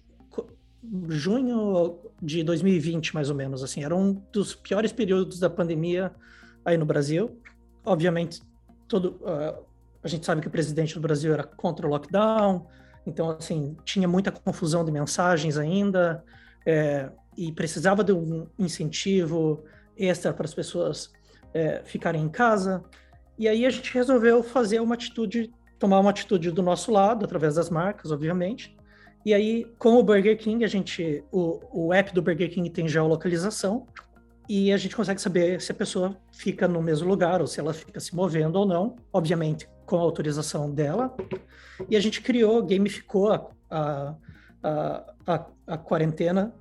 junho 1.09 1.99
de 2.23 2.43
2020, 2.43 3.15
mais 3.15 3.31
ou 3.31 3.37
menos. 3.37 3.63
Assim, 3.63 3.85
era 3.85 3.95
um 3.95 4.15
dos 4.33 4.55
piores 4.55 4.93
períodos 4.93 5.39
da 5.39 5.49
pandemia 5.49 6.13
aí 6.65 6.77
no 6.77 6.85
Brasil. 6.85 7.41
Obviamente, 7.85 8.43
todo, 8.87 9.17
uh, 9.23 9.65
a 10.03 10.09
gente 10.09 10.27
sabe 10.27 10.41
que 10.41 10.49
o 10.49 10.51
presidente 10.51 10.95
do 10.95 11.01
Brasil 11.01 11.33
era 11.33 11.45
contra 11.45 11.87
o 11.87 11.91
lockdown, 11.91 12.67
então, 13.07 13.31
assim, 13.31 13.77
tinha 13.85 14.07
muita 14.07 14.31
confusão 14.31 14.85
de 14.85 14.93
mensagens 14.93 15.57
ainda, 15.57 16.23
é, 16.67 17.11
e 17.37 17.51
precisava 17.51 18.05
de 18.05 18.13
um 18.13 18.47
incentivo 18.59 19.65
extra 19.97 20.33
para 20.33 20.45
as 20.45 20.55
pessoas 20.55 21.11
é, 21.55 21.83
ficarem 21.85 22.23
em 22.23 22.29
casa. 22.29 22.85
E 23.39 23.49
aí 23.49 23.65
a 23.65 23.71
gente 23.71 23.93
resolveu 23.93 24.43
fazer 24.43 24.81
uma 24.81 24.95
atitude, 24.95 25.51
tomar 25.79 26.01
uma 26.01 26.11
atitude 26.11 26.51
do 26.51 26.63
nosso 26.63 26.93
lado, 26.93 27.25
através 27.25 27.55
das 27.55 27.71
marcas, 27.71 28.13
obviamente. 28.13 28.77
E 29.25 29.35
aí, 29.35 29.67
com 29.79 29.95
o 29.97 30.03
Burger 30.03 30.37
King, 30.39 30.65
a 30.65 30.69
gente, 30.69 31.23
o, 31.31 31.61
o 31.73 31.93
app 31.93 32.13
do 32.15 32.23
Burger 32.23 32.51
King 32.51 32.71
tem 32.71 32.89
geolocalização, 32.89 33.87
e 34.53 34.73
a 34.73 34.77
gente 34.77 34.97
consegue 34.97 35.21
saber 35.21 35.61
se 35.61 35.71
a 35.71 35.75
pessoa 35.77 36.17
fica 36.33 36.67
no 36.67 36.83
mesmo 36.83 37.09
lugar 37.09 37.41
ou 37.41 37.47
se 37.47 37.61
ela 37.61 37.73
fica 37.73 38.01
se 38.01 38.13
movendo 38.17 38.57
ou 38.57 38.67
não, 38.67 38.97
obviamente 39.13 39.69
com 39.87 39.97
a 39.97 40.01
autorização 40.01 40.69
dela. 40.69 41.17
E 41.89 41.97
a 41.97 42.01
gente 42.01 42.21
criou, 42.21 42.61
gamificou 42.67 43.31
a, 43.31 44.17
a, 44.61 45.15
a, 45.25 45.47
a 45.69 45.79
quarentena 45.79 46.53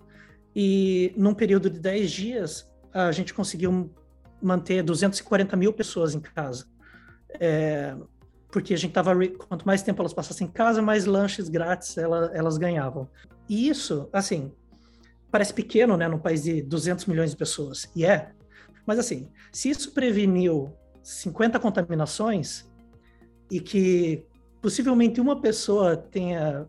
e 0.55 1.11
num 1.17 1.33
período 1.33 1.67
de 1.67 1.79
10 1.79 2.11
dias 2.11 2.71
a 2.93 3.11
gente 3.11 3.33
conseguiu 3.33 3.91
manter 4.39 4.83
240 4.83 5.57
mil 5.57 5.73
pessoas 5.73 6.13
em 6.13 6.19
casa. 6.19 6.67
É, 7.39 7.95
porque 8.51 8.73
a 8.73 8.77
gente 8.77 8.91
tava 8.91 9.13
quanto 9.47 9.65
mais 9.65 9.83
tempo 9.83 10.01
elas 10.01 10.13
passassem 10.13 10.47
em 10.47 10.51
casa, 10.51 10.81
mais 10.81 11.05
lanches 11.05 11.49
grátis 11.49 11.97
ela, 11.97 12.31
elas 12.33 12.57
ganhavam. 12.57 13.07
E 13.47 13.69
isso, 13.69 14.09
assim, 14.11 14.51
parece 15.31 15.53
pequeno, 15.53 15.95
né, 15.95 16.07
num 16.07 16.19
país 16.19 16.43
de 16.43 16.61
200 16.61 17.05
milhões 17.05 17.31
de 17.31 17.37
pessoas, 17.37 17.89
e 17.95 18.05
é. 18.05 18.31
Mas 18.85 18.97
assim, 18.97 19.29
se 19.51 19.69
isso 19.69 19.91
preveniu 19.91 20.73
50 21.03 21.59
contaminações 21.59 22.67
e 23.49 23.59
que 23.59 24.25
possivelmente 24.61 25.21
uma 25.21 25.39
pessoa 25.39 25.95
tenha 25.95 26.67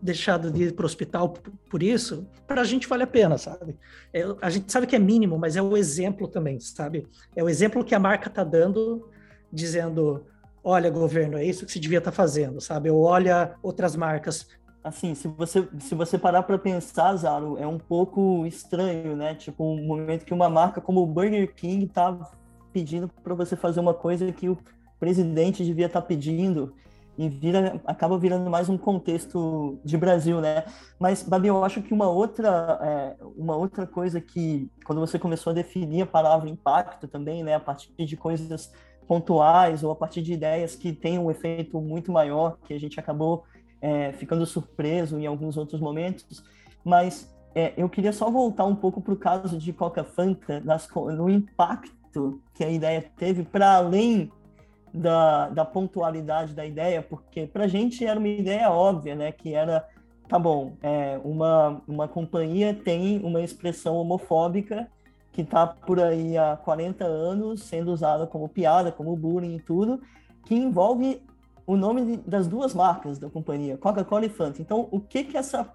deixado 0.00 0.50
de 0.50 0.64
ir 0.64 0.74
para 0.74 0.84
o 0.84 0.86
hospital 0.86 1.34
por 1.68 1.82
isso, 1.82 2.26
para 2.46 2.60
a 2.60 2.64
gente 2.64 2.86
vale 2.86 3.02
a 3.02 3.06
pena, 3.06 3.36
sabe? 3.36 3.76
É, 4.12 4.22
a 4.40 4.48
gente 4.48 4.70
sabe 4.70 4.86
que 4.86 4.94
é 4.94 4.98
mínimo, 4.98 5.38
mas 5.38 5.56
é 5.56 5.62
o 5.62 5.76
exemplo 5.76 6.28
também, 6.28 6.60
sabe? 6.60 7.06
É 7.34 7.42
o 7.42 7.48
exemplo 7.48 7.84
que 7.84 7.94
a 7.94 7.98
marca 7.98 8.28
está 8.28 8.44
dando, 8.44 9.10
dizendo, 9.52 10.24
olha, 10.68 10.90
governo, 10.90 11.38
é 11.38 11.44
isso 11.44 11.64
que 11.64 11.72
se 11.72 11.80
devia 11.80 11.96
estar 11.96 12.10
tá 12.10 12.14
fazendo, 12.14 12.60
sabe? 12.60 12.90
Ou 12.90 13.02
olha 13.02 13.54
outras 13.62 13.96
marcas, 13.96 14.46
assim, 14.84 15.14
se 15.14 15.26
você, 15.26 15.66
se 15.78 15.94
você 15.94 16.18
parar 16.18 16.42
para 16.42 16.58
pensar, 16.58 17.16
Zaro, 17.16 17.56
é 17.56 17.66
um 17.66 17.78
pouco 17.78 18.44
estranho, 18.44 19.16
né? 19.16 19.34
Tipo, 19.34 19.64
um 19.64 19.86
momento 19.86 20.26
que 20.26 20.34
uma 20.34 20.50
marca 20.50 20.78
como 20.78 21.00
o 21.02 21.06
Burger 21.06 21.54
King 21.54 21.86
tá 21.86 22.18
pedindo 22.70 23.08
para 23.08 23.34
você 23.34 23.56
fazer 23.56 23.80
uma 23.80 23.94
coisa 23.94 24.30
que 24.30 24.50
o 24.50 24.58
presidente 25.00 25.64
devia 25.64 25.86
estar 25.86 26.02
tá 26.02 26.06
pedindo 26.06 26.74
e 27.16 27.30
vira, 27.30 27.80
acaba 27.86 28.18
virando 28.18 28.50
mais 28.50 28.68
um 28.68 28.76
contexto 28.76 29.80
de 29.82 29.96
Brasil, 29.96 30.38
né? 30.38 30.66
Mas, 31.00 31.22
Babi, 31.22 31.48
eu 31.48 31.64
acho 31.64 31.80
que 31.80 31.94
uma 31.94 32.10
outra, 32.10 32.78
é, 32.82 33.16
uma 33.38 33.56
outra 33.56 33.86
coisa 33.86 34.20
que, 34.20 34.70
quando 34.84 35.00
você 35.00 35.18
começou 35.18 35.50
a 35.50 35.54
definir 35.54 36.02
a 36.02 36.06
palavra 36.06 36.50
impacto 36.50 37.08
também, 37.08 37.42
né, 37.42 37.54
a 37.54 37.60
partir 37.60 37.90
de 38.04 38.16
coisas 38.18 38.70
pontuais 39.08 39.82
ou 39.82 39.90
a 39.90 39.96
partir 39.96 40.20
de 40.20 40.34
ideias 40.34 40.76
que 40.76 40.92
têm 40.92 41.18
um 41.18 41.30
efeito 41.30 41.80
muito 41.80 42.12
maior, 42.12 42.58
que 42.64 42.74
a 42.74 42.78
gente 42.78 43.00
acabou 43.00 43.44
é, 43.80 44.12
ficando 44.12 44.44
surpreso 44.44 45.18
em 45.18 45.26
alguns 45.26 45.56
outros 45.56 45.80
momentos, 45.80 46.44
mas 46.84 47.34
é, 47.54 47.72
eu 47.76 47.88
queria 47.88 48.12
só 48.12 48.30
voltar 48.30 48.66
um 48.66 48.76
pouco 48.76 49.00
para 49.00 49.14
o 49.14 49.16
caso 49.16 49.56
de 49.56 49.72
Coca 49.72 50.04
Fanta, 50.04 50.60
nas, 50.60 50.86
no 51.16 51.30
impacto 51.30 52.42
que 52.52 52.62
a 52.62 52.70
ideia 52.70 53.02
teve 53.16 53.44
para 53.44 53.76
além 53.76 54.30
da, 54.92 55.48
da 55.48 55.64
pontualidade 55.64 56.54
da 56.54 56.66
ideia, 56.66 57.00
porque 57.00 57.46
para 57.46 57.64
a 57.64 57.68
gente 57.68 58.04
era 58.04 58.18
uma 58.18 58.28
ideia 58.28 58.70
óbvia, 58.70 59.14
né, 59.14 59.32
que 59.32 59.54
era, 59.54 59.88
tá 60.28 60.38
bom, 60.38 60.74
é, 60.82 61.18
uma, 61.24 61.80
uma 61.88 62.06
companhia 62.06 62.74
tem 62.74 63.20
uma 63.24 63.40
expressão 63.40 63.96
homofóbica 63.96 64.86
que 65.38 65.42
está 65.42 65.68
por 65.68 66.00
aí 66.00 66.36
há 66.36 66.56
40 66.56 67.04
anos 67.04 67.62
sendo 67.62 67.92
usada 67.92 68.26
como 68.26 68.48
piada, 68.48 68.90
como 68.90 69.14
bullying 69.14 69.54
e 69.54 69.60
tudo, 69.60 70.02
que 70.44 70.52
envolve 70.52 71.22
o 71.64 71.76
nome 71.76 72.16
das 72.16 72.48
duas 72.48 72.74
marcas 72.74 73.20
da 73.20 73.30
companhia, 73.30 73.78
Coca-Cola 73.78 74.26
e 74.26 74.28
Fanta. 74.28 74.60
Então, 74.60 74.88
o 74.90 74.98
que 74.98 75.22
que 75.22 75.36
essa... 75.36 75.72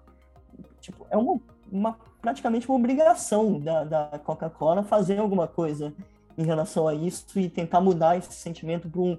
Tipo, 0.82 1.06
é 1.08 1.16
uma, 1.16 1.40
uma 1.72 1.96
praticamente 2.20 2.68
uma 2.68 2.76
obrigação 2.76 3.58
da, 3.58 3.84
da 3.84 4.20
Coca-Cola 4.22 4.82
fazer 4.82 5.18
alguma 5.18 5.48
coisa 5.48 5.94
em 6.36 6.44
relação 6.44 6.86
a 6.86 6.94
isso 6.94 7.40
e 7.40 7.48
tentar 7.48 7.80
mudar 7.80 8.18
esse 8.18 8.34
sentimento 8.34 8.86
para 8.90 9.00
um, 9.00 9.16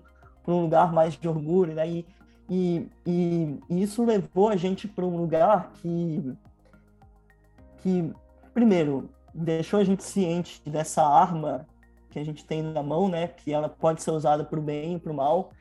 um 0.48 0.62
lugar 0.62 0.94
mais 0.94 1.16
de 1.16 1.28
orgulho, 1.28 1.74
né? 1.74 1.90
E, 1.90 2.06
e, 2.48 2.88
e, 3.04 3.60
e 3.68 3.82
isso 3.82 4.06
levou 4.06 4.50
a 4.50 4.56
gente 4.56 4.88
para 4.88 5.06
um 5.06 5.18
lugar 5.18 5.72
que, 5.82 6.36
que, 7.82 8.14
primeiro, 8.54 9.10
deixou 9.36 9.80
a 9.80 9.84
gente 9.84 10.04
ciente 10.04 10.62
dessa 10.70 11.04
arma 11.04 11.68
que 12.10 12.18
a 12.18 12.24
gente 12.24 12.46
tem 12.46 12.62
na 12.62 12.82
mão, 12.82 13.10
né? 13.10 13.28
Que 13.28 13.52
ela 13.52 13.68
pode 13.68 14.02
ser 14.02 14.12
usada 14.12 14.44
para 14.44 14.60
o 14.60 14.62
bem 14.62 14.96
e 14.96 15.00
para 15.00 15.12
o 15.12 15.16
mal, 15.16 15.52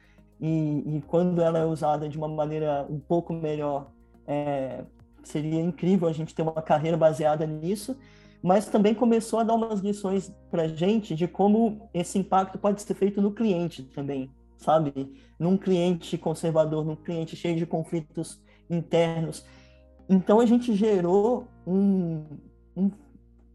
e, 0.40 0.96
e, 0.96 1.02
quando 1.06 1.40
ela 1.40 1.58
é 1.58 1.64
usada 1.64 2.08
de 2.08 2.18
uma 2.18 2.28
maneira 2.28 2.86
um 2.90 2.98
pouco 2.98 3.32
melhor, 3.32 3.90
é, 4.26 4.84
seria 5.22 5.60
incrível 5.60 6.08
a 6.08 6.12
gente 6.12 6.34
ter 6.34 6.42
uma 6.42 6.60
carreira 6.60 6.96
baseada 6.96 7.46
nisso, 7.46 7.96
mas 8.42 8.66
também 8.66 8.94
começou 8.94 9.38
a 9.38 9.44
dar 9.44 9.54
umas 9.54 9.80
lições 9.80 10.32
para 10.50 10.64
a 10.64 10.68
gente 10.68 11.14
de 11.14 11.26
como 11.26 11.88
esse 11.94 12.18
impacto 12.18 12.58
pode 12.58 12.82
ser 12.82 12.94
feito 12.94 13.22
no 13.22 13.32
cliente 13.32 13.84
também, 13.84 14.30
sabe? 14.58 15.14
Num 15.38 15.56
cliente 15.56 16.18
conservador, 16.18 16.84
num 16.84 16.96
cliente 16.96 17.36
cheio 17.36 17.56
de 17.56 17.64
conflitos 17.64 18.42
internos. 18.68 19.46
Então 20.08 20.40
a 20.40 20.46
gente 20.46 20.74
gerou 20.74 21.48
um, 21.66 22.22
um 22.76 22.90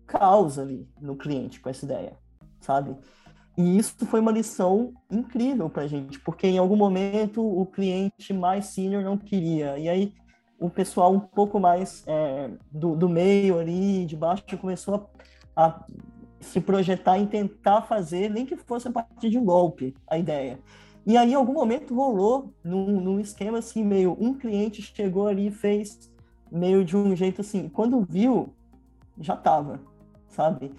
caos 0.09 0.57
ali 0.57 0.89
no 0.99 1.15
cliente 1.15 1.59
com 1.59 1.69
essa 1.69 1.85
ideia, 1.85 2.17
sabe? 2.59 2.97
E 3.55 3.77
isso 3.77 4.05
foi 4.05 4.19
uma 4.19 4.31
lição 4.31 4.93
incrível 5.11 5.69
para 5.69 5.83
a 5.83 5.87
gente, 5.87 6.19
porque 6.19 6.47
em 6.47 6.57
algum 6.57 6.75
momento 6.75 7.45
o 7.45 7.65
cliente 7.65 8.33
mais 8.33 8.65
senior 8.67 9.03
não 9.03 9.17
queria. 9.17 9.77
E 9.77 9.87
aí 9.87 10.13
o 10.59 10.69
pessoal 10.69 11.13
um 11.13 11.19
pouco 11.19 11.59
mais 11.59 12.03
é, 12.07 12.49
do, 12.71 12.95
do 12.95 13.07
meio 13.07 13.59
ali, 13.59 14.05
de 14.05 14.15
baixo, 14.15 14.43
começou 14.59 15.09
a, 15.55 15.67
a, 15.67 15.85
se 16.39 16.59
projetar 16.59 17.19
e 17.19 17.27
tentar 17.27 17.83
fazer, 17.83 18.29
nem 18.29 18.45
que 18.45 18.55
fosse 18.57 18.87
a 18.87 18.91
partir 18.91 19.29
de 19.29 19.37
um 19.37 19.45
golpe, 19.45 19.95
a 20.07 20.17
ideia. 20.17 20.59
E 21.05 21.17
aí, 21.17 21.31
em 21.31 21.35
algum 21.35 21.53
momento, 21.53 21.95
rolou 21.95 22.53
num, 22.63 22.99
num 22.99 23.19
esquema 23.19 23.59
assim, 23.59 23.83
meio. 23.83 24.17
Um 24.19 24.33
cliente 24.33 24.81
chegou 24.81 25.27
ali 25.27 25.47
e 25.47 25.51
fez 25.51 26.11
meio 26.51 26.83
de 26.83 26.95
um 26.95 27.15
jeito 27.15 27.41
assim. 27.41 27.69
Quando 27.69 28.05
viu, 28.07 28.53
já 29.19 29.35
tava, 29.35 29.81
sabe? 30.39 30.71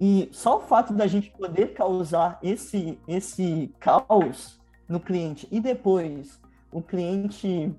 E 0.00 0.30
só 0.32 0.56
o 0.56 0.60
fato 0.62 0.94
da 0.94 1.06
gente 1.06 1.30
poder 1.30 1.74
causar 1.74 2.38
esse, 2.42 2.98
esse 3.06 3.70
caos 3.78 4.58
no 4.88 4.98
cliente 4.98 5.46
e 5.52 5.60
depois 5.60 6.40
o 6.72 6.80
cliente, 6.80 7.70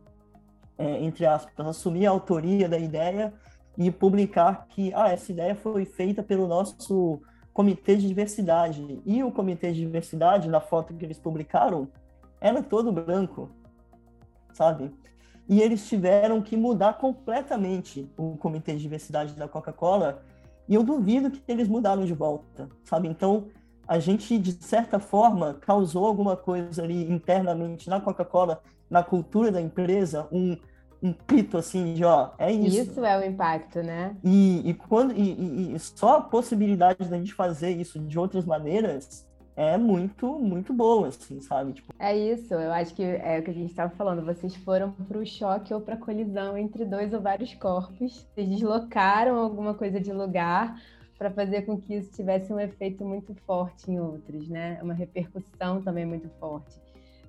é, 0.77 1.03
entre 1.03 1.25
aspas, 1.25 1.65
assumir 1.65 2.05
a 2.05 2.11
autoria 2.11 2.69
da 2.69 2.77
ideia 2.77 3.33
e 3.75 3.89
publicar 3.89 4.67
que 4.69 4.93
ah, 4.93 5.09
essa 5.09 5.31
ideia 5.31 5.55
foi 5.55 5.83
feita 5.83 6.21
pelo 6.21 6.47
nosso 6.47 7.19
comitê 7.51 7.95
de 7.95 8.07
diversidade. 8.07 9.01
E 9.03 9.23
o 9.23 9.31
comitê 9.31 9.71
de 9.71 9.79
diversidade, 9.79 10.47
na 10.47 10.61
foto 10.61 10.93
que 10.93 11.03
eles 11.03 11.17
publicaram, 11.17 11.87
era 12.39 12.61
todo 12.61 12.91
branco, 12.91 13.49
sabe? 14.53 14.93
E 15.49 15.59
eles 15.59 15.87
tiveram 15.89 16.39
que 16.41 16.55
mudar 16.55 16.93
completamente 16.93 18.09
o 18.15 18.37
comitê 18.37 18.73
de 18.73 18.83
diversidade 18.83 19.33
da 19.33 19.47
Coca-Cola 19.47 20.23
e 20.67 20.75
eu 20.75 20.83
duvido 20.83 21.31
que 21.31 21.41
eles 21.47 21.67
mudaram 21.67 22.05
de 22.05 22.13
volta, 22.13 22.69
sabe? 22.83 23.07
Então, 23.07 23.47
a 23.87 23.99
gente, 23.99 24.37
de 24.37 24.51
certa 24.63 24.99
forma, 24.99 25.55
causou 25.61 26.05
alguma 26.05 26.35
coisa 26.35 26.83
ali 26.83 27.11
internamente 27.11 27.89
na 27.89 28.01
Coca-Cola, 28.01 28.61
na 28.89 29.03
cultura 29.03 29.51
da 29.51 29.61
empresa, 29.61 30.27
um, 30.31 30.57
um 31.01 31.13
pito 31.13 31.57
assim 31.57 31.93
de, 31.93 32.03
ó, 32.03 32.31
é 32.39 32.51
isso. 32.51 32.91
Isso 32.91 33.05
é 33.05 33.17
o 33.19 33.23
impacto, 33.23 33.83
né? 33.83 34.15
E, 34.23 34.69
e, 34.69 34.73
quando, 34.73 35.13
e, 35.13 35.75
e, 35.75 35.79
só 35.79 36.17
a 36.17 36.21
possibilidade 36.21 37.07
da 37.07 37.17
gente 37.17 37.33
fazer 37.33 37.71
isso 37.71 37.99
de 37.99 38.17
outras 38.17 38.45
maneiras 38.45 39.27
é 39.55 39.77
muito, 39.77 40.37
muito 40.37 40.73
boa, 40.73 41.07
assim, 41.07 41.39
sabe? 41.39 41.73
Tipo... 41.73 41.93
É 41.97 42.15
isso, 42.15 42.53
eu 42.53 42.73
acho 42.73 42.93
que 42.93 43.03
é 43.03 43.39
o 43.39 43.43
que 43.43 43.51
a 43.51 43.53
gente 43.53 43.69
estava 43.69 43.93
falando. 43.95 44.25
Vocês 44.25 44.55
foram 44.55 44.91
para 44.91 45.17
o 45.17 45.25
choque 45.25 45.73
ou 45.73 45.79
para 45.79 45.95
colisão 45.95 46.57
entre 46.57 46.83
dois 46.83 47.13
ou 47.13 47.21
vários 47.21 47.53
corpos. 47.55 48.27
Vocês 48.33 48.49
deslocaram 48.49 49.37
alguma 49.37 49.73
coisa 49.73 49.99
de 49.99 50.11
lugar 50.11 50.77
para 51.17 51.31
fazer 51.31 51.61
com 51.61 51.79
que 51.79 51.95
isso 51.95 52.11
tivesse 52.11 52.51
um 52.51 52.59
efeito 52.59 53.05
muito 53.05 53.33
forte 53.45 53.89
em 53.89 53.99
outros, 53.99 54.49
né? 54.49 54.77
Uma 54.81 54.93
repercussão 54.93 55.81
também 55.81 56.05
muito 56.05 56.27
forte. 56.39 56.75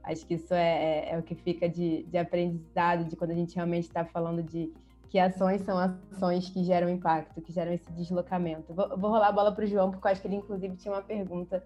Acho 0.03 0.27
que 0.27 0.35
isso 0.35 0.53
é, 0.53 1.09
é, 1.09 1.15
é 1.15 1.19
o 1.19 1.23
que 1.23 1.35
fica 1.37 1.69
de, 1.69 2.03
de 2.05 2.19
aprendizado, 2.19 3.05
de 3.05 3.15
quando 3.15 3.31
a 3.31 3.35
gente 3.35 3.55
realmente 3.55 3.85
está 3.85 4.05
falando 4.05 4.43
de 4.43 4.73
que 5.09 5.19
ações 5.21 5.63
são 5.63 5.79
ações 5.79 6.51
que 6.51 6.65
geram 6.65 6.89
impacto, 6.89 7.41
que 7.41 7.53
geram 7.53 7.73
esse 7.73 7.91
deslocamento. 7.93 8.75
Vou, 8.75 8.89
vou 8.99 9.11
rolar 9.11 9.29
a 9.29 9.33
bola 9.33 9.53
para 9.53 9.65
o 9.65 9.67
João, 9.67 9.93
porque 9.93 10.07
eu 10.07 10.11
acho 10.11 10.21
que 10.21 10.27
ele, 10.27 10.37
inclusive, 10.37 10.77
tinha 10.77 10.93
uma 10.93 11.03
pergunta 11.03 11.63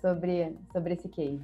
sobre, 0.00 0.54
sobre 0.72 0.94
esse 0.94 1.08
case. 1.08 1.40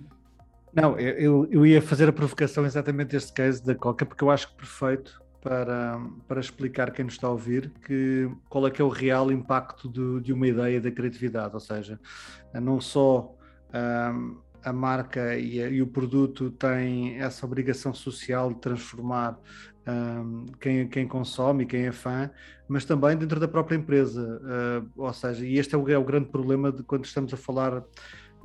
Não, 0.72 0.98
eu, 0.98 1.46
eu 1.50 1.64
ia 1.64 1.80
fazer 1.80 2.08
a 2.08 2.12
provocação 2.12 2.66
exatamente 2.66 3.08
deste 3.08 3.32
case 3.32 3.64
da 3.64 3.74
Coca, 3.74 4.04
porque 4.04 4.22
eu 4.22 4.30
acho 4.30 4.50
que 4.50 4.56
perfeito 4.56 5.22
para, 5.40 5.98
para 6.26 6.40
explicar 6.40 6.90
quem 6.90 7.04
nos 7.04 7.14
está 7.14 7.28
a 7.28 7.30
ouvir 7.30 7.70
que, 7.86 8.28
qual 8.48 8.66
é 8.66 8.70
que 8.70 8.82
é 8.82 8.84
o 8.84 8.88
real 8.88 9.30
impacto 9.30 9.88
de, 9.88 10.20
de 10.20 10.32
uma 10.32 10.46
ideia 10.46 10.80
da 10.80 10.90
criatividade, 10.90 11.54
ou 11.54 11.60
seja, 11.60 12.00
não 12.52 12.80
só 12.80 13.32
um, 14.12 14.38
a 14.62 14.72
marca 14.72 15.36
e, 15.36 15.62
a, 15.62 15.68
e, 15.68 15.80
o 15.80 15.86
produto 15.86 16.50
têm 16.50 17.20
essa 17.20 17.46
obrigação 17.46 17.94
social 17.94 18.52
de 18.52 18.60
transformar 18.60 19.38
um, 19.86 20.46
quem, 20.60 20.88
quem 20.88 21.06
consome 21.06 21.62
e 21.62 21.66
quem 21.66 21.86
é 21.86 21.92
fã, 21.92 22.28
mas 22.66 22.84
também 22.84 23.16
dentro 23.16 23.38
da 23.38 23.46
própria 23.46 23.76
empresa, 23.76 24.40
uh, 24.42 24.90
ou 24.96 25.12
seja, 25.12 25.46
e 25.46 25.58
este 25.58 25.76
é 25.76 25.78
o, 25.78 25.88
é 25.88 25.96
o 25.96 26.04
grande 26.04 26.26
problema 26.26 26.72
de 26.72 26.82
quando 26.82 27.04
estamos 27.04 27.32
a 27.32 27.36
falar 27.36 27.84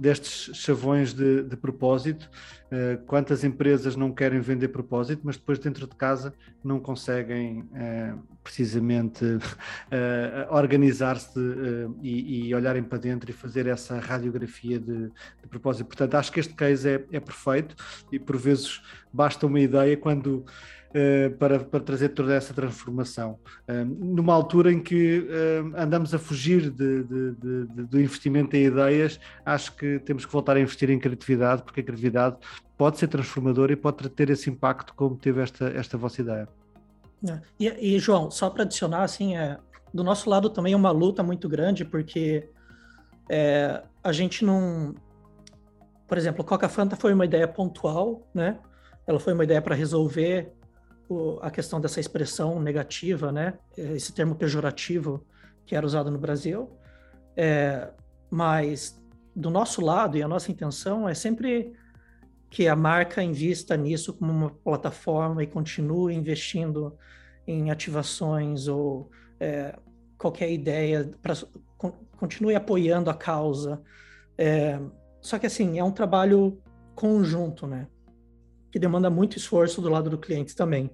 destes 0.01 0.57
chavões 0.57 1.13
de, 1.13 1.43
de 1.43 1.55
propósito. 1.55 2.27
Uh, 2.71 3.05
quantas 3.05 3.43
empresas 3.43 3.95
não 3.95 4.11
querem 4.11 4.39
vender 4.39 4.69
propósito, 4.69 5.21
mas 5.23 5.37
depois 5.37 5.59
dentro 5.59 5.85
de 5.85 5.95
casa 5.95 6.33
não 6.63 6.79
conseguem 6.79 7.59
uh, 7.59 8.19
precisamente 8.43 9.23
uh, 9.23 9.39
organizar-se 10.49 11.39
e, 12.01 12.47
e, 12.47 12.55
olharem 12.55 12.81
para 12.81 12.97
dentro 12.97 13.29
e 13.29 13.33
fazer 13.33 13.67
essa 13.67 13.99
radiografia 13.99 14.79
de, 14.79 15.09
de 15.09 15.47
propósito. 15.47 15.85
Portanto, 15.85 16.15
acho 16.15 16.31
que 16.31 16.39
este 16.39 16.55
case 16.55 16.89
é, 16.89 17.05
é 17.11 17.19
perfeito 17.19 17.75
e 18.11 18.17
por 18.17 18.37
vezes 18.37 18.81
basta 19.13 19.45
uma 19.45 19.59
ideia 19.59 19.95
quando 19.95 20.45
para, 21.39 21.59
para 21.59 21.79
trazer 21.79 22.09
toda 22.09 22.33
essa 22.33 22.53
transformação. 22.53 23.39
Uh, 23.67 23.85
numa 23.85 24.33
altura 24.33 24.71
em 24.71 24.81
que 24.81 25.19
uh, 25.19 25.73
andamos 25.77 26.13
a 26.13 26.19
fugir 26.19 26.69
de, 26.69 27.03
de, 27.03 27.31
de, 27.31 27.65
do 27.85 27.99
investimento 27.99 28.55
em 28.55 28.65
ideias, 28.65 29.19
acho 29.45 29.75
que 29.75 29.99
temos 29.99 30.25
que 30.25 30.31
voltar 30.31 30.57
a 30.57 30.59
investir 30.59 30.89
em 30.89 30.99
criatividade, 30.99 31.63
porque 31.63 31.81
a 31.81 31.83
criatividade 31.83 32.37
pode 32.77 32.97
ser 32.97 33.07
transformadora 33.07 33.71
e 33.71 33.75
pode 33.75 34.07
ter 34.09 34.29
esse 34.29 34.49
impacto 34.49 34.93
como 34.93 35.15
teve 35.15 35.41
esta, 35.41 35.67
esta 35.69 35.97
vossa 35.97 36.21
ideia. 36.21 36.47
É. 37.27 37.39
E, 37.59 37.95
e, 37.95 37.99
João, 37.99 38.31
só 38.31 38.49
para 38.49 38.63
adicionar, 38.63 39.03
assim, 39.03 39.37
é, 39.37 39.57
do 39.93 40.03
nosso 40.03 40.29
lado 40.29 40.49
também 40.49 40.73
é 40.73 40.75
uma 40.75 40.91
luta 40.91 41.21
muito 41.21 41.47
grande, 41.47 41.85
porque 41.85 42.49
é, 43.29 43.83
a 44.03 44.11
gente 44.11 44.43
não. 44.43 44.95
Por 46.07 46.17
exemplo, 46.17 46.43
Coca 46.43 46.67
Fanta 46.67 46.95
foi 46.95 47.13
uma 47.13 47.23
ideia 47.23 47.47
pontual, 47.47 48.27
né? 48.33 48.59
Ela 49.07 49.19
foi 49.19 49.33
uma 49.33 49.43
ideia 49.43 49.61
para 49.61 49.75
resolver 49.75 50.51
o, 51.11 51.39
a 51.41 51.51
questão 51.51 51.81
dessa 51.81 51.99
expressão 51.99 52.61
negativa, 52.61 53.31
né? 53.31 53.55
Esse 53.77 54.13
termo 54.13 54.33
pejorativo 54.35 55.25
que 55.65 55.75
era 55.75 55.85
usado 55.85 56.09
no 56.09 56.17
Brasil. 56.17 56.69
É, 57.35 57.89
mas 58.29 59.01
do 59.35 59.49
nosso 59.49 59.81
lado 59.81 60.17
e 60.17 60.23
a 60.23 60.27
nossa 60.27 60.51
intenção 60.51 61.07
é 61.07 61.13
sempre 61.13 61.73
que 62.49 62.67
a 62.67 62.75
marca 62.75 63.23
invista 63.23 63.75
nisso 63.75 64.13
como 64.13 64.31
uma 64.31 64.49
plataforma 64.49 65.43
e 65.43 65.47
continue 65.47 66.13
investindo 66.13 66.97
em 67.47 67.71
ativações 67.71 68.67
ou 68.67 69.09
é, 69.39 69.77
qualquer 70.17 70.51
ideia 70.51 71.11
para 71.21 71.33
continue 72.17 72.55
apoiando 72.55 73.09
a 73.09 73.13
causa. 73.13 73.81
É, 74.37 74.79
só 75.19 75.39
que 75.39 75.47
assim 75.47 75.79
é 75.79 75.83
um 75.83 75.91
trabalho 75.91 76.61
conjunto, 76.95 77.65
né? 77.65 77.87
Que 78.71 78.79
demanda 78.79 79.09
muito 79.09 79.37
esforço 79.37 79.81
do 79.81 79.89
lado 79.89 80.09
do 80.09 80.17
cliente 80.17 80.55
também. 80.55 80.91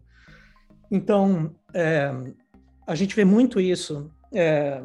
Então, 0.90 1.54
é, 1.74 2.12
a 2.86 2.96
gente 2.96 3.16
vê 3.16 3.26
muito 3.26 3.60
isso, 3.60 4.10
é, 4.34 4.82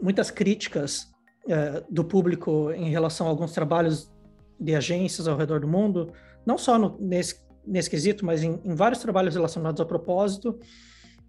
muitas 0.00 0.30
críticas 0.30 1.12
é, 1.48 1.82
do 1.90 2.04
público 2.04 2.72
em 2.72 2.90
relação 2.90 3.26
a 3.26 3.30
alguns 3.30 3.52
trabalhos 3.52 4.10
de 4.58 4.74
agências 4.74 5.28
ao 5.28 5.36
redor 5.36 5.60
do 5.60 5.68
mundo, 5.68 6.12
não 6.44 6.56
só 6.56 6.78
no, 6.78 6.96
nesse, 6.98 7.40
nesse 7.66 7.90
quesito, 7.90 8.24
mas 8.24 8.42
em, 8.42 8.60
em, 8.64 8.74
vários 8.74 9.00
trabalhos 9.00 9.34
relacionados 9.34 9.80
ao 9.80 9.86
propósito, 9.86 10.58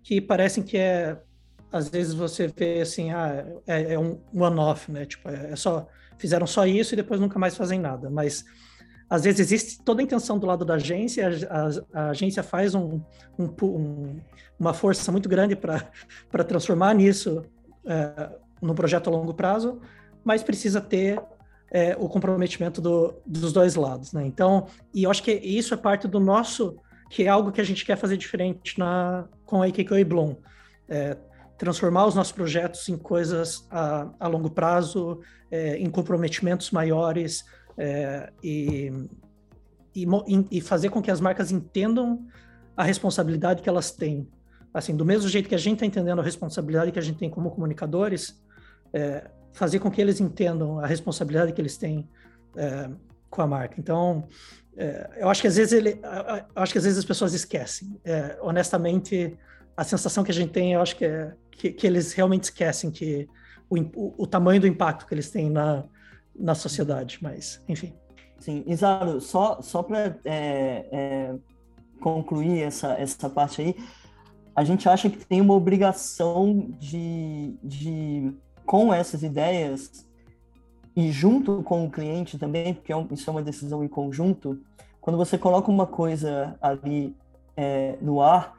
que 0.01 0.21
parecem 0.21 0.63
que 0.63 0.77
é, 0.77 1.19
às 1.71 1.89
vezes 1.89 2.13
você 2.13 2.47
vê 2.47 2.81
assim, 2.81 3.11
ah, 3.11 3.45
é, 3.67 3.93
é 3.93 3.99
um 3.99 4.19
one-off, 4.33 4.89
né? 4.91 5.05
Tipo, 5.05 5.29
é, 5.29 5.51
é 5.51 5.55
só, 5.55 5.87
fizeram 6.17 6.47
só 6.47 6.65
isso 6.65 6.93
e 6.93 6.97
depois 6.97 7.19
nunca 7.19 7.37
mais 7.37 7.57
fazem 7.57 7.79
nada, 7.79 8.09
mas 8.09 8.45
às 9.09 9.23
vezes 9.23 9.39
existe 9.39 9.83
toda 9.83 10.01
a 10.01 10.03
intenção 10.03 10.37
do 10.37 10.45
lado 10.45 10.65
da 10.65 10.75
agência, 10.75 11.29
a, 11.49 11.99
a, 11.99 12.07
a 12.07 12.09
agência 12.09 12.43
faz 12.43 12.75
um, 12.75 13.01
um, 13.39 13.49
um, 13.63 14.19
uma 14.59 14.73
força 14.73 15.11
muito 15.11 15.29
grande 15.29 15.55
para 15.55 15.83
transformar 16.45 16.93
nisso 16.93 17.43
é, 17.85 18.29
no 18.61 18.75
projeto 18.75 19.07
a 19.07 19.11
longo 19.11 19.33
prazo, 19.33 19.79
mas 20.23 20.43
precisa 20.43 20.81
ter 20.81 21.21
é, 21.71 21.95
o 21.97 22.07
comprometimento 22.09 22.81
do, 22.81 23.13
dos 23.25 23.53
dois 23.53 23.75
lados, 23.75 24.13
né? 24.13 24.25
Então, 24.25 24.67
e 24.93 25.03
eu 25.03 25.11
acho 25.11 25.23
que 25.23 25.31
isso 25.31 25.73
é 25.73 25.77
parte 25.77 26.07
do 26.07 26.19
nosso, 26.19 26.77
que 27.09 27.23
é 27.23 27.27
algo 27.27 27.51
que 27.51 27.61
a 27.61 27.63
gente 27.63 27.85
quer 27.85 27.97
fazer 27.97 28.17
diferente 28.17 28.77
na, 28.77 29.25
com 29.45 29.61
a 29.61 29.67
IKK 29.67 29.93
e 29.95 30.03
Bloom. 30.03 30.35
É, 30.89 31.17
transformar 31.57 32.05
os 32.05 32.15
nossos 32.15 32.31
projetos 32.31 32.87
em 32.87 32.97
coisas 32.97 33.67
a, 33.71 34.09
a 34.19 34.27
longo 34.27 34.49
prazo, 34.49 35.19
é, 35.49 35.77
em 35.77 35.89
comprometimentos 35.89 36.71
maiores, 36.71 37.43
é, 37.77 38.31
e, 38.43 38.91
e, 39.95 40.05
e, 40.51 40.61
fazer 40.61 40.89
com 40.89 41.01
que 41.01 41.11
as 41.11 41.21
marcas 41.21 41.51
entendam 41.51 42.25
a 42.75 42.83
responsabilidade 42.83 43.61
que 43.61 43.69
elas 43.69 43.91
têm. 43.91 44.27
Assim, 44.73 44.95
do 44.95 45.05
mesmo 45.05 45.29
jeito 45.29 45.49
que 45.49 45.55
a 45.55 45.59
gente 45.59 45.75
está 45.75 45.85
entendendo 45.85 46.19
a 46.19 46.23
responsabilidade 46.23 46.91
que 46.91 46.99
a 46.99 47.01
gente 47.01 47.17
tem 47.17 47.29
como 47.29 47.51
comunicadores, 47.51 48.41
é, 48.93 49.29
fazer 49.53 49.79
com 49.79 49.89
que 49.89 50.01
eles 50.01 50.19
entendam 50.19 50.79
a 50.79 50.85
responsabilidade 50.85 51.51
que 51.53 51.61
eles 51.61 51.77
têm 51.77 52.07
é, 52.55 52.89
com 53.29 53.41
a 53.41 53.47
marca. 53.47 53.75
Então, 53.79 54.27
é, 54.75 55.09
eu 55.17 55.29
acho 55.29 55.41
que 55.41 55.47
às 55.47 55.55
vezes 55.55 55.73
ele, 55.73 55.99
acho 56.55 56.71
que 56.71 56.77
às 56.77 56.83
vezes 56.83 56.99
as 56.99 57.05
pessoas 57.05 57.33
esquecem. 57.33 57.99
É, 58.03 58.37
honestamente, 58.41 59.37
a 59.75 59.83
sensação 59.83 60.23
que 60.23 60.31
a 60.31 60.33
gente 60.33 60.51
tem, 60.51 60.73
eu 60.73 60.81
acho 60.81 60.95
que 60.95 61.05
é 61.05 61.33
que, 61.57 61.71
que 61.71 61.87
eles 61.87 62.13
realmente 62.13 62.43
esquecem 62.43 62.91
que 62.91 63.27
o, 63.69 63.79
o, 63.79 64.23
o 64.23 64.27
tamanho 64.27 64.61
do 64.61 64.67
impacto 64.67 65.07
que 65.07 65.13
eles 65.13 65.29
têm 65.29 65.49
na, 65.49 65.83
na 66.37 66.55
sociedade, 66.55 67.19
mas 67.21 67.61
enfim. 67.67 67.93
Sim, 68.39 68.63
Isaro, 68.67 69.19
só, 69.19 69.61
só 69.61 69.81
para 69.81 70.17
é, 70.23 70.85
é, 70.91 71.35
concluir 71.99 72.61
essa, 72.61 72.93
essa 72.93 73.29
parte 73.29 73.61
aí, 73.61 73.75
a 74.55 74.63
gente 74.63 74.87
acha 74.87 75.09
que 75.09 75.25
tem 75.25 75.41
uma 75.41 75.55
obrigação 75.55 76.69
de, 76.79 77.55
de 77.63 78.31
com 78.65 78.93
essas 78.93 79.23
ideias 79.23 80.05
e 80.95 81.11
junto 81.11 81.63
com 81.63 81.85
o 81.85 81.91
cliente 81.91 82.37
também, 82.37 82.73
porque 82.73 82.93
é 82.93 83.07
isso 83.11 83.29
é 83.29 83.31
uma 83.31 83.41
decisão 83.41 83.83
em 83.83 83.87
conjunto, 83.87 84.59
quando 84.99 85.15
você 85.15 85.37
coloca 85.37 85.71
uma 85.71 85.87
coisa 85.87 86.57
ali 86.61 87.15
é, 87.55 87.97
no 88.01 88.21
ar, 88.21 88.57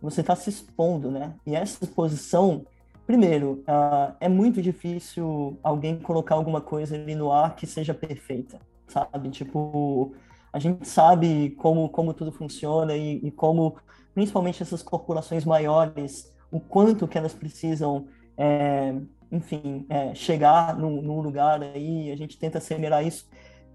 você 0.00 0.20
está 0.20 0.34
se 0.34 0.50
expondo, 0.50 1.10
né? 1.10 1.34
E 1.46 1.54
essa 1.54 1.84
exposição 1.84 2.66
Primeiro, 3.06 3.62
uh, 3.68 4.16
é 4.18 4.28
muito 4.28 4.60
difícil 4.60 5.56
alguém 5.62 5.96
colocar 5.96 6.34
alguma 6.34 6.60
coisa 6.60 6.96
ali 6.96 7.14
no 7.14 7.30
ar 7.30 7.54
que 7.54 7.64
seja 7.64 7.94
perfeita, 7.94 8.58
sabe? 8.88 9.30
Tipo, 9.30 10.12
a 10.52 10.58
gente 10.58 10.88
sabe 10.88 11.50
como, 11.50 11.88
como 11.88 12.12
tudo 12.12 12.32
funciona 12.32 12.96
e, 12.96 13.20
e 13.24 13.30
como, 13.30 13.76
principalmente 14.12 14.60
essas 14.60 14.82
corporações 14.82 15.44
maiores, 15.44 16.34
o 16.50 16.58
quanto 16.58 17.06
que 17.06 17.16
elas 17.16 17.32
precisam, 17.32 18.08
é, 18.36 18.92
enfim, 19.30 19.86
é, 19.88 20.12
chegar 20.12 20.76
num, 20.76 21.00
num, 21.00 21.20
lugar 21.20 21.62
aí, 21.62 22.10
a 22.10 22.16
gente 22.16 22.36
tenta 22.36 22.58
acelerar 22.58 23.06
isso, 23.06 23.28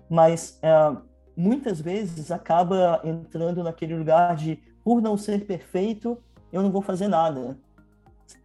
mas 0.10 0.60
é, 0.62 0.70
muitas 1.38 1.80
vezes 1.80 2.32
acaba 2.32 3.00
entrando 3.06 3.64
naquele 3.64 3.96
lugar 3.96 4.36
de, 4.36 4.60
por 4.84 5.02
não 5.02 5.16
ser 5.16 5.46
perfeito, 5.46 6.18
eu 6.52 6.62
não 6.62 6.72
vou 6.72 6.82
fazer 6.82 7.08
nada, 7.08 7.58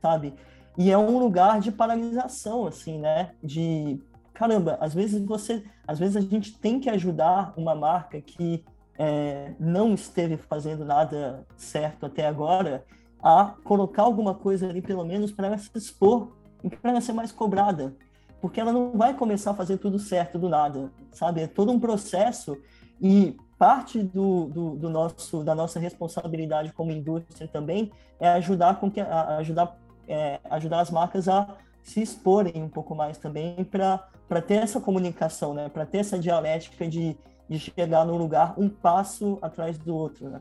sabe? 0.01 0.33
E 0.77 0.91
é 0.91 0.99
um 0.99 1.19
lugar 1.19 1.61
de 1.61 1.73
paralisação, 1.73 2.67
assim, 2.67 2.99
né? 2.99 3.33
De 3.43 3.99
caramba, 4.35 4.77
às 4.81 4.93
vezes 4.93 5.25
você, 5.25 5.65
às 5.87 5.99
vezes 5.99 6.17
a 6.17 6.21
gente 6.21 6.59
tem 6.59 6.79
que 6.79 6.91
ajudar 6.91 7.55
uma 7.57 7.75
marca 7.75 8.21
que 8.21 8.63
é, 8.99 9.55
não 9.59 9.95
esteve 9.95 10.37
fazendo 10.37 10.85
nada 10.85 11.47
certo 11.57 12.07
até 12.07 12.27
agora 12.27 12.85
a 13.23 13.55
colocar 13.65 14.03
alguma 14.03 14.35
coisa 14.35 14.69
ali, 14.69 14.83
pelo 14.83 15.05
menos, 15.05 15.33
para 15.33 15.47
ela 15.47 15.59
se 15.59 15.71
expor 15.75 16.33
e 16.63 16.69
para 16.69 16.91
ela 16.91 17.01
ser 17.01 17.13
mais 17.13 17.33
cobrada. 17.33 17.95
porque 18.41 18.61
ela 18.61 18.73
não 18.73 18.93
vai 18.93 19.15
começar 19.15 19.53
a 19.53 19.55
fazer 19.55 19.79
tudo 19.79 19.99
certo 19.99 20.39
do 20.39 20.49
nada, 20.49 20.91
sabe? 21.13 21.41
É 21.41 21.47
todo 21.47 21.73
um 21.73 21.81
processo 21.81 22.57
e 23.01 23.37
parte 23.59 24.03
do, 24.03 24.47
do, 24.47 24.77
do 24.77 24.91
nosso 24.91 25.43
da 25.43 25.55
nossa 25.55 25.81
responsabilidade 25.81 26.73
como 26.73 26.93
indústria 26.93 27.49
também 27.49 27.91
é 28.21 28.29
ajudar 28.29 28.79
com 28.79 28.91
que 28.91 29.01
ajudar 29.01 29.77
é, 30.09 30.41
ajudar 30.51 30.81
as 30.81 30.91
marcas 30.91 31.29
a 31.29 31.57
se 31.83 32.03
exporem 32.03 32.63
um 32.63 32.69
pouco 32.69 32.95
mais 32.95 33.17
também 33.17 33.65
para 33.65 34.43
ter 34.43 34.55
essa 34.55 34.81
comunicação, 34.81 35.55
né? 35.55 35.69
Para 35.69 35.87
ter 35.87 35.99
essa 35.99 36.19
dialética 36.19 36.89
de, 36.89 37.17
de 37.49 37.59
chegar 37.59 38.05
no 38.05 38.17
lugar 38.17 38.55
um 38.59 38.69
passo 38.69 39.39
atrás 39.41 39.79
do 39.79 39.95
outro, 39.95 40.29
né? 40.29 40.41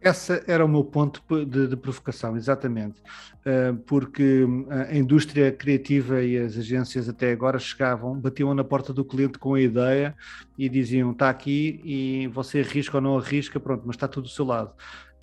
Esse 0.00 0.42
era 0.46 0.64
o 0.64 0.68
meu 0.68 0.84
ponto 0.84 1.20
de, 1.44 1.66
de 1.66 1.76
provocação, 1.76 2.36
exatamente, 2.36 3.00
uh, 3.00 3.76
porque 3.86 4.46
eh, 4.70 4.88
a 4.90 4.96
indústria 4.96 5.50
criativa 5.50 6.22
e 6.22 6.36
as 6.36 6.56
agências 6.56 7.08
até 7.08 7.32
agora 7.32 7.58
chegavam, 7.58 8.14
batiam 8.14 8.54
na 8.54 8.62
porta 8.62 8.92
do 8.92 9.04
cliente 9.04 9.38
com 9.38 9.54
a 9.54 9.60
ideia 9.60 10.14
e 10.56 10.68
diziam: 10.68 11.12
está 11.12 11.30
aqui 11.30 11.80
e 11.82 12.28
você 12.28 12.60
arrisca 12.60 12.98
ou 12.98 13.00
não 13.00 13.18
arrisca, 13.18 13.58
pronto, 13.58 13.82
mas 13.86 13.96
está 13.96 14.06
tudo 14.06 14.24
do 14.24 14.30
seu 14.30 14.44
lado. 14.44 14.70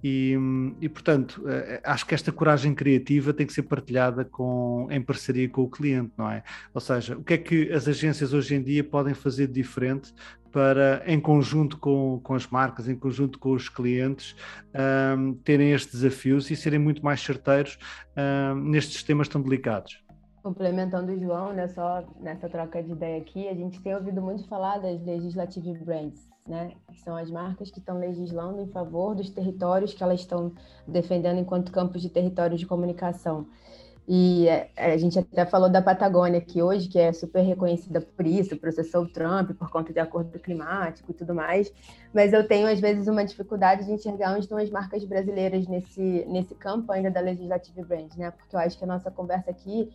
E, 0.03 0.37
e, 0.81 0.89
portanto, 0.89 1.41
eh, 1.47 1.81
acho 1.83 2.05
que 2.05 2.13
esta 2.13 2.29
coragem 2.29 2.75
criativa 2.75 3.33
tem 3.33 3.47
que 3.47 3.53
ser 3.53 3.63
partilhada 3.63 4.25
com, 4.25 4.87
em 4.91 5.01
parceria 5.01 5.47
com 5.47 5.61
o 5.61 5.69
cliente, 5.69 6.11
não 6.17 6.29
é? 6.29 6.43
Ou 6.73 6.81
seja, 6.81 7.17
o 7.17 7.23
que 7.23 7.35
é 7.35 7.37
que 7.37 7.71
as 7.71 7.87
agências 7.87 8.33
hoje 8.33 8.53
em 8.53 8.61
dia 8.61 8.83
podem 8.83 9.13
fazer 9.13 9.47
de 9.47 9.53
diferente 9.53 10.13
para, 10.51 11.01
em 11.07 11.19
conjunto 11.19 11.79
com, 11.79 12.19
com 12.21 12.35
as 12.35 12.45
marcas, 12.47 12.87
em 12.87 12.95
conjunto 12.95 13.39
com 13.39 13.53
os 13.53 13.69
clientes, 13.69 14.35
um, 15.17 15.33
terem 15.35 15.71
estes 15.71 16.01
desafios 16.01 16.51
e 16.51 16.55
serem 16.55 16.79
muito 16.79 17.03
mais 17.03 17.21
certeiros 17.21 17.79
um, 18.15 18.55
nestes 18.55 19.01
temas 19.03 19.27
tão 19.27 19.41
delicados? 19.41 20.03
Complementando 20.43 21.13
o 21.13 21.19
João, 21.19 21.53
né, 21.53 21.69
só 21.69 22.05
nessa 22.19 22.49
troca 22.49 22.83
de 22.83 22.91
ideia 22.91 23.19
aqui, 23.19 23.47
a 23.47 23.55
gente 23.55 23.81
tem 23.81 23.95
ouvido 23.95 24.21
muito 24.21 24.45
falar 24.47 24.77
das 24.77 25.01
legislative 25.03 25.83
brands, 25.83 26.29
né? 26.47 26.71
São 27.03 27.15
as 27.15 27.31
marcas 27.31 27.71
que 27.71 27.79
estão 27.79 27.97
legislando 27.97 28.61
em 28.61 28.67
favor 28.67 29.15
dos 29.15 29.29
territórios 29.29 29.93
que 29.93 30.03
elas 30.03 30.19
estão 30.19 30.51
defendendo 30.87 31.39
enquanto 31.39 31.71
campos 31.71 32.01
de 32.01 32.09
territórios 32.09 32.59
de 32.59 32.65
comunicação. 32.65 33.47
E 34.05 34.49
é, 34.49 34.69
a 34.75 34.97
gente 34.97 35.17
até 35.17 35.45
falou 35.45 35.69
da 35.69 35.81
Patagônia 35.81 36.37
aqui 36.37 36.61
hoje, 36.61 36.89
que 36.89 36.99
é 36.99 37.13
super 37.13 37.41
reconhecida 37.41 38.01
por 38.01 38.27
isso, 38.27 38.57
processou 38.57 39.03
o 39.03 39.07
Trump 39.07 39.51
por 39.51 39.69
conta 39.69 39.93
de 39.93 39.99
acordo 39.99 40.37
climático 40.39 41.09
e 41.09 41.13
tudo 41.13 41.33
mais. 41.33 41.71
Mas 42.13 42.33
eu 42.33 42.45
tenho, 42.45 42.67
às 42.67 42.81
vezes, 42.81 43.07
uma 43.07 43.23
dificuldade 43.23 43.85
de 43.85 43.93
enxergar 43.93 44.31
onde 44.31 44.41
estão 44.41 44.57
as 44.57 44.69
marcas 44.69 45.05
brasileiras 45.05 45.67
nesse, 45.67 46.25
nesse 46.27 46.53
campo 46.53 46.91
ainda 46.91 47.09
da 47.09 47.21
Legislative 47.21 47.81
Brand, 47.83 48.13
né? 48.17 48.31
Porque 48.31 48.53
eu 48.53 48.59
acho 48.59 48.77
que 48.77 48.83
a 48.83 48.87
nossa 48.87 49.09
conversa 49.09 49.51
aqui 49.51 49.89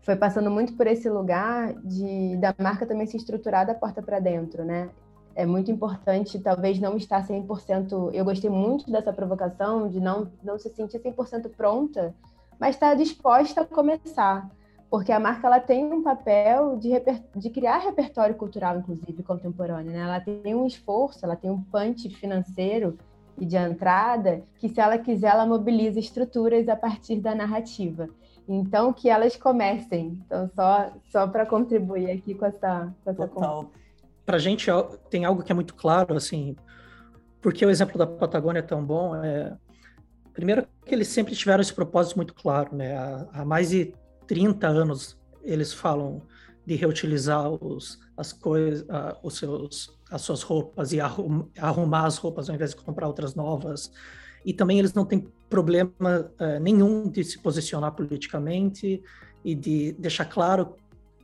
foi 0.00 0.16
passando 0.16 0.50
muito 0.50 0.74
por 0.74 0.86
esse 0.86 1.08
lugar 1.08 1.74
de 1.82 2.36
da 2.36 2.54
marca 2.58 2.86
também 2.86 3.06
se 3.06 3.16
estruturar 3.16 3.66
da 3.66 3.74
porta 3.74 4.02
para 4.02 4.20
dentro, 4.20 4.64
né? 4.64 4.88
É 5.34 5.44
muito 5.44 5.70
importante, 5.70 6.38
talvez 6.38 6.78
não 6.78 6.96
estar 6.96 7.26
100%. 7.26 8.10
Eu 8.12 8.24
gostei 8.24 8.50
muito 8.50 8.90
dessa 8.90 9.12
provocação, 9.12 9.88
de 9.88 10.00
não, 10.00 10.28
não 10.42 10.58
se 10.58 10.68
sentir 10.70 11.00
100% 11.00 11.50
pronta, 11.56 12.14
mas 12.58 12.76
estar 12.76 12.94
disposta 12.94 13.62
a 13.62 13.66
começar. 13.66 14.48
Porque 14.88 15.10
a 15.10 15.18
marca 15.18 15.46
ela 15.46 15.58
tem 15.58 15.84
um 15.92 16.02
papel 16.02 16.76
de, 16.76 16.90
de 17.34 17.50
criar 17.50 17.78
repertório 17.78 18.36
cultural, 18.36 18.78
inclusive 18.78 19.22
contemporâneo. 19.24 19.92
Né? 19.92 19.98
Ela 19.98 20.20
tem 20.20 20.54
um 20.54 20.66
esforço, 20.66 21.24
ela 21.24 21.34
tem 21.34 21.50
um 21.50 21.60
punch 21.62 22.08
financeiro 22.10 22.96
e 23.36 23.44
de 23.44 23.56
entrada 23.56 24.42
que, 24.58 24.68
se 24.68 24.80
ela 24.80 24.96
quiser, 24.96 25.32
ela 25.32 25.46
mobiliza 25.46 25.98
estruturas 25.98 26.68
a 26.68 26.76
partir 26.76 27.16
da 27.16 27.34
narrativa. 27.34 28.08
Então, 28.46 28.92
que 28.92 29.08
elas 29.08 29.34
comecem. 29.34 30.22
Então, 30.26 30.48
só, 30.54 30.92
só 31.10 31.26
para 31.26 31.44
contribuir 31.44 32.10
aqui 32.10 32.34
com 32.34 32.46
essa, 32.46 32.94
com 33.02 33.10
essa 33.10 33.26
Total 33.26 33.68
para 34.24 34.36
a 34.36 34.40
gente 34.40 34.66
tem 35.10 35.24
algo 35.24 35.42
que 35.42 35.52
é 35.52 35.54
muito 35.54 35.74
claro, 35.74 36.16
assim, 36.16 36.56
porque 37.40 37.64
o 37.64 37.70
exemplo 37.70 37.98
da 37.98 38.06
Patagônia 38.06 38.60
é 38.60 38.62
tão 38.62 38.84
bom. 38.84 39.14
É, 39.16 39.56
primeiro, 40.32 40.66
que 40.84 40.94
eles 40.94 41.08
sempre 41.08 41.34
tiveram 41.34 41.60
esse 41.60 41.74
propósito 41.74 42.16
muito 42.16 42.34
claro, 42.34 42.74
né? 42.74 42.96
Há, 42.96 43.28
há 43.32 43.44
mais 43.44 43.70
de 43.70 43.94
30 44.26 44.66
anos 44.66 45.18
eles 45.42 45.72
falam 45.72 46.22
de 46.66 46.74
reutilizar 46.74 47.50
os, 47.50 48.00
as 48.16 48.32
coisas, 48.32 48.86
os 49.22 49.36
seus, 49.36 49.98
as 50.10 50.22
suas 50.22 50.42
roupas 50.42 50.92
e 50.92 51.00
arrum, 51.00 51.46
arrumar 51.58 52.06
as 52.06 52.16
roupas 52.16 52.48
ao 52.48 52.54
invés 52.54 52.70
de 52.70 52.76
comprar 52.76 53.06
outras 53.06 53.34
novas. 53.34 53.92
E 54.44 54.52
também 54.52 54.78
eles 54.78 54.94
não 54.94 55.04
têm 55.04 55.26
problema 55.48 55.90
uh, 56.02 56.60
nenhum 56.60 57.08
de 57.08 57.22
se 57.24 57.38
posicionar 57.38 57.92
politicamente 57.92 59.02
e 59.44 59.54
de 59.54 59.92
deixar 59.92 60.24
claro 60.24 60.74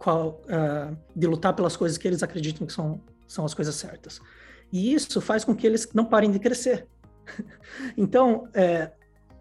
qual, 0.00 0.40
uh, 0.46 0.96
de 1.14 1.26
lutar 1.26 1.54
pelas 1.54 1.76
coisas 1.76 1.98
que 1.98 2.08
eles 2.08 2.22
acreditam 2.22 2.66
que 2.66 2.72
são, 2.72 3.00
são 3.28 3.44
as 3.44 3.52
coisas 3.52 3.74
certas. 3.74 4.20
E 4.72 4.94
isso 4.94 5.20
faz 5.20 5.44
com 5.44 5.54
que 5.54 5.66
eles 5.66 5.92
não 5.92 6.06
parem 6.06 6.30
de 6.30 6.38
crescer. 6.38 6.86
então, 7.98 8.48
é, 8.54 8.90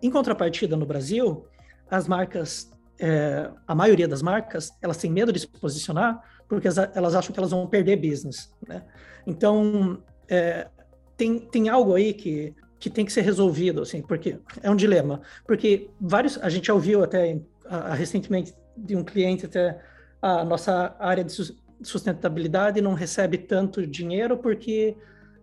em 0.03 0.11
contrapartida, 0.11 0.75
no 0.75 0.85
Brasil, 0.85 1.45
as 1.89 2.09
marcas, 2.09 2.69
é, 2.99 3.49
a 3.65 3.73
maioria 3.73 4.07
das 4.07 4.21
marcas, 4.21 4.69
elas 4.81 4.97
têm 4.97 5.09
medo 5.09 5.31
de 5.31 5.39
se 5.39 5.47
posicionar 5.47 6.21
porque 6.49 6.67
elas 6.67 7.15
acham 7.15 7.31
que 7.31 7.39
elas 7.39 7.51
vão 7.51 7.65
perder 7.67 7.95
business. 7.95 8.51
Né? 8.67 8.83
Então, 9.25 10.03
é, 10.27 10.67
tem, 11.15 11.39
tem 11.39 11.69
algo 11.69 11.93
aí 11.93 12.11
que, 12.13 12.53
que 12.79 12.89
tem 12.89 13.05
que 13.05 13.13
ser 13.13 13.21
resolvido, 13.21 13.83
assim, 13.83 14.01
porque 14.01 14.39
é 14.61 14.69
um 14.69 14.75
dilema. 14.75 15.21
Porque 15.45 15.89
vários, 16.01 16.37
a 16.39 16.49
gente 16.49 16.67
já 16.67 16.73
ouviu 16.73 17.03
até 17.03 17.39
a, 17.65 17.77
a, 17.77 17.93
recentemente 17.93 18.53
de 18.75 18.95
um 18.95 19.03
cliente 19.03 19.45
até 19.45 19.79
a 20.21 20.43
nossa 20.43 20.95
área 20.99 21.23
de 21.23 21.33
sustentabilidade 21.81 22.81
não 22.81 22.93
recebe 22.93 23.37
tanto 23.37 23.85
dinheiro 23.85 24.37
porque 24.37 24.97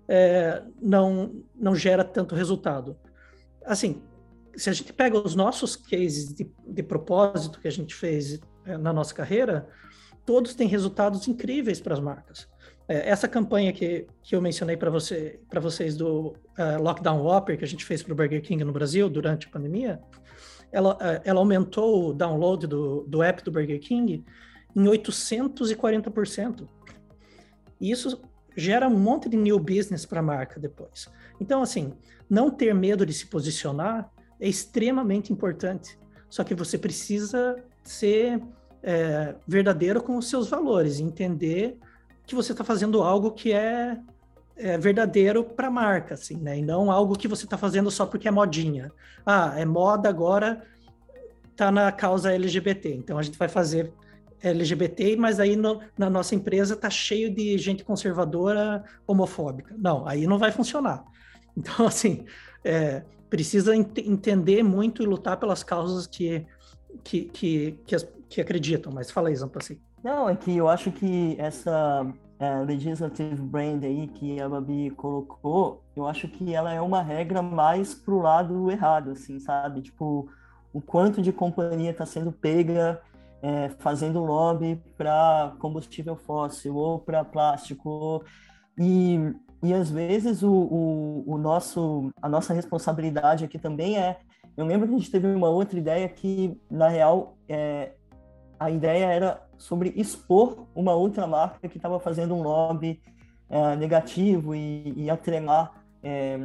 é, 0.09 0.62
não, 0.81 1.43
não 1.55 1.74
gera 1.74 2.05
tanto 2.05 2.35
resultado. 2.35 2.97
Assim, 3.64 4.03
se 4.55 4.70
a 4.70 4.72
gente 4.72 4.93
pega 4.93 5.18
os 5.18 5.35
nossos 5.35 5.77
cases 5.77 6.33
de, 6.33 6.51
de 6.66 6.83
propósito 6.83 7.61
que 7.61 7.68
a 7.68 7.72
gente 7.72 7.95
fez 7.95 8.41
é, 8.64 8.77
na 8.77 8.93
nossa 8.93 9.14
carreira, 9.14 9.68
todos 10.24 10.55
têm 10.55 10.68
resultados 10.68 11.27
incríveis 11.29 11.81
para 11.81 11.95
as 11.95 12.01
marcas. 12.01 12.49
É, 12.89 13.09
essa 13.09 13.27
campanha 13.27 13.72
que, 13.72 14.07
que 14.22 14.37
eu 14.37 14.41
mencionei 14.41 14.77
para 14.77 14.91
você, 14.91 15.41
vocês 15.61 15.97
do 15.97 16.29
uh, 16.29 16.81
Lockdown 16.81 17.22
Whopper, 17.22 17.59
que 17.59 17.64
a 17.64 17.68
gente 17.68 17.85
fez 17.85 18.03
para 18.03 18.12
o 18.12 18.16
Burger 18.16 18.41
King 18.43 18.62
no 18.62 18.72
Brasil 18.72 19.09
durante 19.09 19.49
a 19.49 19.51
pandemia, 19.51 20.01
ela, 20.70 20.95
uh, 20.95 21.20
ela 21.24 21.41
aumentou 21.41 22.11
o 22.11 22.12
download 22.12 22.66
do, 22.66 23.05
do 23.09 23.22
app 23.22 23.43
do 23.43 23.51
Burger 23.51 23.81
King 23.81 24.24
em 24.77 24.85
840%. 24.85 26.68
E 27.81 27.91
isso 27.91 28.20
gera 28.55 28.87
um 28.87 28.99
monte 28.99 29.29
de 29.29 29.37
new 29.37 29.59
business 29.59 30.05
para 30.05 30.20
a 30.20 30.22
marca 30.22 30.61
depois. 30.61 31.09
Então, 31.41 31.62
assim, 31.62 31.95
não 32.29 32.51
ter 32.51 32.74
medo 32.74 33.07
de 33.07 33.12
se 33.12 33.27
posicionar 33.27 34.11
é 34.39 34.49
extremamente 34.49 35.33
importante. 35.33 35.99
Só 36.29 36.45
que 36.45 36.55
você 36.55 36.77
precisa 36.77 37.57
ser 37.83 38.43
é, 38.83 39.35
verdadeiro 39.47 40.03
com 40.03 40.16
os 40.16 40.29
seus 40.29 40.49
valores, 40.49 41.01
entender 41.01 41.79
que 42.27 42.35
você 42.35 42.53
está 42.53 42.64
fazendo 42.64 43.03
algo 43.03 43.31
que 43.31 43.53
é, 43.53 43.99
é 44.57 44.77
verdadeiro 44.77 45.45
para 45.45 45.68
a 45.68 45.70
marca, 45.70 46.14
assim, 46.14 46.37
né? 46.37 46.59
E 46.59 46.62
não 46.62 46.91
algo 46.91 47.16
que 47.16 47.29
você 47.29 47.45
está 47.45 47.57
fazendo 47.57 47.91
só 47.91 48.05
porque 48.05 48.29
é 48.29 48.31
modinha. 48.31 48.93
Ah, 49.24 49.55
é 49.57 49.64
moda 49.64 50.09
agora, 50.09 50.62
tá 51.55 51.70
na 51.70 51.91
causa 51.93 52.33
LGBT, 52.33 52.95
então 52.95 53.18
a 53.18 53.22
gente 53.22 53.39
vai 53.39 53.49
fazer 53.49 53.93
LGBT, 54.43 55.16
mas 55.16 55.41
aí 55.41 55.57
no, 55.57 55.80
na 55.97 56.11
nossa 56.11 56.34
empresa 56.34 56.76
tá 56.76 56.91
cheio 56.91 57.32
de 57.34 57.57
gente 57.59 57.84
conservadora 57.84 58.84
homofóbica. 59.07 59.74
Não, 59.78 60.07
aí 60.07 60.26
não 60.26 60.39
vai 60.39 60.53
funcionar. 60.53 61.05
Então, 61.59 61.87
assim, 61.87 62.26
é, 62.62 63.03
precisa 63.30 63.74
ent 63.74 63.97
entender 63.97 64.62
muito 64.62 65.03
e 65.03 65.07
lutar 65.07 65.39
pelas 65.39 65.62
causas 65.62 66.07
que, 66.07 66.45
que, 67.03 67.22
que, 67.24 67.80
que, 67.87 67.95
as, 67.95 68.07
que 68.28 68.43
acreditam. 68.43 68.93
Mas 68.93 69.11
fala 69.11 69.30
aí, 69.30 69.37
Zampassi. 69.37 69.80
Não, 70.05 70.28
é 70.28 70.37
que 70.37 70.55
eu 70.55 70.68
acho 70.68 70.93
que 70.93 71.34
essa 71.39 72.07
é, 72.39 72.59
legislative 72.61 73.41
brand 73.41 73.82
aí 73.84 74.07
que 74.09 74.41
a 74.41 74.49
Babi 74.49 74.91
colocou, 74.91 75.82
eu 75.97 76.07
acho 76.07 76.28
que 76.28 76.55
ela 76.55 76.72
é 76.72 76.80
uma 76.80 77.03
regra 77.03 77.41
mais 77.41 77.95
pro 77.95 78.20
lado 78.20 78.70
errado, 78.70 79.12
assim, 79.12 79.41
sabe? 79.41 79.80
Tipo, 79.80 80.28
o 80.72 80.80
quanto 80.80 81.22
de 81.22 81.32
companhia 81.32 81.91
está 81.91 82.05
sendo 82.05 82.30
pega 82.30 83.01
é, 83.47 83.69
fazendo 83.79 84.25
lobby 84.25 84.83
para 84.99 85.55
combustível 85.61 86.17
fóssil 86.17 86.75
ou 86.75 86.99
para 86.99 87.25
plástico. 87.25 88.25
E, 88.77 89.21
e 89.63 89.73
às 89.73 89.89
vezes 89.89 90.43
o, 90.43 90.51
o, 90.51 91.25
o, 91.25 91.39
nosso 91.39 92.11
a 92.21 92.29
nossa 92.29 92.53
responsabilidade 92.53 93.45
aqui 93.45 93.57
também 93.57 93.97
é 93.99 94.19
eu 94.57 94.67
lembro 94.67 94.89
que 94.89 94.95
a 94.95 94.99
gente 94.99 95.11
teve 95.13 95.29
uma 95.29 95.49
outra 95.49 95.79
ideia 95.79 96.09
que 96.09 96.61
na 96.69 96.89
real 96.89 97.37
é, 97.49 97.93
a 98.59 98.69
ideia 98.69 99.05
era 99.05 99.41
sobre 99.57 99.93
expor 99.95 100.67
uma 100.75 100.95
outra 100.95 101.25
marca 101.25 101.69
que 101.69 101.77
estava 101.77 102.01
fazendo 102.01 102.35
um 102.35 102.43
lobby 102.43 103.01
é, 103.49 103.77
negativo 103.77 104.57
e, 104.57 104.93
e 104.97 105.09
atrelar 105.09 105.73
é, 106.03 106.37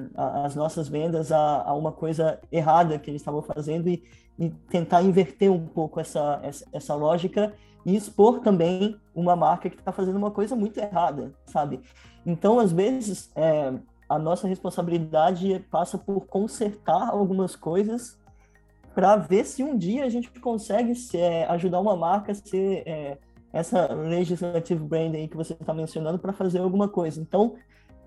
as 0.45 0.55
nossas 0.55 0.87
vendas 0.87 1.31
a, 1.31 1.63
a, 1.63 1.73
uma 1.73 1.91
coisa 1.91 2.39
errada 2.51 2.99
que 2.99 3.09
eles 3.09 3.21
estavam 3.21 3.41
fazendo 3.41 3.89
e, 3.89 4.03
e 4.41 4.49
tentar 4.49 5.03
inverter 5.03 5.51
um 5.51 5.67
pouco 5.67 5.99
essa, 5.99 6.39
essa, 6.41 6.65
essa 6.73 6.95
lógica 6.95 7.53
e 7.85 7.95
expor 7.95 8.39
também 8.39 8.99
uma 9.13 9.35
marca 9.35 9.69
que 9.69 9.75
está 9.75 9.91
fazendo 9.91 10.15
uma 10.15 10.31
coisa 10.31 10.55
muito 10.55 10.79
errada, 10.79 11.31
sabe? 11.45 11.79
Então, 12.25 12.59
às 12.59 12.71
vezes, 12.71 13.31
é, 13.35 13.71
a 14.09 14.17
nossa 14.17 14.47
responsabilidade 14.47 15.63
passa 15.69 15.95
por 15.95 16.25
consertar 16.25 17.09
algumas 17.09 17.55
coisas 17.55 18.19
para 18.95 19.15
ver 19.15 19.45
se 19.45 19.63
um 19.63 19.77
dia 19.77 20.05
a 20.05 20.09
gente 20.09 20.27
consegue 20.39 20.91
é, 21.13 21.45
ajudar 21.45 21.79
uma 21.79 21.95
marca 21.95 22.31
a 22.31 22.35
ser 22.35 22.81
é, 22.87 23.19
essa 23.53 23.93
legislative 23.93 24.83
branding 24.83 25.27
que 25.27 25.37
você 25.37 25.53
está 25.53 25.71
mencionando 25.71 26.17
para 26.17 26.33
fazer 26.33 26.57
alguma 26.57 26.87
coisa. 26.87 27.21
Então, 27.21 27.53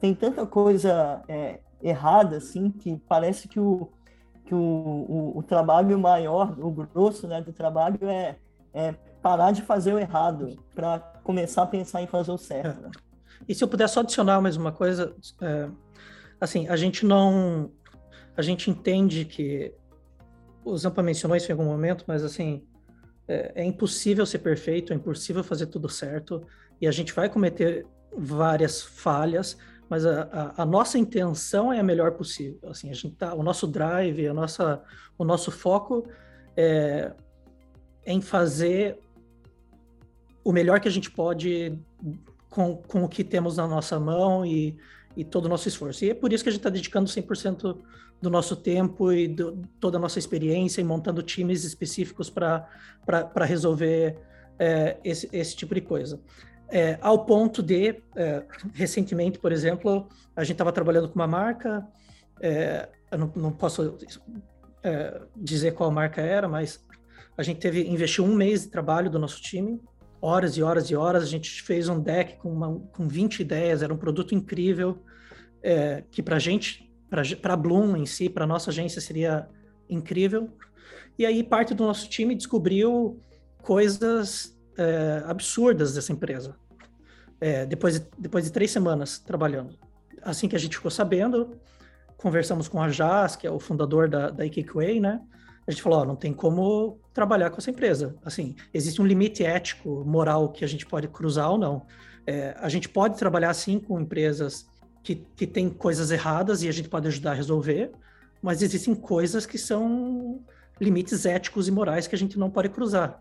tem 0.00 0.12
tanta 0.12 0.44
coisa 0.44 1.22
é, 1.28 1.60
errada, 1.80 2.38
assim, 2.38 2.70
que 2.70 2.96
parece 3.08 3.46
que 3.46 3.60
o, 3.60 3.88
que 4.44 4.54
o, 4.54 4.58
o, 4.58 5.38
o, 5.38 5.42
trabalho 5.42 5.98
maior, 5.98 6.54
o 6.58 6.70
grosso 6.70 7.26
né, 7.26 7.40
do 7.40 7.52
trabalho 7.52 7.98
é, 8.08 8.36
é 8.72 8.94
parar 9.22 9.52
de 9.52 9.62
fazer 9.62 9.94
o 9.94 9.98
errado 9.98 10.62
para 10.74 10.98
começar 11.22 11.62
a 11.62 11.66
pensar 11.66 12.02
em 12.02 12.06
fazer 12.06 12.30
o 12.30 12.38
certo. 12.38 12.82
Né? 12.82 12.90
E 13.48 13.54
se 13.54 13.64
eu 13.64 13.68
puder 13.68 13.88
só 13.88 14.00
adicionar 14.00 14.40
mais 14.40 14.56
uma 14.56 14.70
coisa, 14.70 15.14
é, 15.40 15.68
assim, 16.40 16.68
a 16.68 16.76
gente 16.76 17.06
não, 17.06 17.70
a 18.36 18.42
gente 18.42 18.70
entende 18.70 19.24
que 19.24 19.72
o 20.64 20.76
Zampa 20.76 21.02
mencionou 21.02 21.36
isso 21.36 21.50
em 21.50 21.52
algum 21.52 21.64
momento, 21.64 22.04
mas 22.06 22.22
assim, 22.22 22.62
é, 23.26 23.52
é, 23.54 23.64
impossível 23.64 24.24
ser 24.26 24.38
perfeito, 24.40 24.92
é 24.92 24.96
impossível 24.96 25.42
fazer 25.44 25.66
tudo 25.66 25.88
certo, 25.88 26.46
e 26.80 26.86
a 26.86 26.90
gente 26.90 27.12
vai 27.12 27.28
cometer 27.28 27.86
várias 28.16 28.82
falhas, 28.82 29.56
mas 29.94 30.04
a, 30.04 30.22
a, 30.56 30.62
a, 30.62 30.66
nossa 30.66 30.98
intenção 30.98 31.72
é 31.72 31.78
a 31.78 31.82
melhor 31.84 32.10
possível. 32.14 32.58
Assim, 32.68 32.90
a 32.90 32.92
gente 32.92 33.10
tá, 33.10 33.32
o 33.32 33.44
nosso 33.44 33.64
drive, 33.64 34.26
a 34.26 34.34
nossa, 34.34 34.82
o 35.16 35.24
nosso 35.24 35.52
foco 35.52 36.04
é, 36.56 37.12
é 38.04 38.12
em 38.12 38.20
fazer 38.20 38.98
o 40.42 40.50
melhor 40.50 40.80
que 40.80 40.88
a 40.88 40.90
gente 40.90 41.12
pode 41.12 41.78
com, 42.50 42.78
com 42.78 43.04
o 43.04 43.08
que 43.08 43.22
temos 43.22 43.56
na 43.56 43.68
nossa 43.68 44.00
mão 44.00 44.44
e, 44.44 44.76
e 45.16 45.24
todo 45.24 45.44
o 45.44 45.48
nosso 45.48 45.68
esforço. 45.68 46.04
E 46.04 46.10
é 46.10 46.14
por 46.14 46.32
isso 46.32 46.42
que 46.42 46.48
a 46.48 46.52
gente 46.52 46.58
está 46.58 46.70
dedicando 46.70 47.08
100% 47.08 47.78
do 48.20 48.28
nosso 48.28 48.56
tempo 48.56 49.12
e 49.12 49.28
do, 49.28 49.62
toda 49.78 49.96
a 49.96 50.00
nossa 50.00 50.18
experiência 50.18 50.80
e 50.80 50.84
montando 50.84 51.22
times 51.22 51.62
específicos 51.62 52.28
para 52.28 52.66
resolver 53.44 54.18
é, 54.58 54.96
esse, 55.04 55.28
esse 55.32 55.54
tipo 55.54 55.72
de 55.72 55.82
coisa. 55.82 56.20
É, 56.68 56.98
ao 57.00 57.24
ponto 57.24 57.62
de, 57.62 58.02
é, 58.16 58.42
recentemente, 58.72 59.38
por 59.38 59.52
exemplo, 59.52 60.08
a 60.34 60.42
gente 60.42 60.54
estava 60.54 60.72
trabalhando 60.72 61.08
com 61.08 61.14
uma 61.14 61.26
marca, 61.26 61.86
é, 62.40 62.88
eu 63.10 63.18
não, 63.18 63.32
não 63.36 63.52
posso 63.52 63.96
é, 64.82 65.20
dizer 65.36 65.74
qual 65.74 65.90
marca 65.90 66.20
era, 66.20 66.48
mas 66.48 66.84
a 67.36 67.42
gente 67.42 67.60
teve 67.60 67.88
investiu 67.88 68.24
um 68.24 68.34
mês 68.34 68.62
de 68.62 68.68
trabalho 68.68 69.10
do 69.10 69.18
nosso 69.18 69.40
time, 69.40 69.80
horas 70.20 70.56
e 70.56 70.62
horas 70.62 70.90
e 70.90 70.96
horas, 70.96 71.22
a 71.22 71.26
gente 71.26 71.62
fez 71.62 71.88
um 71.88 72.00
deck 72.00 72.36
com, 72.38 72.50
uma, 72.50 72.80
com 72.92 73.06
20 73.06 73.40
ideias, 73.40 73.82
era 73.82 73.92
um 73.92 73.96
produto 73.96 74.34
incrível, 74.34 74.98
é, 75.62 76.02
que 76.10 76.22
para 76.22 76.36
a 76.36 76.38
gente, 76.38 76.90
para 77.08 77.54
a 77.54 77.56
Bloom 77.56 77.96
em 77.96 78.06
si, 78.06 78.28
para 78.28 78.46
nossa 78.46 78.70
agência 78.70 79.00
seria 79.00 79.48
incrível. 79.88 80.50
E 81.18 81.24
aí 81.26 81.42
parte 81.42 81.74
do 81.74 81.84
nosso 81.84 82.08
time 82.08 82.34
descobriu 82.34 83.20
coisas 83.62 84.53
é, 84.76 85.22
absurdas 85.26 85.94
dessa 85.94 86.12
empresa. 86.12 86.56
É, 87.40 87.66
depois, 87.66 88.00
de, 88.00 88.06
depois 88.18 88.44
de 88.44 88.52
três 88.52 88.70
semanas 88.70 89.18
trabalhando. 89.18 89.76
Assim 90.22 90.48
que 90.48 90.56
a 90.56 90.58
gente 90.58 90.76
ficou 90.76 90.90
sabendo, 90.90 91.58
conversamos 92.16 92.68
com 92.68 92.80
a 92.80 92.88
Jazz, 92.88 93.36
que 93.36 93.46
é 93.46 93.50
o 93.50 93.60
fundador 93.60 94.08
da, 94.08 94.30
da 94.30 94.44
Way, 94.74 95.00
né? 95.00 95.20
A 95.66 95.70
gente 95.70 95.82
falou, 95.82 96.00
ó, 96.00 96.04
não 96.04 96.16
tem 96.16 96.32
como 96.32 96.98
trabalhar 97.12 97.50
com 97.50 97.58
essa 97.58 97.70
empresa. 97.70 98.16
Assim, 98.24 98.54
existe 98.72 99.00
um 99.00 99.06
limite 99.06 99.44
ético, 99.44 100.04
moral 100.04 100.50
que 100.50 100.64
a 100.64 100.68
gente 100.68 100.84
pode 100.86 101.08
cruzar 101.08 101.50
ou 101.50 101.58
não. 101.58 101.86
É, 102.26 102.54
a 102.58 102.68
gente 102.68 102.88
pode 102.88 103.18
trabalhar 103.18 103.52
sim 103.54 103.78
com 103.78 104.00
empresas 104.00 104.66
que, 105.02 105.16
que 105.36 105.46
têm 105.46 105.68
coisas 105.68 106.10
erradas 106.10 106.62
e 106.62 106.68
a 106.68 106.72
gente 106.72 106.88
pode 106.88 107.06
ajudar 107.08 107.32
a 107.32 107.34
resolver, 107.34 107.92
mas 108.42 108.62
existem 108.62 108.94
coisas 108.94 109.46
que 109.46 109.58
são 109.58 110.42
limites 110.80 111.24
éticos 111.26 111.68
e 111.68 111.70
morais 111.70 112.06
que 112.06 112.14
a 112.14 112.18
gente 112.18 112.38
não 112.38 112.50
pode 112.50 112.68
cruzar. 112.70 113.20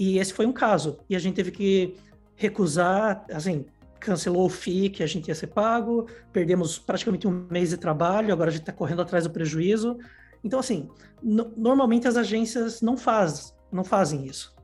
E 0.00 0.18
esse 0.18 0.32
foi 0.32 0.46
um 0.46 0.52
caso. 0.52 0.98
E 1.10 1.14
a 1.14 1.18
gente 1.18 1.34
teve 1.34 1.50
que 1.50 1.94
recusar, 2.34 3.22
assim, 3.30 3.66
cancelou 4.00 4.46
o 4.46 4.48
FII 4.48 4.88
que 4.88 5.02
a 5.02 5.06
gente 5.06 5.28
ia 5.28 5.34
ser 5.34 5.48
pago, 5.48 6.06
perdemos 6.32 6.78
praticamente 6.78 7.28
um 7.28 7.46
mês 7.50 7.68
de 7.68 7.76
trabalho, 7.76 8.32
agora 8.32 8.48
a 8.48 8.50
gente 8.50 8.62
está 8.62 8.72
correndo 8.72 9.02
atrás 9.02 9.24
do 9.24 9.30
prejuízo. 9.30 9.98
Então, 10.42 10.58
assim, 10.58 10.88
no, 11.22 11.52
normalmente 11.54 12.08
as 12.08 12.16
agências 12.16 12.80
não, 12.80 12.96
faz, 12.96 13.54
não 13.70 13.84
fazem 13.84 14.24
isso. 14.24 14.56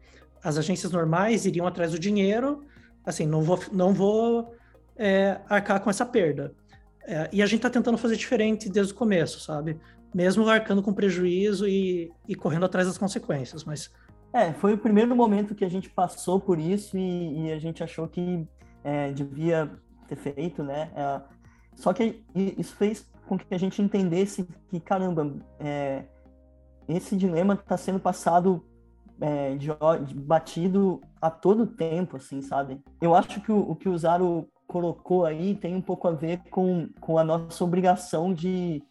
As 0.42 0.56
agências 0.56 0.90
normais 0.90 1.44
iriam 1.44 1.66
atrás 1.66 1.92
do 1.92 1.98
dinheiro, 1.98 2.64
assim, 3.04 3.26
não 3.26 3.42
vou, 3.42 3.60
não 3.70 3.92
vou 3.92 4.54
é, 4.96 5.38
arcar 5.50 5.82
com 5.82 5.90
essa 5.90 6.06
perda. 6.06 6.54
É, 7.02 7.28
e 7.30 7.42
a 7.42 7.46
gente 7.46 7.58
está 7.58 7.68
tentando 7.68 7.98
fazer 7.98 8.16
diferente 8.16 8.70
desde 8.70 8.94
o 8.94 8.96
começo, 8.96 9.38
sabe? 9.40 9.78
Mesmo 10.14 10.48
arcando 10.48 10.82
com 10.82 10.94
prejuízo 10.94 11.68
e, 11.68 12.10
e 12.26 12.34
correndo 12.34 12.64
atrás 12.64 12.86
das 12.86 12.96
consequências, 12.96 13.64
mas 13.64 13.90
é, 14.36 14.52
foi 14.52 14.74
o 14.74 14.78
primeiro 14.78 15.16
momento 15.16 15.54
que 15.54 15.64
a 15.64 15.68
gente 15.68 15.88
passou 15.88 16.38
por 16.38 16.58
isso 16.58 16.98
e, 16.98 17.46
e 17.46 17.52
a 17.52 17.58
gente 17.58 17.82
achou 17.82 18.06
que 18.06 18.46
é, 18.84 19.10
devia 19.10 19.70
ter 20.06 20.16
feito, 20.16 20.62
né? 20.62 20.90
É, 20.94 21.20
só 21.74 21.92
que 21.92 22.22
isso 22.34 22.76
fez 22.76 23.10
com 23.26 23.38
que 23.38 23.54
a 23.54 23.58
gente 23.58 23.80
entendesse 23.80 24.46
que, 24.68 24.78
caramba, 24.78 25.34
é, 25.58 26.04
esse 26.86 27.16
dilema 27.16 27.54
está 27.54 27.78
sendo 27.78 27.98
passado 27.98 28.62
é, 29.20 29.56
de, 29.56 29.68
de, 30.06 30.14
batido 30.14 31.00
a 31.20 31.30
todo 31.30 31.66
tempo, 31.66 32.18
assim, 32.18 32.42
sabe? 32.42 32.80
Eu 33.00 33.14
acho 33.14 33.40
que 33.40 33.50
o, 33.50 33.70
o, 33.70 33.74
que 33.74 33.88
o 33.88 33.96
Zaro 33.96 34.46
colocou 34.66 35.24
aí 35.24 35.54
tem 35.54 35.74
um 35.74 35.80
pouco 35.80 36.08
a 36.08 36.12
ver 36.12 36.42
com, 36.50 36.90
com 37.00 37.18
a 37.18 37.24
nossa 37.24 37.64
obrigação 37.64 38.34
de 38.34 38.82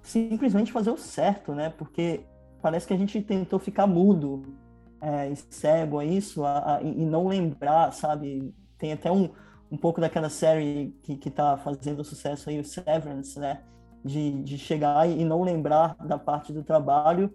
simplesmente 0.00 0.72
fazer 0.72 0.90
o 0.90 0.96
certo, 0.96 1.54
né? 1.54 1.68
Porque 1.76 2.24
parece 2.62 2.86
que 2.86 2.94
a 2.94 2.96
gente 2.96 3.20
tentou 3.20 3.58
ficar 3.58 3.86
mudo 3.86 4.63
é, 5.04 5.34
cego 5.50 5.98
a 5.98 6.04
isso 6.04 6.44
a, 6.44 6.76
a, 6.76 6.82
e 6.82 7.04
não 7.04 7.28
lembrar, 7.28 7.92
sabe? 7.92 8.54
Tem 8.78 8.92
até 8.92 9.12
um, 9.12 9.28
um 9.70 9.76
pouco 9.76 10.00
daquela 10.00 10.30
série 10.30 10.96
que, 11.02 11.16
que 11.16 11.30
tá 11.30 11.58
fazendo 11.58 12.02
sucesso 12.02 12.48
aí, 12.48 12.58
o 12.58 12.64
Severance, 12.64 13.38
né? 13.38 13.60
De, 14.02 14.42
de 14.42 14.58
chegar 14.58 15.08
e 15.08 15.24
não 15.24 15.42
lembrar 15.42 15.96
da 15.96 16.18
parte 16.18 16.52
do 16.52 16.62
trabalho, 16.62 17.32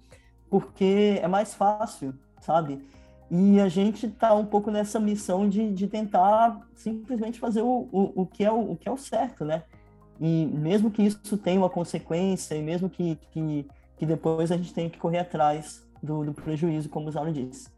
porque 0.50 1.20
é 1.22 1.28
mais 1.28 1.54
fácil, 1.54 2.14
sabe? 2.42 2.84
E 3.30 3.60
a 3.60 3.68
gente 3.68 4.08
tá 4.08 4.34
um 4.34 4.46
pouco 4.46 4.72
nessa 4.72 5.00
missão 5.00 5.48
de, 5.48 5.72
de 5.72 5.88
tentar 5.88 6.60
simplesmente 6.76 7.40
fazer 7.40 7.62
o, 7.62 7.88
o, 7.92 8.22
o, 8.22 8.26
que 8.26 8.44
é 8.44 8.52
o, 8.52 8.72
o 8.72 8.76
que 8.76 8.90
é 8.90 8.92
o 8.92 8.98
certo, 8.98 9.46
né? 9.46 9.64
E 10.20 10.48
mesmo 10.48 10.92
que 10.92 11.04
isso 11.04 11.38
tenha 11.38 11.60
uma 11.60 11.70
consequência, 11.70 12.56
e 12.56 12.62
mesmo 12.62 12.90
que, 12.90 13.16
que, 13.32 13.68
que 13.98 14.06
depois 14.06 14.52
a 14.52 14.58
gente 14.58 14.74
tenha 14.74 14.90
que 14.90 14.98
correr 14.98 15.20
atrás 15.20 15.88
do, 16.02 16.24
do 16.24 16.34
prejuízo, 16.34 16.90
como 16.90 17.08
o 17.08 17.12
Zauro 17.12 17.32
disse. 17.32 17.70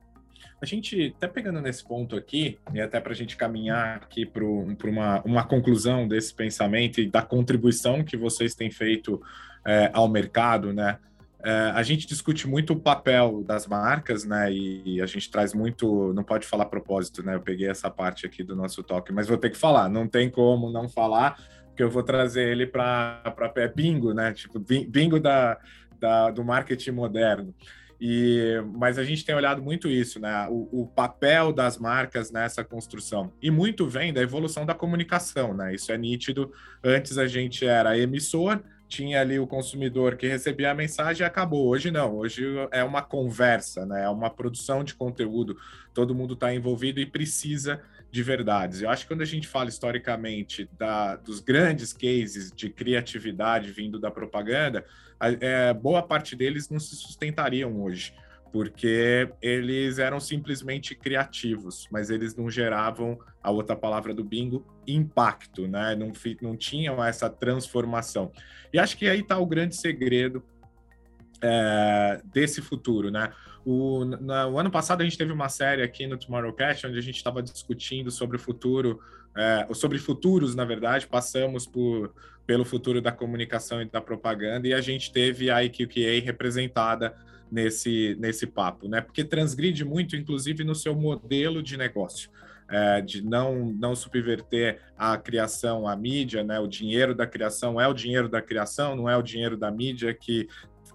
A 0.62 0.66
gente, 0.66 1.14
até 1.18 1.28
pegando 1.28 1.60
nesse 1.60 1.84
ponto 1.84 2.16
aqui, 2.16 2.60
e 2.74 2.80
até 2.80 3.00
para 3.00 3.12
a 3.12 3.16
gente 3.16 3.36
caminhar 3.36 3.98
aqui 3.98 4.26
para 4.26 4.44
uma, 4.44 5.22
uma 5.24 5.44
conclusão 5.44 6.08
desse 6.08 6.34
pensamento 6.34 7.02
e 7.02 7.10
da 7.10 7.22
contribuição 7.22 8.04
que 8.04 8.16
vocês 8.16 8.54
têm 8.54 8.70
feito 8.70 9.22
é, 9.66 9.90
ao 9.94 10.08
mercado, 10.08 10.72
né? 10.72 11.00
É, 11.44 11.72
a 11.74 11.82
gente 11.82 12.06
discute 12.06 12.48
muito 12.48 12.74
o 12.74 12.80
papel 12.80 13.44
das 13.44 13.66
marcas, 13.66 14.24
né? 14.24 14.54
E 14.54 15.02
a 15.02 15.08
gente 15.08 15.32
traz 15.32 15.54
muito. 15.54 16.14
Não 16.14 16.24
pode 16.24 16.46
falar 16.46 16.66
propósito, 16.66 17.24
né? 17.24 17.34
Eu 17.34 17.42
peguei 17.42 17.68
essa 17.68 17.90
parte 17.90 18.28
aqui 18.28 18.44
do 18.44 18.56
nosso 18.56 18.84
toque, 18.84 19.12
mas 19.12 19.28
vou 19.28 19.38
ter 19.38 19.50
que 19.50 19.58
falar. 19.58 19.90
Não 19.90 20.08
tem 20.08 20.30
como 20.30 20.72
não 20.72 20.88
falar, 20.88 21.40
porque 21.66 21.82
eu 21.82 21.90
vou 21.90 22.04
trazer 22.04 22.48
ele 22.48 22.68
para 22.68 23.24
é 23.56 23.68
bingo, 23.68 24.14
né? 24.14 24.32
Tipo, 24.34 24.60
bingo 24.60 25.20
da, 25.20 25.58
da, 26.00 26.30
do 26.30 26.44
marketing 26.44 26.92
moderno. 26.92 27.56
E, 28.04 28.60
mas 28.74 28.98
a 28.98 29.04
gente 29.04 29.24
tem 29.24 29.36
olhado 29.36 29.62
muito 29.62 29.88
isso, 29.88 30.20
né? 30.20 30.48
O, 30.50 30.82
o, 30.82 30.88
papel 30.88 31.54
das 31.54 31.78
marcas 31.78 32.32
nessa 32.32 32.64
construção. 32.64 33.32
E 33.40 33.52
muito 33.52 33.88
vem 33.88 34.12
da 34.12 34.20
evolução 34.20 34.66
da 34.66 34.74
comunicação, 34.74 35.54
né? 35.54 35.76
Isso 35.76 35.92
é 35.92 35.98
nítido. 36.00 36.52
Antes 36.84 37.20
a 37.20 37.28
gente 37.28 37.64
era 37.64 37.96
emissor, 37.96 38.60
tinha 38.88 39.22
ali 39.22 39.38
o 39.38 39.46
consumidor 39.46 40.18
que 40.18 40.28
recebia 40.28 40.72
a 40.72 40.74
mensagem 40.74 41.24
e 41.24 41.28
acabou. 41.28 41.68
Hoje 41.68 41.92
não, 41.92 42.16
hoje 42.16 42.44
é 42.72 42.84
uma 42.84 43.04
conversa, 43.04 43.86
né? 43.86 44.06
É 44.06 44.10
uma 44.10 44.32
produção 44.32 44.84
de 44.84 44.96
conteúdo. 44.96 45.56
Todo 45.94 46.16
mundo 46.16 46.34
está 46.34 46.52
envolvido 46.52 47.00
e 47.00 47.06
precisa 47.06 47.84
de 48.10 48.24
verdades. 48.24 48.82
Eu 48.82 48.90
acho 48.90 49.04
que 49.04 49.14
quando 49.14 49.22
a 49.22 49.26
gente 49.26 49.48
fala 49.48 49.70
historicamente 49.70 50.68
da, 50.76 51.18
dos 51.18 51.40
grandes 51.40 51.94
cases 51.94 52.52
de 52.52 52.68
criatividade 52.68 53.72
vindo 53.72 54.00
da 54.00 54.10
propaganda, 54.10 54.84
é, 55.40 55.74
boa 55.74 56.02
parte 56.02 56.36
deles 56.36 56.70
não 56.70 56.80
se 56.80 56.96
sustentariam 56.96 57.82
hoje, 57.82 58.14
porque 58.52 59.30
eles 59.42 60.00
eram 60.00 60.20
simplesmente 60.20 60.96
criativos, 60.96 61.88
mas 61.92 62.10
eles 62.10 62.36
não 62.36 62.50
geravam, 62.50 63.18
a 63.42 63.50
outra 63.50 63.76
palavra 63.76 64.14
do 64.14 64.24
bingo, 64.24 64.66
impacto, 64.86 65.68
né? 65.68 65.96
Não, 65.96 66.12
não 66.42 66.58
tinham 66.58 67.04
essa 67.04 67.30
transformação. 67.30 68.32
E 68.74 68.80
acho 68.80 68.98
que 68.98 69.08
aí 69.08 69.22
está 69.22 69.38
o 69.38 69.46
grande 69.46 69.76
segredo 69.76 70.44
é, 71.42 72.22
desse 72.26 72.62
futuro, 72.62 73.10
né? 73.10 73.32
O, 73.64 74.04
o 74.04 74.60
ano 74.60 74.72
passado 74.72 75.02
a 75.02 75.04
gente 75.04 75.18
teve 75.18 75.32
uma 75.32 75.48
série 75.48 75.84
aqui 75.84 76.08
no 76.08 76.18
Tomorrowcast 76.18 76.88
onde 76.88 76.98
a 76.98 77.02
gente 77.02 77.18
estava 77.18 77.44
discutindo 77.44 78.10
sobre 78.10 78.38
o 78.38 78.40
futuro, 78.40 79.00
é, 79.36 79.68
sobre 79.74 79.98
futuros, 79.98 80.56
na 80.56 80.66
verdade, 80.66 81.08
passamos 81.08 81.66
por, 81.66 82.14
pelo 82.46 82.66
futuro 82.66 83.02
da 83.02 83.12
comunicação 83.12 83.82
e 83.82 83.86
da 83.86 84.02
propaganda 84.02 84.68
e 84.68 84.74
a 84.74 84.82
gente 84.82 85.12
teve 85.12 85.50
a 85.50 85.64
IQQA 85.64 86.22
representada 86.24 87.16
nesse, 87.52 88.16
nesse 88.20 88.48
papo, 88.48 88.88
né? 88.88 89.02
Porque 89.02 89.24
transgride 89.24 89.84
muito, 89.84 90.16
inclusive, 90.16 90.64
no 90.64 90.76
seu 90.76 90.96
modelo 90.96 91.62
de 91.62 91.78
negócio. 91.78 92.30
É, 92.74 93.02
de 93.02 93.22
não, 93.22 93.66
não 93.66 93.94
subverter 93.94 94.80
a 94.98 95.18
criação, 95.18 95.86
a 95.86 95.94
mídia, 95.94 96.42
né? 96.42 96.58
O 96.58 96.68
dinheiro 96.68 97.14
da 97.14 97.28
criação 97.28 97.82
é 97.82 97.86
o 97.86 97.94
dinheiro 97.94 98.30
da 98.30 98.42
criação, 98.42 98.96
não 98.96 99.10
é 99.10 99.18
o 99.18 99.22
dinheiro 99.22 99.58
da 99.58 99.70
mídia 99.70 100.14
que 100.14 100.48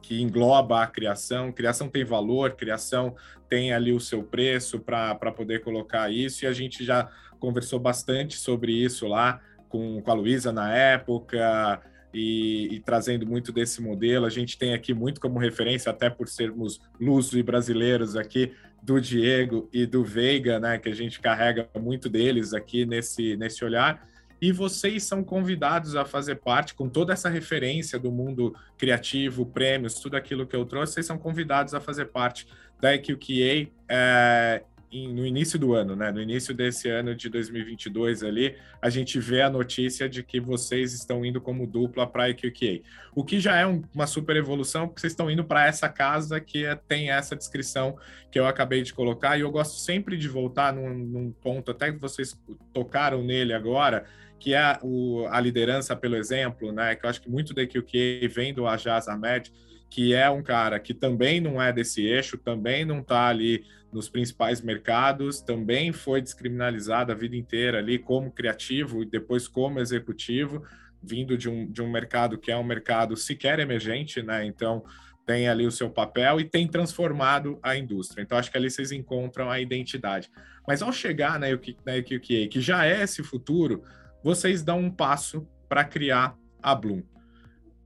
que 0.06 0.22
engloba 0.22 0.82
a 0.82 0.86
criação. 0.86 1.50
Criação 1.50 1.88
tem 1.88 2.04
valor, 2.04 2.52
criação 2.52 3.16
tem 3.48 3.72
ali 3.72 3.92
o 3.92 3.98
seu 3.98 4.22
preço 4.22 4.78
para 4.78 5.32
poder 5.32 5.62
colocar 5.62 6.10
isso, 6.10 6.44
e 6.44 6.46
a 6.46 6.52
gente 6.52 6.84
já 6.84 7.10
conversou 7.38 7.78
bastante 7.78 8.36
sobre 8.36 8.72
isso 8.72 9.06
lá 9.06 9.40
com, 9.68 10.00
com 10.00 10.10
a 10.10 10.14
Luísa 10.14 10.52
na 10.52 10.72
época. 10.74 11.80
E, 12.14 12.68
e, 12.72 12.80
trazendo 12.80 13.26
muito 13.26 13.52
desse 13.52 13.82
modelo. 13.82 14.24
A 14.24 14.30
gente 14.30 14.56
tem 14.56 14.72
aqui 14.72 14.94
muito 14.94 15.20
como 15.20 15.38
referência, 15.38 15.90
até 15.90 16.08
por 16.08 16.28
sermos 16.28 16.80
luso 16.98 17.38
e 17.38 17.42
brasileiros 17.42 18.16
aqui, 18.16 18.54
do 18.82 18.98
Diego 18.98 19.68
e 19.70 19.84
do 19.84 20.02
Veiga, 20.02 20.58
né? 20.58 20.78
Que 20.78 20.88
a 20.88 20.94
gente 20.94 21.20
carrega 21.20 21.68
muito 21.78 22.08
deles 22.08 22.54
aqui 22.54 22.86
nesse, 22.86 23.36
nesse 23.36 23.62
olhar 23.62 24.00
e 24.40 24.52
vocês 24.52 25.04
são 25.04 25.24
convidados 25.24 25.96
a 25.96 26.04
fazer 26.04 26.36
parte, 26.36 26.74
com 26.74 26.88
toda 26.88 27.12
essa 27.12 27.28
referência 27.28 27.98
do 27.98 28.12
mundo 28.12 28.54
criativo, 28.76 29.46
prêmios, 29.46 29.94
tudo 29.94 30.16
aquilo 30.16 30.46
que 30.46 30.54
eu 30.54 30.64
trouxe, 30.66 30.94
vocês 30.94 31.06
são 31.06 31.18
convidados 31.18 31.74
a 31.74 31.80
fazer 31.80 32.06
parte 32.06 32.46
da 32.80 32.94
EQQA 32.94 33.70
é, 33.88 34.62
no 35.08 35.26
início 35.26 35.58
do 35.58 35.74
ano, 35.74 35.96
né? 35.96 36.10
No 36.12 36.20
início 36.20 36.54
desse 36.54 36.88
ano 36.88 37.14
de 37.14 37.28
2022 37.28 38.22
ali, 38.22 38.56
a 38.80 38.88
gente 38.88 39.18
vê 39.18 39.42
a 39.42 39.50
notícia 39.50 40.08
de 40.08 40.22
que 40.22 40.40
vocês 40.40 40.92
estão 40.92 41.24
indo 41.24 41.40
como 41.40 41.66
dupla 41.66 42.06
para 42.06 42.24
a 42.24 42.30
EQQA. 42.30 42.82
O 43.14 43.24
que 43.24 43.40
já 43.40 43.56
é 43.56 43.66
um, 43.66 43.82
uma 43.94 44.06
super 44.06 44.36
evolução, 44.36 44.86
porque 44.86 45.00
vocês 45.00 45.12
estão 45.12 45.30
indo 45.30 45.44
para 45.44 45.66
essa 45.66 45.88
casa 45.88 46.40
que 46.40 46.64
é, 46.64 46.74
tem 46.74 47.10
essa 47.10 47.34
descrição 47.34 47.96
que 48.30 48.38
eu 48.38 48.46
acabei 48.46 48.82
de 48.82 48.94
colocar, 48.94 49.36
e 49.36 49.40
eu 49.40 49.50
gosto 49.50 49.78
sempre 49.80 50.16
de 50.16 50.28
voltar 50.28 50.72
num, 50.72 50.94
num 50.94 51.32
ponto, 51.32 51.70
até 51.70 51.90
que 51.92 51.98
vocês 51.98 52.38
tocaram 52.72 53.22
nele 53.22 53.52
agora, 53.52 54.04
que 54.38 54.54
é 54.54 54.78
o, 54.82 55.26
a 55.30 55.40
liderança 55.40 55.96
pelo 55.96 56.16
exemplo, 56.16 56.72
né? 56.72 56.94
Que 56.94 57.06
eu 57.06 57.10
acho 57.10 57.20
que 57.20 57.30
muito 57.30 57.52
da 57.54 57.66
que 57.66 58.28
vem 58.28 58.54
do 58.54 58.66
Ajaz 58.66 59.08
Ahmed, 59.08 59.52
que 59.88 60.14
é 60.14 60.28
um 60.28 60.42
cara 60.42 60.78
que 60.78 60.92
também 60.92 61.40
não 61.40 61.60
é 61.60 61.72
desse 61.72 62.04
eixo, 62.04 62.36
também 62.36 62.84
não 62.84 63.00
está 63.00 63.28
ali 63.28 63.64
nos 63.92 64.08
principais 64.08 64.60
mercados, 64.60 65.40
também 65.40 65.92
foi 65.92 66.20
descriminalizado 66.20 67.12
a 67.12 67.14
vida 67.14 67.36
inteira 67.36 67.78
ali 67.78 67.98
como 67.98 68.30
criativo 68.30 69.02
e 69.02 69.06
depois 69.06 69.48
como 69.48 69.80
executivo, 69.80 70.62
vindo 71.02 71.38
de 71.38 71.48
um, 71.48 71.70
de 71.70 71.80
um 71.80 71.90
mercado 71.90 72.36
que 72.36 72.50
é 72.50 72.56
um 72.56 72.64
mercado 72.64 73.16
sequer 73.16 73.58
emergente, 73.58 74.22
né? 74.22 74.44
Então 74.44 74.84
tem 75.24 75.48
ali 75.48 75.66
o 75.66 75.72
seu 75.72 75.90
papel 75.90 76.40
e 76.40 76.44
tem 76.44 76.68
transformado 76.68 77.58
a 77.62 77.76
indústria. 77.76 78.22
Então 78.22 78.38
acho 78.38 78.50
que 78.50 78.56
ali 78.56 78.70
vocês 78.70 78.92
encontram 78.92 79.50
a 79.50 79.60
identidade. 79.60 80.30
Mas 80.66 80.82
ao 80.82 80.92
chegar 80.92 81.38
na 81.38 81.48
UQA, 81.48 82.02
que 82.50 82.60
já 82.60 82.86
é 82.86 83.02
esse 83.02 83.22
futuro, 83.22 83.82
vocês 84.22 84.62
dão 84.62 84.78
um 84.78 84.90
passo 84.90 85.46
para 85.68 85.84
criar 85.84 86.36
a 86.62 86.74
Bloom. 86.74 87.02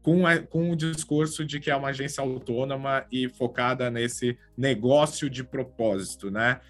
Com, 0.02 0.22
com 0.48 0.70
o 0.70 0.76
discurso 0.76 1.44
de 1.44 1.60
que 1.60 1.70
é 1.70 1.76
uma 1.76 1.88
agência 1.88 2.22
autônoma 2.22 3.04
e 3.12 3.28
focada 3.28 3.90
nesse 3.90 4.38
negócio 4.56 5.28
de 5.28 5.44
propósito, 5.44 6.30
né? 6.30 6.60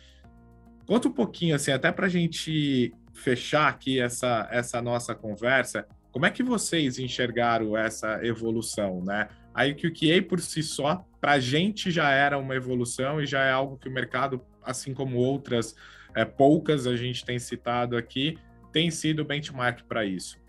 Conta 0.84 1.06
um 1.06 1.12
pouquinho, 1.12 1.54
assim, 1.54 1.70
até 1.70 1.92
para 1.92 2.06
a 2.06 2.08
gente 2.08 2.92
fechar 3.14 3.68
aqui 3.68 4.00
essa, 4.00 4.48
essa 4.50 4.82
nossa 4.82 5.14
conversa, 5.14 5.86
como 6.10 6.26
é 6.26 6.30
que 6.30 6.42
vocês 6.42 6.98
enxergaram 6.98 7.76
essa 7.76 8.24
evolução, 8.24 9.02
né? 9.04 9.28
A 9.54 9.66
IQQA 9.66 10.22
por 10.28 10.40
si 10.40 10.62
só, 10.62 11.04
para 11.20 11.32
a 11.32 11.40
gente 11.40 11.90
já 11.90 12.10
era 12.10 12.38
uma 12.38 12.54
evolução 12.56 13.20
e 13.20 13.26
já 13.26 13.44
é 13.44 13.52
algo 13.52 13.76
que 13.76 13.88
o 13.88 13.92
mercado, 13.92 14.40
assim 14.62 14.92
como 14.92 15.18
outras 15.18 15.76
é, 16.14 16.24
poucas 16.24 16.86
a 16.86 16.96
gente 16.96 17.24
tem 17.24 17.38
citado 17.38 17.96
aqui, 17.96 18.38
tem 18.72 18.90
sido 18.90 19.24
benchmark 19.24 19.82
para 19.84 20.04
isso. 20.04 20.39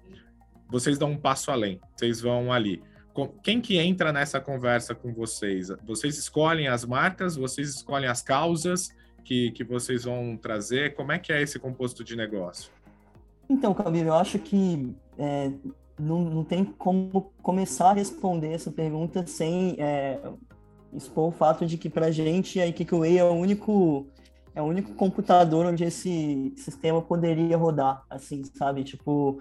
Vocês 0.72 0.97
dão 0.97 1.11
um 1.11 1.17
passo 1.17 1.51
além, 1.51 1.80
vocês 1.95 2.22
vão 2.22 2.51
ali. 2.51 2.82
Quem 3.43 3.59
que 3.59 3.78
entra 3.78 4.13
nessa 4.13 4.39
conversa 4.39 4.95
com 4.95 5.13
vocês? 5.13 5.67
Vocês 5.86 6.17
escolhem 6.17 6.69
as 6.69 6.86
marcas, 6.86 7.36
vocês 7.36 7.76
escolhem 7.76 8.07
as 8.07 8.22
causas 8.22 8.89
que, 9.24 9.51
que 9.51 9.63
vocês 9.63 10.03
vão 10.03 10.38
trazer? 10.38 10.93
Como 10.95 11.11
é 11.11 11.19
que 11.19 11.32
é 11.32 11.41
esse 11.41 11.59
composto 11.59 12.03
de 12.03 12.15
negócio? 12.15 12.72
Então, 13.49 13.74
Camilo, 13.74 14.09
eu 14.09 14.13
acho 14.13 14.39
que 14.39 14.93
é, 15.17 15.51
não, 15.99 16.22
não 16.22 16.43
tem 16.43 16.65
como 16.65 17.32
começar 17.41 17.91
a 17.91 17.93
responder 17.93 18.53
essa 18.53 18.72
pergunta 18.72 19.26
sem 19.26 19.76
é, 19.78 20.19
expor 20.93 21.30
o 21.30 21.32
fato 21.32 21.65
de 21.65 21.78
que 21.78 21.89
para 21.89 22.07
a 22.07 22.11
gente 22.11 22.59
a 22.59 22.65
Way 22.65 23.17
é 23.17 23.24
o 23.24 23.34
único 23.34 24.05
é 24.53 24.61
o 24.61 24.65
único 24.65 24.93
computador 24.95 25.65
onde 25.65 25.86
esse 25.86 26.53
sistema 26.57 27.01
poderia 27.01 27.55
rodar, 27.55 28.03
assim, 28.09 28.43
sabe? 28.43 28.84
Tipo, 28.84 29.39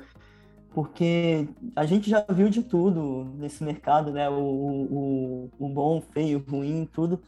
porque 0.72 1.48
a 1.74 1.84
gente 1.84 2.08
já 2.08 2.24
viu 2.28 2.48
de 2.48 2.62
tudo 2.62 3.32
nesse 3.36 3.62
mercado, 3.64 4.12
né? 4.12 4.28
O, 4.28 4.34
o, 4.34 5.50
o 5.58 5.68
bom, 5.68 5.98
o 5.98 6.00
feio, 6.00 6.38
o 6.38 6.50
ruim, 6.50 6.88
tudo. 6.92 7.20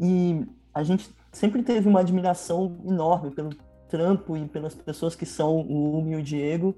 E 0.00 0.44
a 0.74 0.82
gente 0.82 1.10
sempre 1.30 1.62
teve 1.62 1.88
uma 1.88 2.00
admiração 2.00 2.76
enorme 2.84 3.30
pelo 3.30 3.50
trampo 3.88 4.36
e 4.36 4.46
pelas 4.48 4.74
pessoas 4.74 5.14
que 5.14 5.26
são 5.26 5.58
o 5.60 5.98
Umi 5.98 6.12
e 6.12 6.16
o 6.16 6.22
Diego. 6.22 6.76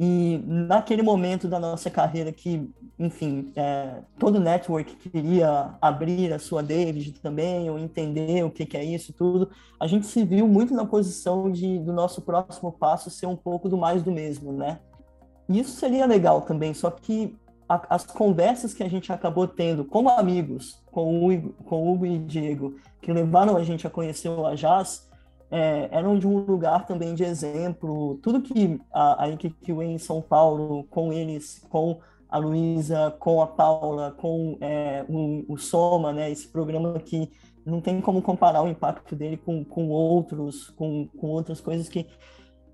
E 0.00 0.40
naquele 0.46 1.02
momento 1.02 1.48
da 1.48 1.58
nossa 1.58 1.90
carreira 1.90 2.30
que, 2.30 2.70
enfim, 2.96 3.52
é, 3.56 4.00
todo 4.16 4.38
network 4.38 4.94
queria 4.96 5.74
abrir 5.80 6.32
a 6.32 6.38
sua 6.38 6.62
David 6.62 7.14
também, 7.20 7.68
ou 7.68 7.78
entender 7.78 8.44
o 8.44 8.50
que, 8.50 8.64
que, 8.64 8.76
é 8.76 8.84
isso 8.84 9.12
tudo, 9.12 9.50
a 9.80 9.88
gente 9.88 10.06
se 10.06 10.24
viu 10.24 10.46
muito 10.46 10.72
na 10.72 10.84
posição 10.84 11.50
de 11.50 11.80
do 11.80 11.92
nosso 11.92 12.22
próximo 12.22 12.70
passo 12.70 13.10
ser 13.10 13.26
um 13.26 13.34
pouco 13.34 13.68
do 13.68 13.76
mais 13.76 14.00
do 14.00 14.12
mesmo, 14.12 14.52
né? 14.52 14.78
Isso 15.48 15.72
seria 15.72 16.06
legal 16.06 16.42
também, 16.42 16.74
só 16.74 16.90
que 16.90 17.36
a, 17.68 17.94
as 17.94 18.04
conversas 18.04 18.74
que 18.74 18.82
a 18.82 18.88
gente 18.88 19.12
acabou 19.12 19.46
tendo 19.46 19.84
como 19.84 20.08
amigos 20.08 20.82
com 20.90 21.20
o, 21.20 21.30
Hugo, 21.32 21.54
com 21.64 21.82
o 21.82 21.92
Hugo 21.92 22.06
e 22.06 22.18
Diego, 22.18 22.76
que 23.00 23.12
levaram 23.12 23.56
a 23.56 23.62
gente 23.62 23.86
a 23.86 23.90
conhecer 23.90 24.28
o 24.28 24.46
Ajaz, 24.46 25.08
é, 25.50 25.88
eram 25.90 26.18
de 26.18 26.26
um 26.26 26.38
lugar 26.38 26.86
também 26.86 27.14
de 27.14 27.24
exemplo. 27.24 28.18
Tudo 28.22 28.42
que 28.42 28.80
a, 28.92 29.24
a 29.24 29.28
em 29.30 29.98
São 29.98 30.20
Paulo, 30.20 30.84
com 30.90 31.12
eles, 31.12 31.64
com 31.70 31.98
a 32.28 32.36
Luísa, 32.36 33.14
com 33.18 33.40
a 33.40 33.46
Paula, 33.46 34.12
com 34.12 34.58
é, 34.60 35.04
o, 35.08 35.44
o, 35.48 35.56
Soma, 35.56 36.12
né, 36.12 36.30
esse 36.30 36.48
programa 36.48 36.98
que 36.98 37.30
não 37.64 37.80
tem 37.80 38.00
como 38.00 38.20
comparar 38.20 38.62
o 38.62 38.68
impacto 38.68 39.16
dele 39.16 39.38
com, 39.38 39.64
com 39.64 39.88
outros, 39.88 40.68
com, 40.70 41.08
com 41.18 41.28
outras 41.28 41.60
coisas 41.60 41.88
que 41.88 42.06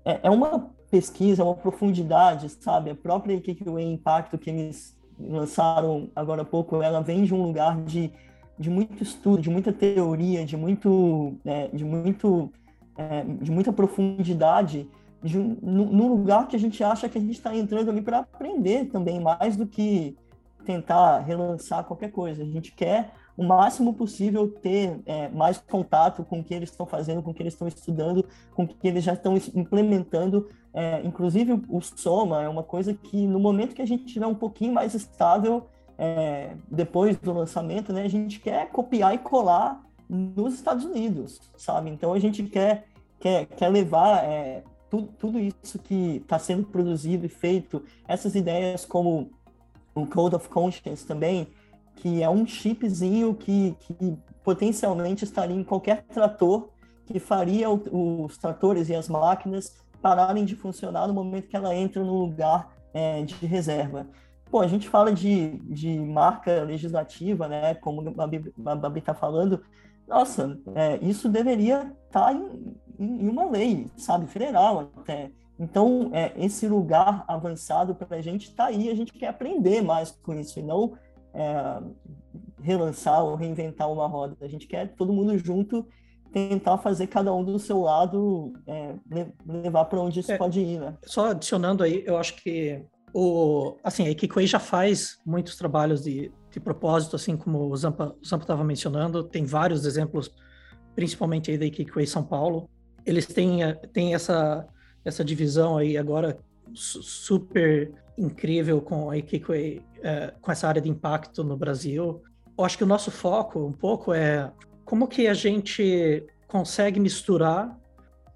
é, 0.03 0.19
é 0.23 0.29
uma 0.29 0.69
pesquisa, 0.95 1.43
uma 1.43 1.55
profundidade, 1.55 2.47
sabe? 2.49 2.89
A 2.89 2.95
própria 2.95 3.33
IQQ 3.33 3.81
Impacto 3.81 4.37
que 4.37 4.49
eles 4.49 4.95
lançaram 5.19 6.09
agora 6.15 6.43
há 6.43 6.45
pouco, 6.45 6.81
ela 6.81 7.01
vem 7.01 7.25
de 7.25 7.33
um 7.33 7.43
lugar 7.43 7.81
de, 7.81 8.09
de 8.57 8.69
muito 8.69 9.03
estudo, 9.03 9.41
de 9.41 9.49
muita 9.49 9.73
teoria, 9.73 10.45
de 10.45 10.55
muito, 10.55 11.35
é, 11.43 11.67
de 11.67 11.83
muito 11.83 12.49
é, 12.97 13.25
de 13.25 13.51
muita 13.51 13.73
profundidade, 13.73 14.89
de, 15.21 15.37
num 15.37 16.07
lugar 16.07 16.47
que 16.47 16.55
a 16.55 16.59
gente 16.59 16.81
acha 16.81 17.09
que 17.09 17.17
a 17.17 17.21
gente 17.21 17.33
está 17.33 17.53
entrando 17.53 17.91
ali 17.91 18.01
para 18.01 18.19
aprender 18.19 18.85
também, 18.85 19.19
mais 19.19 19.57
do 19.57 19.67
que 19.67 20.15
tentar 20.63 21.19
relançar 21.19 21.83
qualquer 21.83 22.11
coisa. 22.11 22.41
A 22.41 22.45
gente 22.45 22.71
quer 22.71 23.11
o 23.37 23.43
máximo 23.43 23.93
possível 23.93 24.47
ter 24.47 24.99
é, 25.05 25.27
mais 25.29 25.57
contato 25.57 26.23
com 26.23 26.39
o 26.39 26.43
que 26.43 26.53
eles 26.53 26.69
estão 26.69 26.85
fazendo, 26.85 27.21
com 27.21 27.31
o 27.31 27.33
que 27.33 27.43
eles 27.43 27.53
estão 27.53 27.67
estudando, 27.67 28.25
com 28.53 28.63
o 28.63 28.67
que 28.67 28.87
eles 28.87 29.03
já 29.03 29.13
estão 29.13 29.35
implementando. 29.53 30.47
É, 30.73 31.01
inclusive, 31.03 31.61
o 31.69 31.81
Soma 31.81 32.43
é 32.43 32.49
uma 32.49 32.63
coisa 32.63 32.93
que, 32.93 33.27
no 33.27 33.39
momento 33.39 33.75
que 33.75 33.81
a 33.81 33.87
gente 33.87 34.05
tiver 34.05 34.27
um 34.27 34.35
pouquinho 34.35 34.73
mais 34.73 34.93
estável, 34.93 35.67
é, 35.97 36.55
depois 36.69 37.17
do 37.17 37.33
lançamento, 37.33 37.91
né, 37.91 38.03
a 38.03 38.09
gente 38.09 38.39
quer 38.39 38.69
copiar 38.69 39.13
e 39.13 39.17
colar 39.17 39.83
nos 40.07 40.53
Estados 40.53 40.85
Unidos, 40.85 41.41
sabe? 41.57 41.89
Então 41.89 42.13
a 42.13 42.19
gente 42.19 42.43
quer, 42.43 42.85
quer, 43.19 43.45
quer 43.47 43.69
levar 43.69 44.23
é, 44.23 44.63
tudo, 44.89 45.09
tudo 45.17 45.39
isso 45.39 45.79
que 45.79 46.17
está 46.17 46.37
sendo 46.37 46.65
produzido 46.65 47.25
e 47.25 47.29
feito, 47.29 47.83
essas 48.07 48.35
ideias 48.35 48.85
como 48.85 49.31
o 49.93 50.05
Code 50.05 50.35
of 50.35 50.49
Conscience 50.49 51.05
também, 51.05 51.47
que 51.95 52.21
é 52.21 52.29
um 52.29 52.45
chipzinho 52.45 53.33
que, 53.33 53.75
que 53.79 54.17
potencialmente 54.43 55.23
estaria 55.23 55.55
em 55.55 55.63
qualquer 55.63 56.03
trator 56.03 56.69
que 57.05 57.19
faria 57.19 57.69
o, 57.69 58.25
os 58.25 58.37
tratores 58.37 58.89
e 58.89 58.95
as 58.95 59.07
máquinas 59.07 59.75
pararem 60.01 60.45
de 60.45 60.55
funcionar 60.55 61.07
no 61.07 61.13
momento 61.13 61.47
que 61.47 61.55
ela 61.55 61.75
entra 61.75 62.03
no 62.03 62.13
lugar 62.13 62.71
é, 62.93 63.23
de 63.23 63.45
reserva. 63.45 64.07
pô, 64.49 64.61
a 64.61 64.67
gente 64.67 64.87
fala 64.87 65.11
de, 65.11 65.57
de 65.63 65.99
marca 65.99 66.63
legislativa, 66.63 67.47
né? 67.47 67.75
Como 67.75 68.07
a 68.07 68.11
Babi, 68.11 68.53
a 68.65 68.75
Babi 68.75 69.01
tá 69.01 69.13
falando, 69.13 69.61
nossa, 70.07 70.59
é, 70.75 70.97
isso 71.01 71.27
deveria 71.27 71.91
estar 72.07 72.25
tá 72.25 72.33
em, 72.33 72.75
em, 72.99 73.27
uma 73.27 73.49
lei, 73.49 73.87
sabe, 73.97 74.27
federal 74.27 74.91
até. 74.97 75.31
Então, 75.59 76.09
é, 76.13 76.33
esse 76.37 76.67
lugar 76.67 77.23
avançado 77.27 77.95
para 77.95 78.17
a 78.17 78.21
gente 78.21 78.49
está 78.49 78.65
aí, 78.65 78.89
a 78.89 78.95
gente 78.95 79.13
quer 79.13 79.27
aprender 79.27 79.81
mais 79.81 80.11
com 80.11 80.33
isso 80.33 80.59
e 80.59 80.63
não 80.63 80.93
é, 81.35 81.81
relançar 82.61 83.23
ou 83.23 83.35
reinventar 83.35 83.91
uma 83.91 84.07
roda. 84.07 84.35
A 84.41 84.47
gente 84.47 84.67
quer 84.67 84.95
todo 84.95 85.13
mundo 85.13 85.37
junto 85.37 85.85
tentar 86.31 86.77
fazer 86.79 87.07
cada 87.07 87.33
um 87.33 87.43
do 87.43 87.57
seu 87.59 87.81
lado 87.81 88.53
é, 88.67 88.95
levar 89.45 89.85
para 89.85 90.01
onde 90.01 90.19
isso 90.19 90.31
é, 90.31 90.37
pode 90.37 90.59
ir, 90.59 90.79
né? 90.79 90.97
Só 91.03 91.31
adicionando 91.31 91.83
aí, 91.83 92.03
eu 92.05 92.17
acho 92.17 92.35
que 92.35 92.83
o 93.13 93.77
assim 93.83 94.09
a 94.09 94.15
Kikuei 94.15 94.45
já 94.45 94.59
faz 94.59 95.17
muitos 95.25 95.55
trabalhos 95.55 96.03
de, 96.03 96.31
de 96.51 96.59
propósito, 96.59 97.15
assim 97.15 97.37
como 97.37 97.69
o 97.69 97.77
Zampa 97.77 98.15
estava 98.21 98.63
mencionando, 98.63 99.23
tem 99.23 99.45
vários 99.45 99.85
exemplos, 99.85 100.29
principalmente 100.93 101.51
aí 101.51 101.57
da 101.57 101.69
Kikuei 101.69 102.05
São 102.05 102.23
Paulo. 102.23 102.69
Eles 103.05 103.25
têm, 103.27 103.59
têm 103.93 104.13
essa 104.13 104.67
essa 105.05 105.23
divisão 105.23 105.77
aí 105.77 105.97
agora 105.97 106.37
super 106.73 107.93
incrível 108.17 108.81
com 108.81 109.09
a 109.09 109.19
Kikuei, 109.21 109.81
é, 110.01 110.33
com 110.41 110.51
essa 110.51 110.67
área 110.67 110.81
de 110.81 110.89
impacto 110.89 111.43
no 111.43 111.57
Brasil. 111.57 112.21
Eu 112.57 112.63
acho 112.63 112.77
que 112.77 112.83
o 112.83 112.87
nosso 112.87 113.11
foco 113.11 113.65
um 113.65 113.73
pouco 113.73 114.13
é 114.13 114.51
como 114.85 115.07
que 115.07 115.27
a 115.27 115.33
gente 115.33 116.25
consegue 116.47 116.99
misturar 116.99 117.77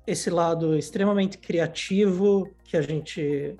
esse 0.06 0.30
lado 0.30 0.76
extremamente 0.76 1.38
criativo 1.38 2.50
que 2.64 2.76
a 2.76 2.82
gente 2.82 3.56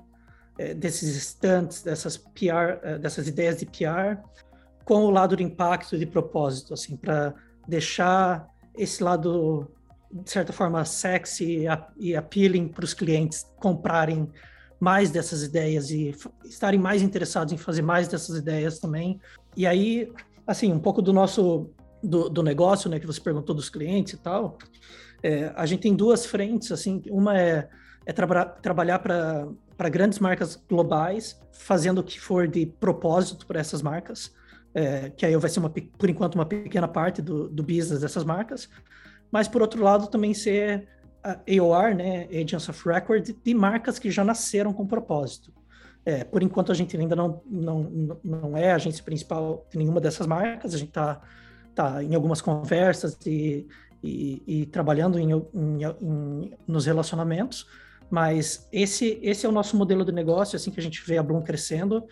é, 0.58 0.74
desses 0.74 1.16
estantes, 1.16 1.82
dessas 1.82 2.16
PR, 2.16 2.78
é, 2.82 2.98
dessas 2.98 3.28
ideias 3.28 3.58
de 3.58 3.66
PR, 3.66 4.20
com 4.84 5.04
o 5.04 5.10
lado 5.10 5.36
de 5.36 5.42
impacto 5.42 5.94
e 5.94 5.98
de 5.98 6.06
propósito, 6.06 6.74
assim, 6.74 6.96
para 6.96 7.32
deixar 7.66 8.46
esse 8.76 9.02
lado 9.02 9.70
de 10.12 10.28
certa 10.28 10.52
forma 10.52 10.84
sexy 10.84 11.66
e 11.96 12.16
appealing 12.16 12.66
para 12.68 12.84
os 12.84 12.92
clientes 12.92 13.46
comprarem 13.60 14.28
mais 14.80 15.10
dessas 15.10 15.42
ideias 15.42 15.90
e 15.90 16.14
estarem 16.44 16.80
mais 16.80 17.02
interessados 17.02 17.52
em 17.52 17.58
fazer 17.58 17.82
mais 17.82 18.08
dessas 18.08 18.36
ideias 18.36 18.78
também. 18.78 19.20
E 19.54 19.66
aí, 19.66 20.10
assim, 20.46 20.72
um 20.72 20.80
pouco 20.80 21.02
do 21.02 21.12
nosso 21.12 21.70
do, 22.02 22.30
do 22.30 22.42
negócio, 22.42 22.88
né, 22.88 22.98
que 22.98 23.06
você 23.06 23.20
perguntou 23.20 23.54
dos 23.54 23.68
clientes 23.68 24.14
e 24.14 24.16
tal, 24.16 24.56
é, 25.22 25.52
a 25.54 25.66
gente 25.66 25.80
tem 25.80 25.94
duas 25.94 26.24
frentes, 26.24 26.72
assim, 26.72 27.02
uma 27.10 27.38
é, 27.38 27.68
é 28.06 28.12
tra 28.12 28.46
trabalhar 28.46 28.98
para 29.00 29.88
grandes 29.90 30.18
marcas 30.18 30.56
globais, 30.56 31.38
fazendo 31.52 31.98
o 31.98 32.04
que 32.04 32.18
for 32.18 32.48
de 32.48 32.64
propósito 32.64 33.46
para 33.46 33.60
essas 33.60 33.82
marcas, 33.82 34.32
é, 34.72 35.10
que 35.10 35.26
aí 35.26 35.36
vai 35.36 35.50
ser, 35.50 35.60
uma, 35.60 35.68
por 35.68 36.08
enquanto, 36.08 36.36
uma 36.36 36.46
pequena 36.46 36.88
parte 36.88 37.20
do, 37.20 37.48
do 37.48 37.62
business 37.62 38.00
dessas 38.00 38.24
marcas, 38.24 38.68
mas, 39.30 39.46
por 39.46 39.62
outro 39.62 39.82
lado, 39.82 40.08
também 40.08 40.34
ser 40.34 40.88
AOR, 41.22 41.94
né, 41.94 42.26
Agents 42.28 42.68
of 42.68 42.88
Record, 42.88 43.30
de 43.44 43.54
marcas 43.54 43.98
que 43.98 44.10
já 44.10 44.24
nasceram 44.24 44.72
com 44.72 44.86
propósito. 44.86 45.52
É, 46.04 46.24
por 46.24 46.42
enquanto, 46.42 46.72
a 46.72 46.74
gente 46.74 46.96
ainda 46.96 47.14
não, 47.14 47.42
não, 47.46 48.18
não 48.24 48.56
é 48.56 48.72
agência 48.72 49.04
principal 49.04 49.66
de 49.70 49.78
nenhuma 49.78 50.00
dessas 50.00 50.26
marcas, 50.26 50.74
a 50.74 50.78
gente 50.78 50.88
está 50.88 51.20
tá 51.74 52.02
em 52.02 52.14
algumas 52.14 52.40
conversas 52.40 53.18
e, 53.26 53.68
e, 54.02 54.42
e 54.46 54.66
trabalhando 54.66 55.18
em, 55.18 55.30
em, 55.30 55.84
em, 56.00 56.52
nos 56.66 56.86
relacionamentos, 56.86 57.66
mas 58.10 58.66
esse, 58.72 59.18
esse 59.22 59.44
é 59.44 59.48
o 59.48 59.52
nosso 59.52 59.76
modelo 59.76 60.04
de 60.04 60.12
negócio, 60.12 60.56
assim 60.56 60.70
que 60.70 60.80
a 60.80 60.82
gente 60.82 61.02
vê 61.06 61.18
a 61.18 61.22
Bloom 61.22 61.42
crescendo. 61.42 62.06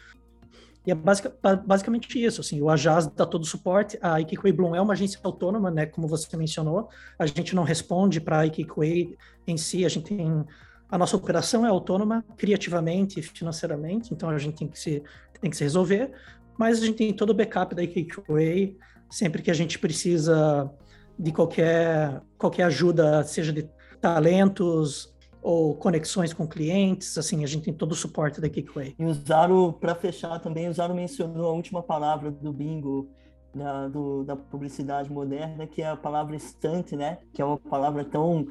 E 0.89 0.91
é 0.91 0.95
basic, 0.95 1.30
basicamente 1.66 2.24
isso, 2.24 2.41
assim, 2.41 2.62
o 2.62 2.70
Ajaz 2.70 3.07
dá 3.09 3.26
todo 3.26 3.43
o 3.43 3.47
suporte, 3.47 3.99
a 4.01 4.22
Ikikuei 4.22 4.51
Bloom 4.55 4.74
é 4.74 4.80
uma 4.80 4.95
agência 4.95 5.20
autônoma, 5.22 5.70
né, 5.70 5.84
como 5.84 6.09
você 6.09 6.34
mencionou, 6.34 6.89
a 7.18 7.26
gente 7.26 7.55
não 7.55 7.62
responde 7.62 8.22
para 8.22 8.39
a 8.39 8.47
Ikikuei 8.47 9.14
em 9.47 9.59
si, 9.59 9.84
a 9.84 9.89
gente 9.91 10.16
tem, 10.16 10.47
a 10.89 10.97
nossa 10.97 11.14
operação 11.14 11.66
é 11.66 11.68
autônoma, 11.68 12.24
criativamente 12.39 13.20
e 13.20 13.22
financeiramente, 13.22 14.14
então 14.14 14.30
a 14.30 14.39
gente 14.39 14.57
tem 14.57 14.66
que 14.66 14.80
se, 14.80 15.03
tem 15.43 15.51
que 15.51 15.59
se 15.59 15.62
resolver, 15.62 16.11
mas 16.59 16.82
a 16.82 16.86
gente 16.86 16.97
tem 16.97 17.12
todo 17.12 17.30
o 17.30 17.34
backup 17.34 17.74
da 17.74 17.82
Ikikuei, 17.82 18.78
sempre 19.11 19.43
que 19.43 19.51
a 19.51 19.55
gente 19.55 19.78
precisa 19.78 20.72
de 21.18 21.30
qualquer, 21.32 22.22
qualquer 22.39 22.62
ajuda, 22.62 23.22
seja 23.24 23.53
de 23.53 23.68
talentos, 24.01 25.14
ou 25.43 25.74
conexões 25.74 26.32
com 26.32 26.47
clientes, 26.47 27.16
assim, 27.16 27.45
a 27.45 27.47
gente 27.47 27.64
tem 27.64 27.74
todo 27.74 27.93
o 27.93 27.95
suporte 27.95 28.41
da 28.41 28.49
Kickway. 28.49 28.95
E 28.99 29.12
Zaro, 29.14 29.72
para 29.72 29.95
fechar 29.95 30.39
também, 30.41 30.72
Zaro 30.72 30.95
mencionou 30.95 31.49
a 31.49 31.53
última 31.53 31.82
palavra 31.82 32.30
do 32.30 32.53
bingo 32.53 33.09
da, 33.55 33.89
do, 33.89 34.24
da 34.24 34.36
publicidade 34.36 35.11
moderna, 35.11 35.66
que 35.66 35.82
é 35.82 35.89
a 35.89 35.97
palavra 35.97 36.36
instante, 36.36 36.97
né? 36.97 37.18
Que 37.32 37.41
é 37.41 37.45
uma 37.45 37.59
palavra 37.59 38.05
tão 38.05 38.47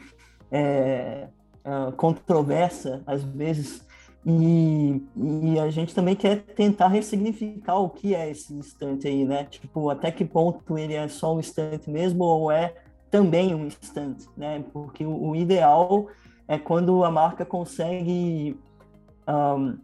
é, 0.51 1.27
é, 1.63 1.91
controversa, 1.95 3.03
às 3.05 3.23
vezes, 3.23 3.85
e, 4.29 5.01
e, 5.15 5.57
a 5.57 5.69
gente 5.69 5.95
também 5.95 6.13
quer 6.13 6.41
tentar 6.41 6.89
ressignificar 6.89 7.77
o 7.77 7.89
que 7.89 8.13
é 8.13 8.29
esse 8.29 8.53
instante 8.53 9.07
aí, 9.07 9.23
né? 9.23 9.45
Tipo, 9.45 9.89
até 9.89 10.11
que 10.11 10.25
ponto 10.25 10.77
ele 10.77 10.95
é 10.95 11.07
só 11.07 11.33
um 11.33 11.39
instante 11.39 11.89
mesmo 11.89 12.25
ou 12.25 12.51
é 12.51 12.75
também 13.09 13.55
um 13.55 13.65
instante, 13.65 14.27
né? 14.35 14.61
Porque 14.73 15.05
o, 15.05 15.29
o 15.29 15.35
ideal 15.35 16.09
é 16.47 16.57
quando 16.57 17.03
a 17.03 17.11
marca 17.11 17.45
consegue, 17.45 18.57
um, 19.27 19.77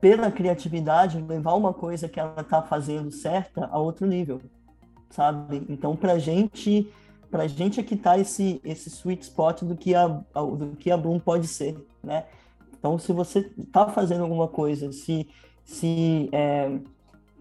pela 0.00 0.30
criatividade, 0.30 1.20
levar 1.20 1.54
uma 1.54 1.72
coisa 1.72 2.08
que 2.08 2.20
ela 2.20 2.40
está 2.40 2.62
fazendo 2.62 3.10
certa 3.10 3.66
a 3.66 3.78
outro 3.78 4.06
nível, 4.06 4.40
sabe? 5.10 5.64
Então, 5.68 5.96
para 5.96 6.18
gente, 6.18 6.92
para 7.30 7.46
gente 7.46 7.80
é 7.80 7.82
que 7.82 7.96
tá 7.96 8.18
esse 8.18 8.60
esse 8.62 8.90
sweet 8.90 9.22
spot 9.24 9.62
do 9.62 9.76
que 9.76 9.94
a 9.94 10.06
do 10.06 10.76
que 10.78 10.90
a 10.90 10.96
Bloom 10.96 11.18
pode 11.18 11.48
ser, 11.48 11.76
né? 12.02 12.24
Então, 12.78 12.98
se 12.98 13.12
você 13.12 13.50
está 13.58 13.88
fazendo 13.88 14.22
alguma 14.22 14.48
coisa, 14.48 14.92
se 14.92 15.26
se 15.64 16.28
é, 16.30 16.78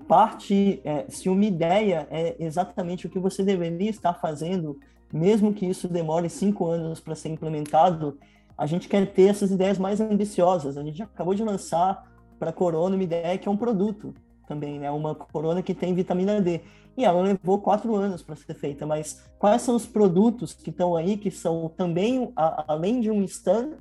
parte, 0.07 0.81
é, 0.83 1.05
se 1.09 1.29
uma 1.29 1.45
ideia 1.45 2.07
é 2.09 2.35
exatamente 2.39 3.05
o 3.05 3.09
que 3.09 3.19
você 3.19 3.43
deveria 3.43 3.89
estar 3.89 4.13
fazendo 4.13 4.79
mesmo 5.15 5.53
que 5.53 5.65
isso 5.65 5.87
demore 5.87 6.29
cinco 6.29 6.65
anos 6.67 6.99
para 6.99 7.15
ser 7.15 7.29
implementado, 7.29 8.17
a 8.57 8.65
gente 8.65 8.89
quer 8.89 9.05
ter 9.13 9.29
essas 9.29 9.49
ideias 9.49 9.77
mais 9.77 10.01
ambiciosas. 10.01 10.77
A 10.77 10.83
gente 10.83 11.01
acabou 11.01 11.33
de 11.33 11.41
lançar 11.41 12.11
para 12.37 12.49
a 12.49 12.53
Corona 12.53 12.95
uma 12.95 13.03
ideia 13.03 13.37
que 13.37 13.47
é 13.47 13.51
um 13.51 13.55
produto 13.55 14.13
também, 14.45 14.77
né? 14.77 14.91
Uma 14.91 15.15
Corona 15.15 15.61
que 15.61 15.73
tem 15.73 15.93
vitamina 15.93 16.41
D. 16.41 16.61
E 16.97 17.05
ela 17.05 17.21
levou 17.21 17.59
quatro 17.59 17.95
anos 17.95 18.21
para 18.21 18.35
ser 18.35 18.53
feita, 18.55 18.85
mas 18.85 19.25
quais 19.39 19.61
são 19.61 19.75
os 19.75 19.85
produtos 19.85 20.53
que 20.53 20.69
estão 20.69 20.95
aí 20.97 21.15
que 21.17 21.31
são 21.31 21.69
também, 21.69 22.31
a, 22.35 22.73
além 22.73 22.99
de 22.99 23.09
um 23.09 23.23
stand, 23.23 23.77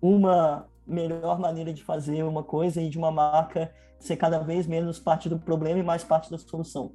uma 0.00 0.66
melhor 0.86 1.38
maneira 1.38 1.72
de 1.72 1.84
fazer 1.84 2.22
uma 2.22 2.42
coisa 2.42 2.80
e 2.80 2.88
de 2.88 2.96
uma 2.96 3.10
marca 3.10 3.70
ser 3.98 4.16
cada 4.16 4.38
vez 4.38 4.66
menos 4.66 4.98
parte 4.98 5.28
do 5.28 5.38
problema 5.38 5.80
e 5.80 5.82
mais 5.82 6.02
parte 6.02 6.30
da 6.30 6.38
solução? 6.38 6.92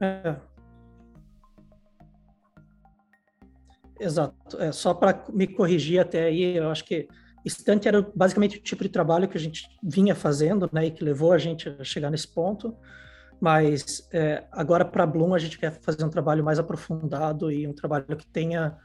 É. 0.00 0.36
Exato. 3.98 4.60
É, 4.60 4.72
só 4.72 4.92
para 4.92 5.24
me 5.32 5.46
corrigir 5.46 6.00
até 6.00 6.24
aí, 6.24 6.56
eu 6.56 6.70
acho 6.70 6.84
que 6.84 7.08
estante 7.44 7.88
era 7.88 8.02
basicamente 8.14 8.58
o 8.58 8.62
tipo 8.62 8.82
de 8.82 8.88
trabalho 8.88 9.28
que 9.28 9.38
a 9.38 9.40
gente 9.40 9.68
vinha 9.82 10.14
fazendo, 10.14 10.68
né, 10.72 10.86
e 10.86 10.90
que 10.90 11.04
levou 11.04 11.32
a 11.32 11.38
gente 11.38 11.68
a 11.68 11.84
chegar 11.84 12.10
nesse 12.10 12.28
ponto. 12.28 12.76
Mas 13.40 14.08
é, 14.12 14.44
agora 14.50 14.84
para 14.84 15.06
Bloom 15.06 15.34
a 15.34 15.38
gente 15.38 15.58
quer 15.58 15.70
fazer 15.80 16.04
um 16.04 16.08
trabalho 16.08 16.42
mais 16.42 16.58
aprofundado 16.58 17.50
e 17.50 17.66
um 17.66 17.72
trabalho 17.72 18.16
que 18.16 18.26
tenha 18.26 18.76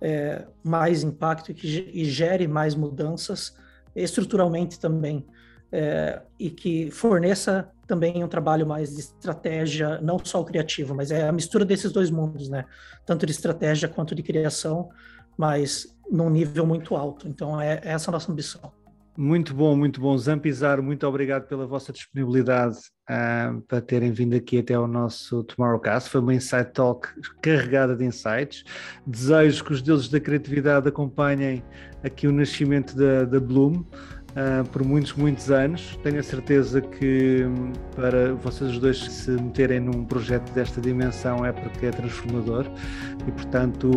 é, 0.00 0.46
mais 0.64 1.02
impacto 1.02 1.50
e 1.50 1.54
que 1.54 1.66
e 1.66 2.04
gere 2.04 2.48
mais 2.48 2.74
mudanças 2.74 3.54
estruturalmente 3.94 4.80
também 4.80 5.26
é, 5.70 6.22
e 6.38 6.50
que 6.50 6.90
forneça 6.90 7.70
também 7.90 8.22
um 8.22 8.28
trabalho 8.28 8.64
mais 8.64 8.94
de 8.94 9.00
estratégia, 9.00 10.00
não 10.00 10.16
só 10.24 10.40
o 10.40 10.44
criativo, 10.44 10.94
mas 10.94 11.10
é 11.10 11.28
a 11.28 11.32
mistura 11.32 11.64
desses 11.64 11.90
dois 11.90 12.08
mundos, 12.08 12.48
né? 12.48 12.64
Tanto 13.04 13.26
de 13.26 13.32
estratégia 13.32 13.88
quanto 13.88 14.14
de 14.14 14.22
criação, 14.22 14.90
mas 15.36 15.92
num 16.08 16.30
nível 16.30 16.64
muito 16.64 16.94
alto. 16.94 17.26
Então, 17.26 17.60
é, 17.60 17.80
é 17.82 17.90
essa 17.90 18.08
a 18.08 18.12
nossa 18.12 18.30
ambição. 18.30 18.72
Muito 19.18 19.52
bom, 19.52 19.76
muito 19.76 20.00
bom. 20.00 20.16
Zampizar, 20.16 20.80
muito 20.80 21.04
obrigado 21.04 21.48
pela 21.48 21.66
vossa 21.66 21.92
disponibilidade 21.92 22.78
uh, 23.10 23.60
para 23.62 23.80
terem 23.80 24.12
vindo 24.12 24.36
aqui 24.36 24.60
até 24.60 24.74
ao 24.74 24.86
nosso 24.86 25.42
Tomorrowcast. 25.42 26.08
Foi 26.08 26.20
uma 26.20 26.32
Insight 26.32 26.70
Talk 26.72 27.08
carregada 27.42 27.96
de 27.96 28.04
insights. 28.04 28.62
Desejo 29.04 29.64
que 29.64 29.72
os 29.72 29.82
deuses 29.82 30.08
da 30.08 30.20
criatividade 30.20 30.88
acompanhem 30.88 31.62
aqui 32.04 32.28
o 32.28 32.32
nascimento 32.32 32.96
da, 32.96 33.24
da 33.24 33.40
Bloom 33.40 33.84
uh, 34.30 34.68
por 34.68 34.84
muitos, 34.84 35.12
muitos 35.14 35.50
anos. 35.50 35.98
Tenho 36.02 36.18
a 36.20 36.22
certeza 36.22 36.80
que 36.80 37.44
um, 37.44 37.72
para 37.94 38.34
vocês 38.34 38.78
dois 38.78 38.98
se 38.98 39.30
meterem 39.30 39.80
num 39.80 40.04
projeto 40.04 40.50
desta 40.52 40.80
dimensão 40.80 41.44
é 41.44 41.52
porque 41.52 41.86
é 41.86 41.90
transformador 41.90 42.66
e, 43.26 43.30
portanto, 43.32 43.90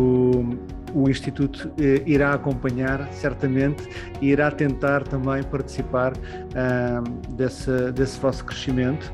o 0.94 1.10
Instituto 1.10 1.72
eh, 1.80 2.02
irá 2.06 2.34
acompanhar 2.34 3.08
certamente 3.12 3.88
e 4.20 4.28
irá 4.28 4.50
tentar 4.50 5.02
também 5.02 5.42
participar 5.42 6.12
uh, 6.12 7.32
desse, 7.34 7.90
desse 7.92 8.18
vosso 8.20 8.44
crescimento. 8.44 9.12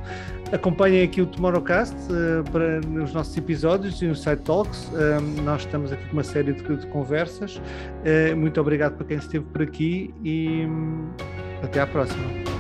Acompanhem 0.53 1.05
aqui 1.05 1.23
o 1.23 1.27
Tomorrowcast 1.27 1.95
uh, 2.11 2.51
para 2.51 2.81
nos 2.81 3.13
nossos 3.13 3.37
episódios 3.37 4.03
e 4.03 4.07
no 4.07 4.17
Site 4.17 4.43
Talks. 4.43 4.89
Uh, 4.89 5.43
nós 5.43 5.61
estamos 5.61 5.93
aqui 5.93 6.05
com 6.07 6.15
uma 6.15 6.25
série 6.25 6.53
de, 6.53 6.77
de 6.77 6.87
conversas. 6.89 7.57
Uh, 7.57 8.37
muito 8.37 8.61
obrigado 8.61 8.97
para 8.97 9.07
quem 9.07 9.17
esteve 9.17 9.45
por 9.45 9.63
aqui 9.63 10.13
e 10.25 10.67
um, 10.67 11.09
até 11.63 11.81
à 11.81 11.87
próxima. 11.87 12.60